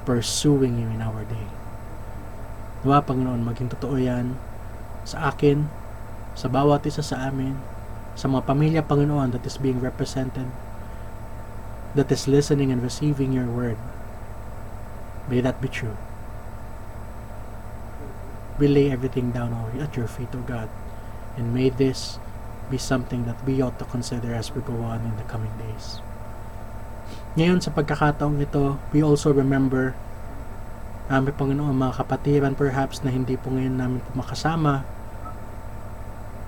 pursuing 0.02 0.74
you 0.74 0.90
in 0.90 0.98
our 0.98 1.22
day. 1.22 1.46
Nawa, 2.82 3.06
Panginoon, 3.06 3.46
maging 3.46 3.70
totoo 3.70 3.94
yan 3.94 4.42
sa 5.06 5.30
akin, 5.30 5.70
sa 6.34 6.50
bawat 6.50 6.82
isa 6.82 7.06
sa 7.06 7.30
amin, 7.30 7.54
sa 8.18 8.26
mga 8.26 8.42
pamilya, 8.42 8.82
Panginoon, 8.82 9.30
that 9.38 9.46
is 9.46 9.54
being 9.54 9.78
represented, 9.78 10.50
that 11.94 12.10
is 12.10 12.26
listening 12.26 12.74
and 12.74 12.82
receiving 12.82 13.30
your 13.30 13.46
word. 13.46 13.78
May 15.28 15.40
that 15.42 15.60
be 15.60 15.68
true. 15.68 15.96
We 18.56 18.68
lay 18.68 18.92
everything 18.92 19.32
down 19.32 19.56
at 19.80 19.96
your 19.96 20.08
feet, 20.08 20.32
O 20.36 20.40
God, 20.44 20.68
and 21.36 21.52
may 21.52 21.68
this 21.72 22.20
be 22.70 22.78
something 22.78 23.26
that 23.26 23.40
we 23.44 23.60
ought 23.60 23.78
to 23.80 23.88
consider 23.88 24.32
as 24.32 24.54
we 24.54 24.62
go 24.62 24.78
on 24.86 25.02
in 25.02 25.16
the 25.18 25.26
coming 25.26 25.52
days. 25.58 25.98
Ngayon 27.34 27.58
sa 27.58 27.74
pagkakataong 27.74 28.38
ito, 28.38 28.78
we 28.94 29.02
also 29.02 29.34
remember 29.34 29.98
aming 31.10 31.34
Panginoon 31.34 31.74
mga 31.74 32.06
kapatiran 32.06 32.54
perhaps 32.54 33.02
na 33.02 33.10
hindi 33.10 33.34
po 33.34 33.50
ngayon 33.50 33.74
namin 33.74 33.98
po 33.98 34.22
makasama. 34.22 34.86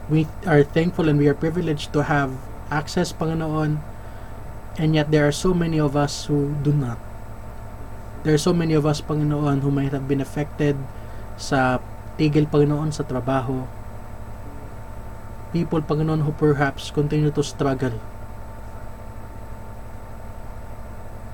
We 0.06 0.30
are 0.46 0.62
thankful 0.62 1.10
and 1.10 1.18
we 1.18 1.26
are 1.26 1.38
privileged 1.38 1.90
to 1.98 2.06
have 2.06 2.30
access 2.70 3.10
Panginoon 3.10 3.82
and 4.78 4.88
yet 4.94 5.10
there 5.10 5.26
are 5.26 5.34
so 5.34 5.50
many 5.50 5.82
of 5.82 5.98
us 5.98 6.30
who 6.30 6.54
do 6.62 6.70
not. 6.70 6.98
There 8.22 8.34
are 8.34 8.40
so 8.40 8.54
many 8.54 8.74
of 8.74 8.86
us 8.86 9.02
Panginoon 9.02 9.60
who 9.60 9.70
might 9.70 9.90
have 9.90 10.06
been 10.06 10.22
affected 10.22 10.78
sa 11.34 11.82
tigil 12.16 12.46
Panginoon 12.46 12.94
sa 12.94 13.02
trabaho. 13.02 13.66
People 15.50 15.82
Panginoon 15.82 16.22
who 16.22 16.32
perhaps 16.32 16.94
continue 16.94 17.34
to 17.34 17.42
struggle 17.42 17.98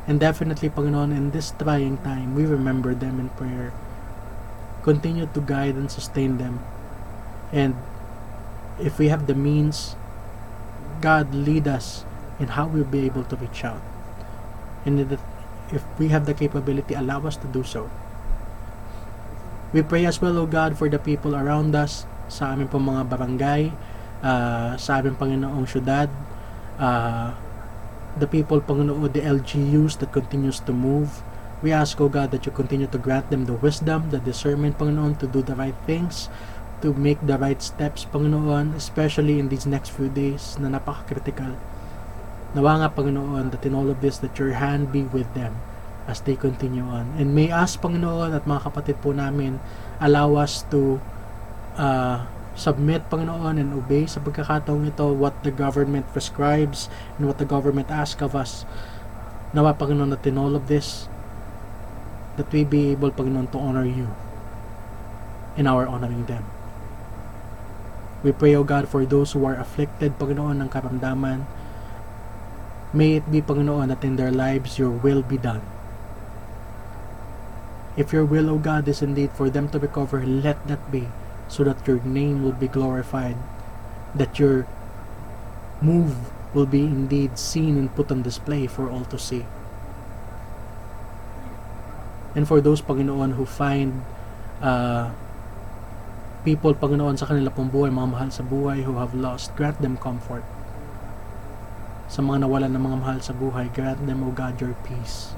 And 0.08 0.18
definitely, 0.18 0.72
Panginoon, 0.72 1.12
in 1.12 1.36
this 1.36 1.52
trying 1.60 2.00
time, 2.00 2.34
we 2.34 2.48
remember 2.48 2.96
them 2.96 3.20
in 3.20 3.28
prayer. 3.36 3.76
Continue 4.80 5.28
to 5.36 5.40
guide 5.44 5.76
and 5.76 5.92
sustain 5.92 6.40
them. 6.40 6.64
And 7.52 7.76
if 8.80 8.98
we 8.98 9.12
have 9.12 9.28
the 9.28 9.36
means, 9.36 10.00
God 11.04 11.34
lead 11.34 11.68
us 11.68 12.08
in 12.40 12.56
how 12.56 12.72
we'll 12.72 12.88
be 12.88 13.04
able 13.04 13.22
to 13.28 13.36
reach 13.36 13.68
out. 13.68 13.84
And 14.88 14.96
if 15.72 15.84
we 15.98 16.08
have 16.08 16.26
the 16.26 16.34
capability, 16.34 16.94
allow 16.94 17.24
us 17.26 17.36
to 17.38 17.46
do 17.48 17.62
so. 17.62 17.90
We 19.72 19.84
pray 19.84 20.08
as 20.08 20.20
well, 20.20 20.38
O 20.38 20.46
God, 20.48 20.80
for 20.80 20.88
the 20.88 20.98
people 20.98 21.36
around 21.36 21.76
us, 21.76 22.08
sa 22.28 22.56
aming 22.56 22.72
pong 22.72 22.88
mga 22.88 23.04
barangay, 23.08 23.62
uh, 24.24 24.80
sa 24.80 25.00
aming 25.00 25.16
Panginoong 25.20 25.68
syudad, 25.68 26.08
uh, 26.80 27.36
the 28.16 28.24
people, 28.24 28.64
Panginoon, 28.64 29.12
the 29.12 29.20
LGUs 29.20 30.00
that 30.00 30.08
continues 30.12 30.60
to 30.64 30.72
move. 30.72 31.20
We 31.60 31.74
ask, 31.74 32.00
O 32.00 32.08
God, 32.08 32.30
that 32.32 32.46
you 32.46 32.52
continue 32.52 32.86
to 32.88 32.96
grant 32.96 33.28
them 33.28 33.44
the 33.44 33.58
wisdom, 33.60 34.08
the 34.08 34.22
discernment, 34.22 34.78
Panginoon, 34.78 35.20
to 35.20 35.26
do 35.26 35.42
the 35.42 35.58
right 35.58 35.76
things, 35.84 36.32
to 36.80 36.94
make 36.94 37.18
the 37.20 37.36
right 37.36 37.60
steps, 37.60 38.06
Panginoon, 38.08 38.72
especially 38.72 39.36
in 39.36 39.52
these 39.52 39.66
next 39.66 39.90
few 39.90 40.08
days 40.08 40.56
na 40.56 40.72
napaka-critical. 40.72 41.58
Nawa 42.56 42.80
nga, 42.80 42.88
Panginoon, 42.88 43.52
that 43.52 43.64
in 43.66 43.76
all 43.76 43.88
of 43.92 44.00
this, 44.00 44.16
that 44.24 44.38
your 44.40 44.56
hand 44.56 44.88
be 44.88 45.04
with 45.04 45.28
them 45.36 45.56
as 46.08 46.24
they 46.24 46.32
continue 46.32 46.84
on. 46.84 47.12
And 47.20 47.36
may 47.36 47.52
us, 47.52 47.76
Panginoon, 47.76 48.32
at 48.32 48.48
mga 48.48 48.72
kapatid 48.72 48.96
po 49.04 49.12
namin, 49.12 49.60
allow 50.00 50.40
us 50.40 50.64
to 50.72 50.96
uh, 51.76 52.24
submit, 52.56 53.04
Panginoon, 53.12 53.60
and 53.60 53.76
obey 53.76 54.08
sa 54.08 54.24
pagkakataong 54.24 54.88
ito 54.88 55.12
what 55.12 55.36
the 55.44 55.52
government 55.52 56.08
prescribes 56.16 56.88
and 57.20 57.28
what 57.28 57.36
the 57.36 57.44
government 57.44 57.92
asks 57.92 58.24
of 58.24 58.32
us. 58.32 58.64
Nawa, 59.52 59.76
Panginoon, 59.76 60.08
that 60.16 60.24
in 60.24 60.40
all 60.40 60.56
of 60.56 60.72
this, 60.72 61.12
that 62.40 62.48
we 62.48 62.64
be 62.64 62.88
able, 62.96 63.12
Panginoon, 63.12 63.52
to 63.52 63.60
honor 63.60 63.84
you 63.84 64.08
in 65.60 65.68
our 65.68 65.84
honoring 65.84 66.24
them. 66.24 66.48
We 68.24 68.32
pray, 68.32 68.56
O 68.56 68.64
God, 68.64 68.88
for 68.88 69.04
those 69.04 69.36
who 69.36 69.44
are 69.44 69.54
afflicted, 69.54 70.16
Panginoon, 70.16 70.64
ng 70.64 70.70
karamdaman. 70.72 71.46
May 72.92 73.20
it 73.20 73.30
be, 73.30 73.42
Panginoon, 73.42 73.88
that 73.88 74.04
in 74.04 74.16
their 74.16 74.32
lives 74.32 74.78
your 74.78 74.90
will 74.90 75.22
be 75.22 75.36
done. 75.36 75.60
If 77.98 78.12
your 78.12 78.24
will, 78.24 78.48
O 78.48 78.58
God, 78.58 78.86
is 78.86 79.02
indeed 79.02 79.34
for 79.34 79.50
them 79.50 79.68
to 79.70 79.78
recover, 79.78 80.24
let 80.24 80.56
that 80.68 80.90
be 80.90 81.08
so 81.48 81.64
that 81.64 81.82
your 81.88 82.00
name 82.04 82.44
will 82.44 82.54
be 82.54 82.68
glorified, 82.68 83.36
that 84.14 84.38
your 84.38 84.68
move 85.82 86.14
will 86.54 86.66
be 86.66 86.84
indeed 86.84 87.38
seen 87.38 87.76
and 87.76 87.92
put 87.94 88.12
on 88.12 88.22
display 88.22 88.66
for 88.66 88.88
all 88.88 89.04
to 89.10 89.18
see. 89.18 89.44
And 92.36 92.46
for 92.46 92.60
those, 92.60 92.80
Panginoon, 92.80 93.34
who 93.34 93.44
find 93.44 94.04
uh, 94.62 95.10
people, 96.44 96.72
Panginoon, 96.74 97.18
sa 97.18 97.26
kanila 97.26 97.50
pong 97.50 97.68
buhay, 97.68 97.90
mga 97.90 98.08
mahal 98.14 98.30
sa 98.30 98.44
buhay 98.46 98.84
who 98.84 98.96
have 98.96 99.12
lost, 99.12 99.56
grant 99.56 99.82
them 99.82 99.96
comfort. 99.96 100.44
Sa 102.08 102.24
mga 102.24 102.48
nawalan 102.48 102.72
ng 102.72 102.82
mga 102.82 102.98
mahal 103.04 103.18
sa 103.20 103.36
buhay, 103.36 103.68
grant 103.76 104.00
them, 104.08 104.24
O 104.24 104.32
God, 104.32 104.56
your 104.58 104.72
peace. 104.88 105.36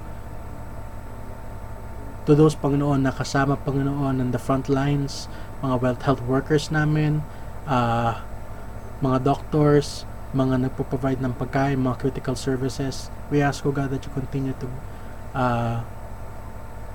To 2.31 2.39
those, 2.39 2.55
Panginoon, 2.55 3.03
na 3.03 3.11
kasama, 3.11 3.59
Panginoon, 3.59 4.23
on 4.23 4.31
the 4.31 4.39
front 4.39 4.71
lines, 4.71 5.27
mga 5.67 5.83
wealth 5.83 6.03
health 6.07 6.23
workers 6.31 6.71
namin, 6.71 7.27
uh, 7.67 8.23
mga 9.03 9.19
doctors, 9.27 10.07
mga 10.31 10.71
nagpo-provide 10.71 11.19
ng 11.19 11.35
pagkain, 11.35 11.75
mga 11.75 11.99
critical 11.99 12.39
services, 12.39 13.11
we 13.35 13.43
ask, 13.43 13.67
O 13.67 13.75
God, 13.75 13.91
that 13.91 14.07
you 14.07 14.13
continue 14.15 14.55
to 14.63 14.71
uh, 15.35 15.83